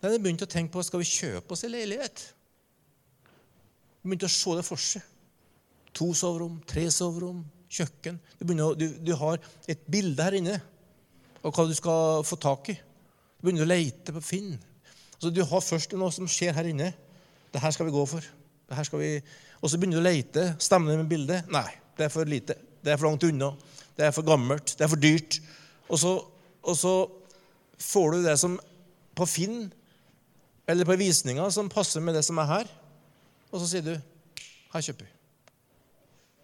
De 0.00 0.16
begynte 0.20 0.46
å 0.46 0.50
tenke 0.50 0.72
på 0.72 0.84
skal 0.84 1.02
vi 1.02 1.08
kjøpe 1.08 1.52
oss 1.52 1.64
en 1.66 1.74
leilighet. 1.74 2.22
De 4.00 4.08
begynte 4.08 4.28
å 4.30 4.32
se 4.32 4.56
det 4.56 4.64
for 4.66 4.80
seg. 4.80 5.04
To 5.96 6.10
soverom, 6.16 6.58
tre 6.68 6.86
soverom, 6.92 7.44
kjøkken. 7.72 8.18
Du, 8.40 8.52
å, 8.54 8.72
du, 8.78 8.88
du, 9.02 9.12
har 9.18 9.40
et 9.68 9.84
bilde 9.90 10.24
her 10.24 10.36
inne 10.38 10.58
av 11.42 11.52
hva 11.52 11.66
du 11.68 11.74
skal 11.76 12.24
få 12.26 12.38
tak 12.40 12.72
i. 12.72 12.76
Du 12.76 13.46
begynner 13.46 13.66
å 13.66 13.70
lete 13.70 14.14
på 14.16 14.24
Finn. 14.24 14.54
Altså, 15.16 15.32
du 15.32 15.42
har 15.48 15.64
først 15.64 15.96
noe 15.96 16.12
som 16.14 16.28
skjer 16.30 16.56
her 16.56 16.68
inne. 16.70 16.90
Det 17.52 17.62
her 17.62 17.74
skal 17.74 17.88
vi 17.88 17.94
gå 17.94 18.04
for. 18.10 18.24
Vi... 18.98 19.10
Og 19.62 19.70
så 19.70 19.78
begynner 19.78 20.00
du 20.00 20.02
å 20.02 20.06
lete. 20.06 20.46
Stemmer 20.62 20.92
det 20.92 21.00
med 21.02 21.10
bildet? 21.10 21.50
Nei, 21.52 21.68
det 21.98 22.08
er 22.08 22.12
for 22.12 22.28
lite. 22.28 22.58
Det 22.82 22.92
er 22.92 23.00
for 23.00 23.08
langt 23.08 23.24
unna. 23.26 23.52
Det 23.96 24.06
er 24.06 24.14
for 24.14 24.26
gammelt. 24.26 24.74
Det 24.76 24.84
er 24.84 24.92
for 24.92 25.00
dyrt. 25.00 25.38
Og 25.88 26.00
så, 26.02 26.12
og 26.62 26.76
så 26.76 26.94
får 27.82 28.16
du 28.16 28.26
det 28.26 28.36
som 28.40 28.58
på 29.16 29.26
Finn 29.28 29.66
eller 30.66 30.88
på 30.88 30.98
visninger 30.98 31.50
som 31.54 31.70
passer 31.72 32.02
med 32.04 32.18
det 32.18 32.24
som 32.26 32.38
er 32.42 32.50
her. 32.50 32.70
Og 33.52 33.60
så 33.62 33.68
sier 33.70 33.84
du 33.86 33.94
'Her 34.72 34.82
kjøper 34.82 35.06
vi'. 35.06 35.16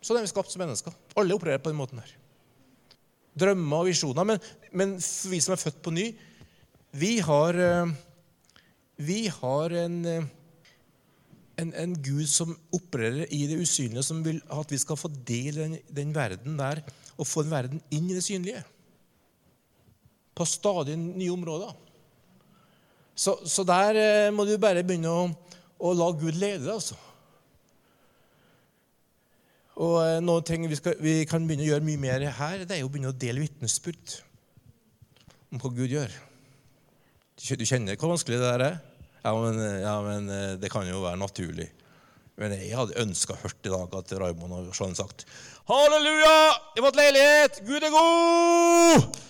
Sånn 0.02 0.16
er 0.16 0.24
vi 0.24 0.30
skapt 0.30 0.50
som 0.50 0.62
mennesker. 0.62 0.94
Alle 1.16 1.34
opererer 1.34 1.62
på 1.62 1.70
den 1.70 1.78
måten 1.78 1.98
her. 1.98 2.10
Drømmer 3.38 3.82
og 3.82 3.86
visjoner. 3.86 4.24
Men, 4.24 4.40
men 4.72 4.94
vi 4.98 5.40
som 5.40 5.54
er 5.54 5.60
født 5.62 5.82
på 5.82 5.92
ny, 5.94 6.14
vi 6.92 7.18
har, 7.24 7.54
eh, 7.54 7.92
vi 8.98 9.26
har 9.28 9.74
en, 9.84 10.04
eh, 10.04 10.24
en, 11.60 11.72
en, 11.76 11.94
Gud 12.02 12.26
som 12.30 12.54
opererer 12.72 13.28
i 13.34 13.44
det 13.50 13.58
usynlige, 13.60 14.04
som 14.06 14.22
vil 14.24 14.40
at 14.52 14.72
vi 14.72 14.80
skal 14.80 14.98
få 14.98 15.10
del 15.12 15.52
i 15.52 15.60
den, 15.60 15.78
den 15.92 16.14
verden 16.16 16.58
der 16.58 16.82
og 17.18 17.28
få 17.28 17.44
en 17.44 17.52
verden 17.52 17.82
inn 17.92 18.08
i 18.10 18.16
det 18.16 18.24
synlige. 18.24 18.62
På 20.32 20.46
stadig 20.48 20.96
nye 20.96 21.32
områder. 21.32 21.74
Så, 23.14 23.36
så 23.44 23.64
der 23.68 23.98
eh, 24.00 24.32
må 24.32 24.46
du 24.48 24.56
bare 24.60 24.84
begynne 24.86 25.12
å, 25.12 25.26
å 25.84 25.92
la 25.96 26.08
Gud 26.16 26.32
lede 26.32 26.64
deg, 26.64 26.72
altså. 26.72 26.96
Og 29.82 29.98
eh, 30.00 30.18
noen 30.24 30.46
ting 30.48 30.64
vi, 30.68 30.78
skal, 30.78 30.96
vi, 31.00 31.20
kan 31.28 31.44
begynne 31.46 31.66
å 31.66 31.70
gjøre 31.74 31.86
mye 31.86 32.00
mer 32.00 32.26
her, 32.38 32.64
det 32.64 32.76
er 32.76 32.82
jo 32.82 32.88
å 32.88 32.92
begynne 32.92 33.12
å 33.12 33.20
dele 33.24 33.44
vitnesbyrd 33.44 34.16
om 35.52 35.60
hva 35.60 35.72
Gud 35.76 35.92
gjør. 35.92 36.16
Du 37.36 37.64
kjenner 37.66 37.98
hvor 37.98 38.12
vanskelig 38.12 38.40
det 38.40 38.48
der 38.48 38.64
er? 38.70 38.80
Ja 39.22 39.32
men, 39.38 39.58
ja, 39.82 39.94
men 40.02 40.30
eh, 40.30 40.52
det 40.58 40.70
kan 40.72 40.86
jo 40.88 41.04
være 41.04 41.20
naturlig. 41.20 41.68
Men 42.40 42.54
jeg 42.56 42.74
hadde 42.74 42.98
ønska 42.98 43.36
hørt 43.38 43.68
i 43.68 43.70
dag 43.70 43.92
at 43.98 44.14
Raymond 44.18 44.56
hadde 44.56 44.74
sånn 44.74 44.96
sagt 44.98 45.26
Halleluja! 45.68 46.38
I 46.74 46.82
vårt 46.82 46.98
leilighet! 46.98 47.60
Gud 47.68 47.86
er 47.86 47.92
god! 47.94 49.20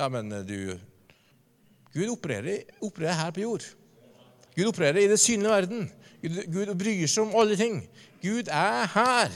Ja, 0.00 0.08
men 0.12 0.32
eh, 0.32 0.44
du 0.44 0.56
Gud 1.90 2.12
opererer, 2.12 2.68
opererer, 2.84 3.16
her 3.18 3.32
på 3.34 3.42
jord. 3.42 3.64
Gud 4.54 4.68
opererer 4.70 5.00
i 5.02 5.08
det 5.10 5.18
synlige 5.18 5.50
verden. 5.56 5.88
Gud, 6.22 6.36
Gud 6.52 6.70
bryr 6.78 7.08
seg 7.10 7.24
om 7.24 7.32
alle 7.40 7.56
ting. 7.58 7.80
Gud 8.22 8.52
er 8.52 8.86
her. 8.92 9.32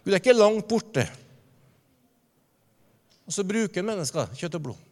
Gud 0.00 0.14
er 0.14 0.22
ikke 0.22 0.38
langt 0.38 0.70
borte. 0.70 1.04
Og 3.26 3.34
så 3.34 3.44
bruker 3.46 3.84
mennesker 3.84 4.32
kjøtt 4.38 4.56
og 4.56 4.64
blod. 4.70 4.88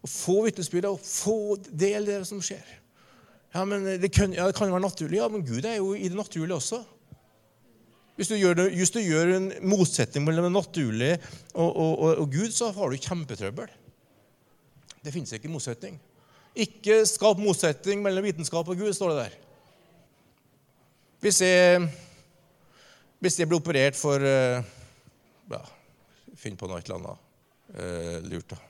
Og 0.00 0.08
få 0.08 0.36
vitnesbyrder 0.46 0.94
og 0.94 1.02
få 1.04 1.56
del 1.68 2.06
i 2.06 2.12
det 2.14 2.22
som 2.28 2.40
skjer. 2.44 2.76
Ja, 3.54 3.64
men 3.66 3.84
det 4.00 4.12
kan, 4.14 4.32
ja, 4.32 4.46
det 4.46 4.56
kan 4.56 4.70
være 4.70 4.82
naturlig. 4.84 5.18
Ja, 5.18 5.28
men 5.28 5.44
Gud 5.46 5.66
er 5.66 5.80
jo 5.80 5.92
i 5.94 6.08
det 6.08 6.16
naturlige 6.16 6.56
også. 6.56 6.84
Hvis 8.16 8.28
du 8.28 8.36
gjør, 8.36 8.66
hvis 8.68 8.92
du 8.92 9.00
gjør 9.00 9.34
en 9.36 9.52
motsetning 9.64 10.26
mellom 10.26 10.44
det 10.50 10.52
naturlige 10.52 11.18
og, 11.54 11.68
og, 11.68 11.92
og, 11.98 12.10
og 12.24 12.26
Gud, 12.32 12.50
så 12.52 12.70
har 12.76 12.92
du 12.92 13.00
kjempetrøbbel. 13.00 13.70
Det 15.00 15.12
finnes 15.14 15.32
ikke 15.32 15.48
motsetning. 15.48 15.96
Ikke 16.54 17.00
skap 17.08 17.40
motsetning 17.40 18.02
mellom 18.04 18.26
vitenskap 18.26 18.68
og 18.68 18.76
Gud, 18.76 18.92
står 18.92 19.14
det 19.14 19.22
der. 19.22 19.38
Hvis 21.20 21.40
jeg, 21.44 21.88
hvis 23.20 23.38
jeg 23.40 23.48
blir 23.48 23.60
operert 23.60 23.96
for 23.96 24.24
eh, 24.24 24.62
ja, 25.50 25.60
Finn 26.40 26.56
på 26.56 26.68
noe 26.68 26.80
et 26.80 26.88
eller 26.88 27.00
annet 27.00 27.26
uh, 27.76 28.28
lurt. 28.30 28.52
da. 28.52 28.69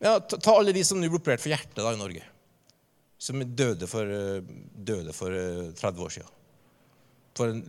Ja, 0.00 0.16
ta, 0.20 0.54
alle 0.56 0.72
de 0.72 0.82
som 0.86 1.00
nå 1.00 1.08
blir 1.10 1.20
operert 1.20 1.42
for 1.42 1.52
hjertet 1.52 1.76
da, 1.76 1.92
i 1.92 2.00
Norge. 2.00 2.24
Som 3.20 3.42
døde 3.44 3.88
for, 3.90 4.08
uh, 4.08 4.40
døde 4.72 5.12
for 5.16 5.34
uh, 5.34 5.72
30 5.76 6.04
år 6.06 6.14
siden. 6.16 6.36
For 7.36 7.52
en, 7.52 7.60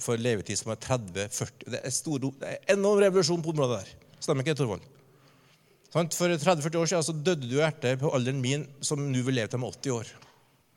for 0.00 0.14
en 0.14 0.22
levetid 0.24 0.60
som 0.60 0.70
er 0.70 0.78
30-40 0.78 1.64
Det 1.74 1.80
er, 1.80 1.92
stor, 1.92 2.22
det 2.22 2.48
er 2.48 2.76
enorm 2.76 3.00
revolusjon 3.02 3.42
på 3.44 3.54
området 3.54 3.80
der. 3.80 4.10
Stemmer 4.22 4.44
ikke 4.44 4.54
det, 4.54 4.60
Torvald? 4.60 4.84
For 5.92 6.32
30-40 6.32 6.78
år 6.80 6.90
siden 6.92 7.08
så 7.08 7.16
døde 7.16 7.48
du 7.48 7.56
hjertet 7.58 8.00
på 8.00 8.12
alderen 8.16 8.40
min, 8.40 8.68
som 8.80 9.00
nå 9.02 9.24
vil 9.26 9.36
leve 9.40 9.50
til 9.52 9.60
med 9.60 9.74
80 9.80 9.96
år. 9.96 10.12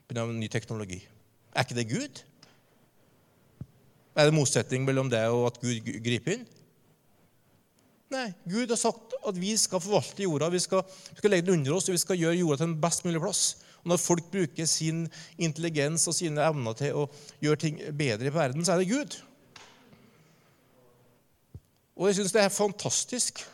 Pga. 0.09 0.25
ny 0.31 0.49
teknologi. 0.51 0.99
Er 1.55 1.63
ikke 1.63 1.77
det 1.77 1.87
Gud? 1.91 2.23
Er 4.15 4.27
det 4.27 4.35
motsetning 4.35 4.83
mellom 4.87 5.09
det 5.11 5.21
og 5.27 5.47
at 5.51 5.61
Gud 5.61 5.87
griper 6.03 6.37
inn? 6.37 6.45
Nei. 8.13 8.27
Gud 8.45 8.69
har 8.69 8.77
sagt 8.77 9.15
at 9.25 9.37
vi 9.39 9.55
skal 9.57 9.81
forvalte 9.81 10.25
jorda, 10.25 10.51
vi 10.53 10.61
skal, 10.61 10.83
vi 10.85 11.21
skal 11.21 11.33
legge 11.33 11.47
den 11.47 11.59
under 11.59 11.77
oss, 11.77 11.87
og 11.89 11.95
vi 11.95 12.01
skal 12.01 12.19
gjøre 12.19 12.37
jorda 12.37 12.59
til 12.61 12.69
en 12.69 12.81
best 12.83 13.05
mulig 13.07 13.21
plass. 13.23 13.43
Og 13.81 13.91
Når 13.93 14.01
folk 14.01 14.29
bruker 14.33 14.69
sin 14.69 15.05
intelligens 15.37 16.05
og 16.09 16.17
sine 16.17 16.45
evner 16.45 16.77
til 16.77 17.01
å 17.01 17.07
gjøre 17.41 17.61
ting 17.65 17.81
bedre 17.97 18.29
i 18.29 18.33
verden, 18.33 18.65
så 18.65 18.75
er 18.75 18.83
det 18.83 18.91
Gud. 18.93 19.17
Og 21.95 22.09
jeg 22.09 22.19
syns 22.19 22.33
det 22.35 22.43
er 22.43 22.53
fantastisk. 22.53 23.45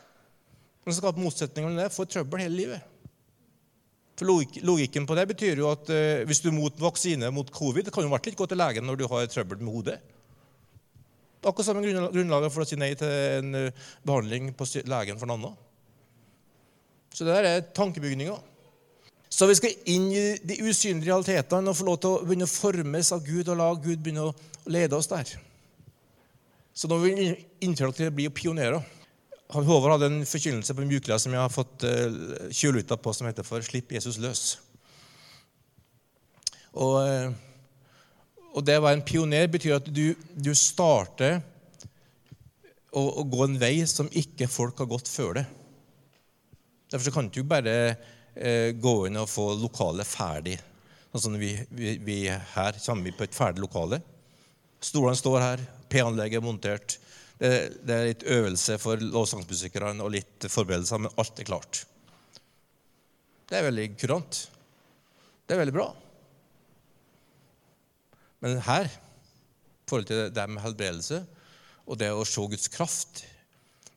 Men 0.81 0.93
så 0.95 1.01
skaper 1.01 1.21
motsetninger 1.21 1.69
mellom 1.69 1.83
det, 1.83 1.93
får 1.93 2.09
trøbbel 2.09 2.41
hele 2.41 2.57
livet. 2.57 2.87
For 4.17 4.29
Logikken 4.65 5.07
på 5.09 5.17
det 5.17 5.27
betyr 5.31 5.61
jo 5.61 5.69
at 5.71 5.89
uh, 5.89 6.23
hvis 6.29 6.41
du 6.43 6.49
er 6.51 6.57
mot 6.57 6.81
vaksine 6.81 7.29
mot 7.33 7.47
covid, 7.53 7.87
det 7.87 7.93
kan 7.93 8.05
jo 8.05 8.11
vært 8.11 8.27
litt 8.29 8.37
gå 8.37 8.47
til 8.49 8.59
legen 8.59 8.85
når 8.85 8.99
du 8.99 9.05
har 9.09 9.29
trøbbel 9.29 9.61
med 9.61 9.73
hodet. 9.73 9.97
Akkurat 11.41 11.65
samme 11.65 11.81
grunnlaget 11.83 12.53
for 12.53 12.61
å 12.61 12.69
si 12.69 12.77
nei 12.77 12.91
til 12.97 13.09
en 13.09 13.57
uh, 13.57 13.89
behandling 14.05 14.51
på 14.53 14.67
legen 14.85 15.17
for 15.17 15.25
en 15.25 15.35
annen. 15.39 15.59
Så 17.11 17.25
det 17.25 17.33
der 17.33 17.47
er 17.49 17.67
tankebygninga. 17.75 18.37
Så 19.31 19.47
vi 19.49 19.55
skal 19.57 19.89
inn 19.89 20.09
i 20.13 20.23
de 20.43 20.59
usynlige 20.61 21.09
realitetene 21.09 21.71
og 21.71 21.77
få 21.79 21.87
lov 21.87 21.99
til 22.03 22.13
å 22.13 22.23
begynne 22.27 22.45
å 22.45 22.51
formes 22.51 23.11
av 23.15 23.23
Gud 23.25 23.49
og 23.49 23.57
la 23.57 23.71
Gud 23.73 24.03
begynne 24.03 24.27
å 24.27 24.33
lede 24.69 24.97
oss 24.97 25.09
der. 25.09 25.29
Så 26.75 26.89
nå 26.91 26.99
vil 27.01 27.17
vi 27.17 27.29
inntrykk 27.65 27.95
til 27.97 28.11
å 28.11 28.15
bli 28.15 28.27
pionerer. 28.35 28.83
Håvard 29.51 29.97
hadde 29.97 30.09
en 30.11 30.27
forkynnelse 30.27 30.75
på 30.75 30.85
Mjukla 30.87 31.17
som 31.19 31.33
jeg 31.35 31.41
har 31.41 31.51
fått 31.51 31.83
uh, 31.83 32.51
kjøluta 32.53 32.95
på, 33.01 33.13
som 33.15 33.27
heter 33.27 33.47
for 33.47 33.63
'Slipp 33.65 33.91
Jesus 33.91 34.19
løs'. 34.21 34.59
Og, 36.71 37.01
uh, 37.03 37.33
og 38.51 38.65
det 38.67 38.77
å 38.77 38.83
være 38.83 38.99
en 38.99 39.07
pioner 39.07 39.47
betyr 39.51 39.77
at 39.77 39.87
du, 39.87 40.11
du 40.35 40.51
starter 40.57 41.39
å, 42.91 43.01
å, 43.01 43.23
gå 43.23 43.45
en 43.45 43.59
vei 43.61 43.75
som 43.87 44.09
ikke 44.11 44.49
folk 44.51 44.81
har 44.83 44.89
gått 44.91 45.11
før 45.11 45.39
det. 45.39 45.45
Derfor 46.91 47.15
kan 47.15 47.29
du 47.29 47.39
ikke 47.39 47.53
bare 47.53 47.75
eh, 48.35 48.71
gå 48.75 48.95
inn 49.07 49.21
og 49.21 49.29
få 49.31 49.53
lokalet 49.59 50.07
ferdig. 50.07 50.57
Sånn 51.11 51.29
som 51.29 51.37
vi, 51.39 51.53
vi, 51.71 51.95
vi 52.03 52.17
her 52.27 52.79
kommer 52.83 53.07
vi 53.07 53.15
på 53.15 53.27
et 53.27 53.35
ferdig 53.35 53.63
lokale. 53.63 54.01
Stolene 54.83 55.19
står 55.19 55.39
her, 55.43 55.63
P-anlegget 55.91 56.41
er 56.41 56.45
montert. 56.45 56.97
Det, 57.41 57.89
er 57.89 58.11
litt 58.11 58.27
øvelse 58.29 58.77
for 58.81 59.01
lovsangsmusikerne 59.01 60.03
og 60.03 60.13
litt 60.13 60.45
forberedelser, 60.45 61.01
men 61.01 61.15
alt 61.21 61.39
er 61.41 61.47
klart. 61.47 61.85
Det 63.49 63.57
er 63.57 63.65
veldig 63.65 63.87
kurant. 63.99 64.43
Det 65.47 65.55
er 65.55 65.63
veldig 65.63 65.75
bra. 65.75 65.87
Men 68.41 68.57
her, 68.65 68.89
i 68.89 69.89
forhold 69.89 70.07
til 70.09 70.31
det 70.33 70.47
med 70.49 70.63
helbredelse 70.63 71.21
og 71.85 71.97
det 71.99 72.11
å 72.13 72.25
se 72.27 72.43
Guds 72.49 72.69
kraft, 72.71 73.23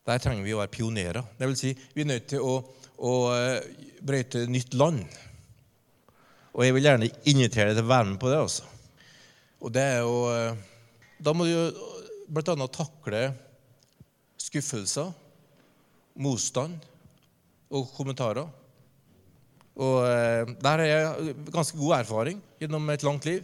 der 0.04 0.20
trenger 0.20 0.44
vi 0.44 0.52
å 0.52 0.60
være 0.60 0.72
pionerer. 0.72 1.24
Det 1.38 1.48
vil 1.48 1.58
si, 1.58 1.72
vi 1.94 2.04
er 2.04 2.10
nødt 2.10 2.26
til 2.34 2.44
å, 2.44 2.58
å 3.00 3.12
eh, 3.32 3.68
brøyte 4.04 4.44
nytt 4.50 4.76
land. 4.76 5.04
Og 6.54 6.66
jeg 6.66 6.74
vil 6.76 6.86
gjerne 6.86 7.10
invitere 7.30 7.72
deg 7.72 7.80
til 7.80 7.86
å 7.86 7.92
være 7.92 8.08
med 8.10 8.20
på 8.20 8.32
det. 8.32 8.40
Også. 8.44 8.68
Og 9.64 9.72
det 9.74 9.84
er 9.94 10.02
jo, 10.04 10.18
eh, 10.34 10.60
Da 11.24 11.32
må 11.32 11.46
du 11.46 11.54
jo 11.54 11.64
bl.a. 12.28 12.68
takle 12.68 13.22
skuffelser, 14.40 15.08
motstand 16.20 16.84
og 17.72 17.88
kommentarer. 17.96 18.50
Og 19.74 19.96
eh, 20.04 20.52
Der 20.60 20.84
har 20.84 20.86
jeg 20.90 21.34
ganske 21.48 21.80
god 21.80 22.00
erfaring 22.02 22.44
gjennom 22.60 22.92
et 22.92 23.06
langt 23.08 23.24
liv. 23.30 23.42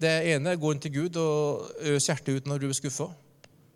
Det 0.00 0.12
ene 0.32 0.52
er 0.52 0.58
å 0.58 0.60
gå 0.60 0.72
inn 0.74 0.82
til 0.82 0.92
Gud 0.92 1.16
og 1.20 1.70
øse 1.92 2.10
hjertet 2.10 2.36
ut 2.36 2.48
når 2.50 2.62
du 2.62 2.68
er 2.68 2.76
skuffa. 2.76 3.08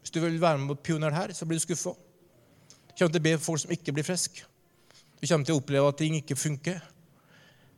Hvis 0.01 0.13
du 0.13 0.21
vil 0.21 0.41
være 0.41 0.61
med 0.61 0.75
på 0.75 0.91
pioner 0.91 1.15
her, 1.17 1.33
så 1.37 1.49
blir 1.49 1.61
du 1.61 1.65
skuffa. 1.65 1.95
Du 1.95 2.93
kommer 2.99 3.15
til 3.15 3.23
å 3.23 3.27
be 3.29 3.37
for 3.39 3.53
folk 3.53 3.65
som 3.65 3.75
ikke 3.75 3.95
blir 3.97 4.07
friske. 4.07 4.45
Du 5.21 5.27
kommer 5.27 5.49
til 5.49 5.57
å 5.57 5.61
oppleve 5.61 5.93
at 5.93 6.01
ting 6.01 6.17
ikke 6.19 6.37
funker. 6.37 6.81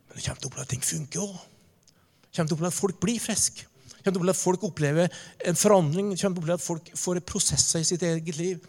Men 0.07 0.17
du 0.17 0.23
kommer 0.23 0.41
til 0.41 0.49
å 0.49 0.51
oppleve 0.51 0.67
at 0.67 0.73
ting 0.75 0.83
funker 0.87 1.23
òg. 1.23 1.37
Du 1.37 2.33
kommer 2.35 2.49
til 2.49 2.55
å 2.55 2.59
oppleve 2.59 2.73
at 2.73 2.81
folk 2.81 2.99
blir 3.03 3.23
friske 3.23 3.69
kommer 4.03 4.19
til 4.19 4.19
å 4.19 4.23
oppleve 4.23 4.35
at 4.35 4.43
folk 4.43 4.63
opplever 4.67 5.19
en 5.47 5.59
forandring. 5.59 6.11
Du 6.11 6.17
kommer 6.19 6.35
til 6.35 6.41
å 6.41 6.43
oppleve 6.43 6.59
at 6.59 6.65
folk 6.65 6.89
får 6.99 7.19
prosesser 7.27 7.83
i 7.83 7.87
sitt 7.87 8.03
eget 8.03 8.39
liv. 8.39 8.65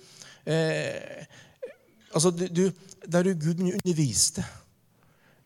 Eh, 0.46 1.24
altså, 2.12 2.30
du, 2.30 2.70
Der 3.06 3.22
du 3.22 3.34
Gud 3.34 3.60
underviste 3.60 4.44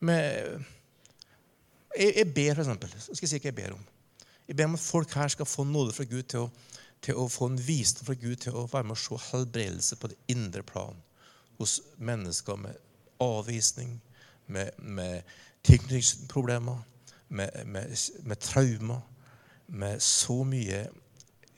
med 0.01 0.65
Jeg, 1.97 2.13
jeg 2.17 2.35
ber, 2.35 2.55
for 2.55 2.63
eksempel. 2.63 2.91
Så 2.99 3.15
skal 3.15 3.27
jeg 3.27 3.31
si 3.31 3.39
hva 3.39 3.49
jeg 3.49 3.55
ber 3.55 3.73
om. 3.75 3.87
Jeg 4.49 4.57
ber 4.57 4.71
om 4.71 4.79
at 4.79 4.81
folk 4.81 5.13
her 5.15 5.29
skal 5.29 5.47
få 5.49 5.65
nåde 5.69 5.93
fra 5.93 6.07
Gud 6.09 6.23
til 6.33 6.47
å, 6.47 6.51
til 7.05 7.21
å 7.21 7.29
få 7.29 7.51
en 7.51 7.61
visdom 7.61 8.09
fra 8.09 8.17
Gud 8.19 8.37
til 8.45 8.57
å 8.57 8.67
være 8.73 8.89
med 8.89 8.97
og 8.97 9.03
se 9.03 9.19
helbredelse 9.29 9.99
på 10.01 10.11
det 10.13 10.19
indre 10.33 10.65
plan 10.67 10.97
hos 11.59 11.81
mennesker 11.99 12.57
med 12.57 12.79
avvisning, 13.21 13.99
med, 14.47 14.71
med 14.79 15.27
tilknytningsproblemer, 15.67 16.81
med, 17.29 17.63
med, 17.67 17.95
med 18.25 18.41
traumer 18.41 19.03
med 19.69 20.01
så 20.03 20.43
mye 20.49 20.87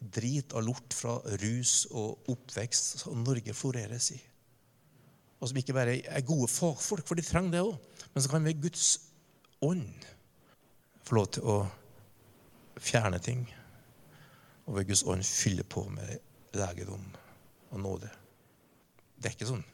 drit 0.00 0.54
og 0.56 0.66
lort 0.66 0.96
fra 0.96 1.18
rus 1.42 1.84
og 1.90 2.30
oppvekst 2.32 3.04
som 3.04 3.22
Norge 3.22 3.54
floreres 3.54 4.10
i. 4.16 4.18
Og 5.40 5.48
som 5.48 5.60
ikke 5.60 5.76
bare 5.76 6.00
er 6.02 6.26
gode 6.26 6.48
fagfolk, 6.50 7.06
for 7.06 7.16
de 7.16 7.24
trenger 7.24 7.54
det 7.54 7.62
òg, 7.64 7.76
men 8.12 8.24
som 8.24 8.32
kan 8.34 8.44
ved 8.44 8.60
Guds 8.60 8.88
ånd 9.64 10.08
få 11.06 11.20
lov 11.20 11.30
til 11.36 11.46
å 11.46 11.60
fjerne 12.80 13.20
ting. 13.22 13.44
Og 14.66 14.76
ved 14.78 14.88
Guds 14.90 15.04
ånd 15.08 15.26
fylle 15.26 15.64
på 15.64 15.84
med 15.92 16.16
legedom 16.56 17.04
og 17.70 17.80
nåde. 17.80 18.10
Det 19.20 19.30
er 19.30 19.36
ikke 19.36 19.50
sånn. 19.50 19.66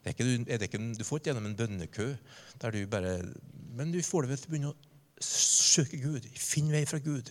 Det 0.00 0.10
er 0.10 0.14
ikke, 0.14 0.28
er 0.48 0.62
ikke, 0.64 0.80
du 0.96 1.04
får 1.04 1.20
ikke 1.20 1.32
gjennom 1.32 1.50
en 1.50 1.56
bønnekø 1.58 2.06
der 2.60 2.72
du 2.72 2.86
bare 2.88 3.18
Men 3.76 3.92
du 3.92 4.00
får 4.02 4.24
det 4.24 4.30
ved 4.30 4.46
å 4.46 4.52
begynne 4.52 4.70
å 4.72 4.78
søke 5.20 5.98
Gud, 6.00 6.24
finn 6.40 6.70
vei 6.72 6.86
fra 6.88 6.98
Gud. 7.04 7.28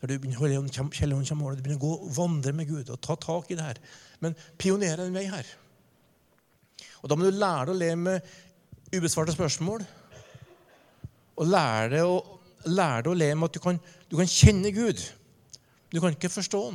Der 0.00 0.10
du 0.10 0.14
begynner, 0.18 0.38
kommer, 0.38 1.56
du 1.56 1.62
begynner 1.62 1.80
å 1.80 1.82
gå 1.82 1.92
og 1.96 2.12
vandre 2.16 2.52
med 2.54 2.70
Gud 2.70 2.90
og 2.90 3.00
ta 3.02 3.16
tak 3.18 3.50
i 3.50 3.58
det 3.58 3.66
her. 3.66 3.80
Men 4.22 4.36
pionere 4.58 5.06
en 5.06 5.16
vei 5.16 5.26
her. 5.30 5.48
Og 7.02 7.10
Da 7.10 7.18
må 7.18 7.26
du 7.26 7.34
lære 7.34 7.66
deg 7.66 7.74
å 7.74 7.80
leve 7.80 7.98
med 7.98 8.30
ubesvarte 8.94 9.34
spørsmål. 9.34 9.84
Og 11.42 11.48
lære 11.50 11.90
deg 11.96 12.06
å, 12.06 12.16
lære 12.70 13.02
deg 13.02 13.10
å 13.12 13.18
leve 13.18 13.38
med 13.40 13.50
at 13.50 13.58
du 13.58 13.62
kan, 13.64 13.80
du 14.12 14.18
kan 14.20 14.28
kjenne 14.28 14.68
Gud. 14.76 15.00
Du 15.88 16.00
kan 16.00 16.12
ikke 16.12 16.28
forstå 16.28 16.58
Han. 16.66 16.74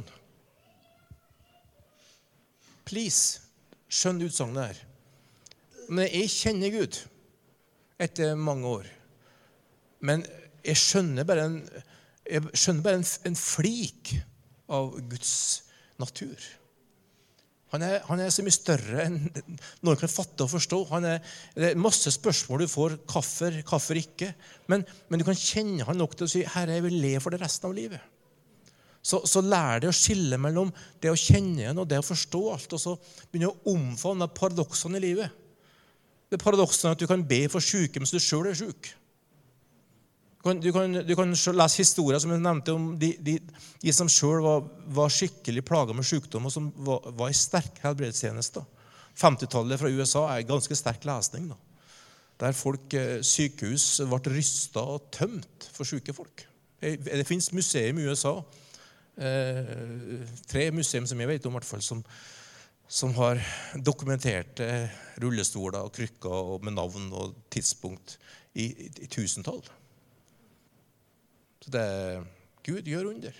Please, 2.87 3.43
skjønn 3.93 4.23
utsagnet 4.25 4.71
her. 4.71 4.79
Men 5.93 6.09
jeg 6.09 6.31
kjenner 6.33 6.73
Gud 6.73 6.97
etter 8.01 8.33
mange 8.41 8.71
år. 8.79 8.89
Men 10.01 10.25
jeg 10.65 10.81
skjønner 10.81 11.27
bare 11.29 11.45
en, 11.45 11.59
skjønner 12.57 12.87
bare 12.87 13.03
en, 13.03 13.07
en 13.29 13.37
flik 13.37 14.15
av 14.73 14.97
Guds 15.11 15.35
natur. 16.01 16.41
Han 17.73 17.83
er, 17.83 17.97
han 18.07 18.21
er, 18.23 18.29
så 18.31 18.43
mye 18.45 18.55
større 18.55 19.01
enn 19.03 19.17
noen 19.83 19.99
kan 19.99 20.11
fatte 20.11 20.45
og 20.45 20.53
forstå. 20.53 20.77
Er, 21.01 21.17
det 21.55 21.71
er 21.73 21.81
masse 21.81 22.11
spørsmål 22.15 22.63
du 22.63 22.71
får. 22.71 22.95
Hvorfor, 23.11 23.57
hvorfor 23.67 23.99
ikke? 23.99 24.29
Men, 24.71 24.85
men, 25.09 25.19
du 25.19 25.25
kan 25.27 25.35
kjenne 25.35 25.87
han 25.87 25.99
nok 25.99 26.15
til 26.15 26.27
å 26.27 26.31
si 26.31 26.45
'Herre, 26.47 26.77
jeg 26.77 26.85
vil 26.87 27.01
le 27.03 27.17
for 27.23 27.35
det 27.35 27.41
resten 27.43 27.67
av 27.67 27.75
livet'. 27.75 28.13
Så, 29.03 29.21
så 29.27 29.43
lær 29.43 29.81
deg 29.83 29.91
å 29.91 29.95
skille 29.95 30.39
mellom 30.39 30.71
det 31.03 31.11
å 31.11 31.19
kjenne 31.19 31.61
igjen 31.61 31.79
og 31.79 31.87
det 31.87 31.99
å 32.01 32.07
forstå 32.07 32.41
alt. 32.53 32.73
Og 32.75 32.81
så 32.81 32.95
begynne 33.31 33.51
å 33.51 33.75
omfavne 33.75 34.27
paradoksene 34.31 34.99
i 34.99 35.03
livet. 35.03 35.43
Det 36.27 36.39
paradokset 36.39 36.91
at 36.91 36.99
du 36.99 37.07
kan 37.07 37.23
be 37.23 37.45
for 37.51 37.63
syke 37.63 37.99
mens 37.99 38.11
du 38.11 38.19
sjøl 38.19 38.49
er 38.49 38.57
sjuk. 38.59 38.89
Du 40.43 40.71
kan, 40.71 40.93
du 40.93 41.15
kan 41.17 41.33
lese 41.33 41.81
historier 41.81 42.21
som 42.21 42.31
jeg 42.31 42.39
nevnte 42.39 42.73
om 42.75 42.91
de, 42.99 43.09
de, 43.19 43.35
de 43.81 43.93
som 43.93 44.09
sjøl 44.11 44.39
var, 44.45 44.67
var, 44.95 45.11
skikkelig 45.11 45.63
plaga 45.65 45.95
med 45.97 46.05
sykdom, 46.07 46.45
og 46.47 46.53
som 46.53 46.69
var, 46.85 47.09
var 47.17 47.31
i 47.33 47.35
sterk 47.35 47.81
helbredstjeneste. 47.83 48.61
50-tallet 49.17 49.81
fra 49.81 49.89
USA 49.89 50.27
er 50.35 50.45
ganske 50.47 50.77
sterk 50.77 51.07
lesning. 51.09 51.49
Da. 51.49 51.57
Der 52.45 52.55
folk, 52.55 52.93
eh, 52.93 53.17
sykehus 53.25 53.97
ble 54.05 54.35
rysta 54.35 54.83
og 54.93 55.09
tømt 55.11 55.67
for 55.73 55.89
syke 55.89 56.13
folk. 56.15 56.45
Det 56.79 57.25
fins 57.25 57.49
museum 57.57 57.97
i 57.97 58.05
USA, 58.05 58.35
eh, 59.17 59.73
tre 60.47 60.69
museum 60.71 61.07
som 61.09 61.19
jeg 61.19 61.31
vet 61.33 61.49
om, 61.49 61.57
hvert 61.57 61.65
fall, 61.65 61.81
som, 61.81 62.03
som 62.87 63.15
har 63.17 63.41
dokumenterte 63.73 64.69
rullestoler 65.17 65.81
og 65.81 65.91
krykker 65.97 66.53
og 66.53 66.63
med 66.63 66.77
navn 66.77 67.09
og 67.11 67.33
tidspunkt 67.49 68.19
i, 68.53 68.69
i, 68.69 68.91
i 69.01 69.09
tusentall. 69.09 69.65
Så 71.67 71.71
det 71.75 72.23
Gud 72.63 72.87
gjør 72.87 73.09
under. 73.09 73.35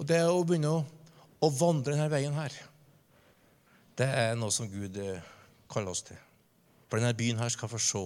Og 0.00 0.06
det 0.08 0.22
å 0.24 0.38
begynne 0.48 0.70
å, 0.72 0.78
å 1.44 1.50
vandre 1.52 1.92
denne 1.92 2.08
veien 2.08 2.32
her 2.36 2.54
Det 3.96 4.06
er 4.08 4.32
noe 4.36 4.52
som 4.52 4.68
Gud 4.68 4.96
eh, 4.96 5.20
kaller 5.68 5.92
oss 5.92 6.06
til. 6.08 6.16
For 6.88 6.96
denne 6.96 7.12
byen 7.16 7.36
her 7.40 7.52
skal 7.52 7.68
få 7.68 7.80
se 7.80 8.02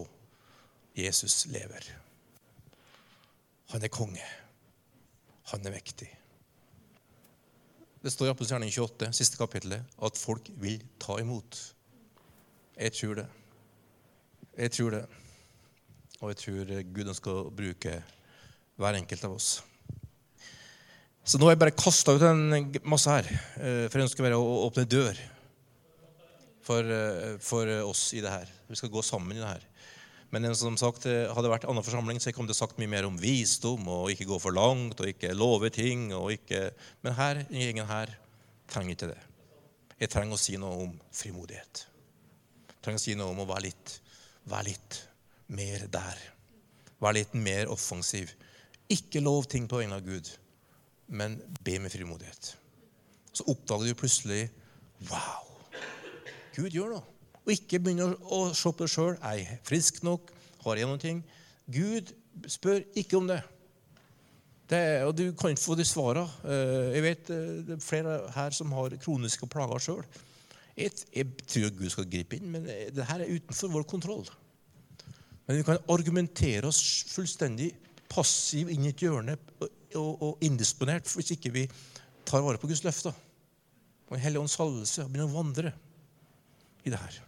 Jesus 0.99 1.45
lever. 1.55 1.87
Han 3.71 3.87
er 3.87 3.95
konge. 3.95 4.27
Han 5.55 5.67
er 5.67 5.75
mektig. 5.79 6.11
Det 8.03 8.11
står 8.11 8.27
i 8.27 8.35
Apostelgjerningen 8.35 8.75
28, 8.75 9.13
siste 9.15 9.39
kapittelet, 9.39 9.87
at 10.03 10.19
folk 10.19 10.51
vil 10.59 10.83
ta 10.99 11.21
imot. 11.23 11.63
Jeg 12.75 12.99
tror 12.99 13.23
det. 13.23 13.27
Jeg 14.59 14.79
tror 14.79 14.99
det. 14.99 15.05
Og 16.21 16.33
jeg 16.33 16.41
tror 16.43 16.73
Gud 16.93 17.09
ønsker 17.09 17.33
å 17.33 17.51
bruke 17.53 17.97
hver 18.81 18.97
enkelt 18.99 19.25
av 19.25 19.37
oss. 19.37 19.51
Så 21.25 21.39
nå 21.39 21.47
har 21.47 21.55
jeg 21.55 21.61
bare 21.63 21.77
kasta 21.77 22.15
ut 22.17 22.25
en 22.27 22.65
masse 22.89 23.13
her, 23.13 23.27
eh, 23.61 23.87
for 23.89 24.01
jeg 24.01 24.09
ønsker 24.09 24.25
bare 24.25 24.41
å 24.41 24.65
åpne 24.67 24.89
dør 24.89 25.19
for, 26.65 26.85
eh, 26.85 27.37
for 27.39 27.69
oss 27.85 28.13
i 28.15 28.21
det 28.25 28.33
her. 28.33 28.49
Vi 28.69 28.77
skal 28.77 28.93
gå 28.93 29.03
sammen 29.05 29.37
i 29.37 29.41
det 29.41 29.49
her. 29.49 29.67
Men 30.31 30.55
som 30.55 30.77
sagt, 30.77 31.07
eh, 31.07 31.27
hadde 31.27 31.43
det 31.43 31.53
vært 31.53 31.65
en 31.65 31.71
annen 31.71 31.85
forsamling, 31.85 32.21
så 32.21 32.31
jeg 32.31 32.35
kom 32.35 32.47
til 32.47 32.55
sagt 32.55 32.79
mye 32.79 32.89
mer 32.89 33.05
om 33.05 33.19
visdom 33.19 33.87
og 33.89 34.11
ikke 34.11 34.29
gå 34.29 34.41
for 34.41 34.53
langt 34.53 35.01
og 35.01 35.07
ikke 35.07 35.35
love 35.35 35.71
ting. 35.71 36.13
og 36.13 36.31
ikke... 36.33 36.73
Men 37.03 37.15
her, 37.15 37.47
ingen 37.51 37.87
her 37.87 38.15
trenger 38.69 38.95
ikke 38.95 39.15
det. 39.15 39.19
Jeg 40.01 40.11
trenger 40.11 40.35
å 40.35 40.39
si 40.39 40.57
noe 40.57 40.85
om 40.85 41.01
frimodighet. 41.13 41.87
Jeg 42.69 42.83
trenger 42.83 42.99
å 42.99 43.03
si 43.03 43.15
noe 43.15 43.31
om 43.31 43.41
å 43.41 43.47
være 43.47 43.63
litt, 43.69 44.01
være 44.47 44.65
litt 44.65 45.10
mer 45.51 45.87
der. 45.93 46.23
Vær 47.01 47.17
litt 47.17 47.35
mer 47.35 47.71
offensiv. 47.73 48.33
Ikke 48.91 49.23
lov 49.23 49.47
ting 49.51 49.69
på 49.71 49.81
vegne 49.81 49.99
av 49.99 50.07
Gud, 50.07 50.29
men 51.11 51.39
be 51.65 51.79
med 51.83 51.93
frimodighet. 51.93 52.55
Så 53.33 53.47
oppdager 53.51 53.91
du 53.91 53.99
plutselig 53.99 54.49
Wow! 55.09 55.47
Gud 56.57 56.75
gjør 56.75 56.97
noe. 56.97 57.05
Og 57.47 57.55
ikke 57.55 57.81
begynne 57.81 58.11
å 58.29 58.41
se 58.57 58.69
på 58.69 58.85
deg 58.85 58.93
sjøl. 58.93 59.15
Er 59.25 59.39
jeg 59.39 59.61
frisk 59.65 60.03
nok? 60.05 60.33
Har 60.65 60.77
jeg 60.77 60.91
noen 60.91 61.01
ting? 61.01 61.23
Gud 61.71 62.11
spør 62.51 62.83
ikke 62.99 63.17
om 63.17 63.31
det. 63.31 63.39
det 64.69 64.83
og 65.07 65.15
du 65.17 65.31
kan 65.39 65.55
ikke 65.55 65.63
få 65.63 65.79
de 65.79 65.87
svarene. 65.89 66.27
Eh, 66.45 66.91
jeg 66.99 67.07
vet 67.07 67.33
eh, 67.33 67.55
det 67.69 67.79
er 67.79 67.85
flere 67.85 68.19
her 68.35 68.57
som 68.57 68.75
har 68.77 68.99
kroniske 69.01 69.49
plager 69.51 69.87
sjøl. 69.87 70.05
Jeg, 70.77 70.93
jeg, 71.15 71.33
tror 71.49 71.73
Gud 71.79 71.91
skal 71.93 72.11
gripe 72.11 72.39
inn, 72.39 72.53
men 72.53 72.69
det 72.69 73.09
her 73.09 73.25
er 73.25 73.33
utenfor 73.33 73.73
vår 73.73 73.89
kontroll. 73.89 74.29
Men 75.51 75.57
vi 75.59 75.65
kan 75.67 75.81
argumentere 75.91 76.69
oss 76.69 76.79
fullstendig 77.11 77.73
passiv 78.07 78.69
inn 78.71 78.85
i 78.87 78.93
et 78.93 79.03
hjørne 79.03 79.35
og, 79.59 79.73
og, 79.99 80.37
indisponert 80.47 81.11
hvis 81.11 81.33
ikke 81.35 81.51
vi 81.51 81.65
tar 82.23 82.45
vare 82.45 82.61
på 82.63 82.71
Guds 82.71 82.85
løfter. 82.87 83.17
Og 84.07 84.15
En 84.15 84.23
hellig 84.23 84.39
ånds 84.45 84.55
salvelse 84.55 85.03
og 85.03 85.11
begynner 85.11 85.27
å 85.27 85.35
vandre 85.35 85.73
i 86.87 86.93
det 86.95 87.01
her. 87.03 87.19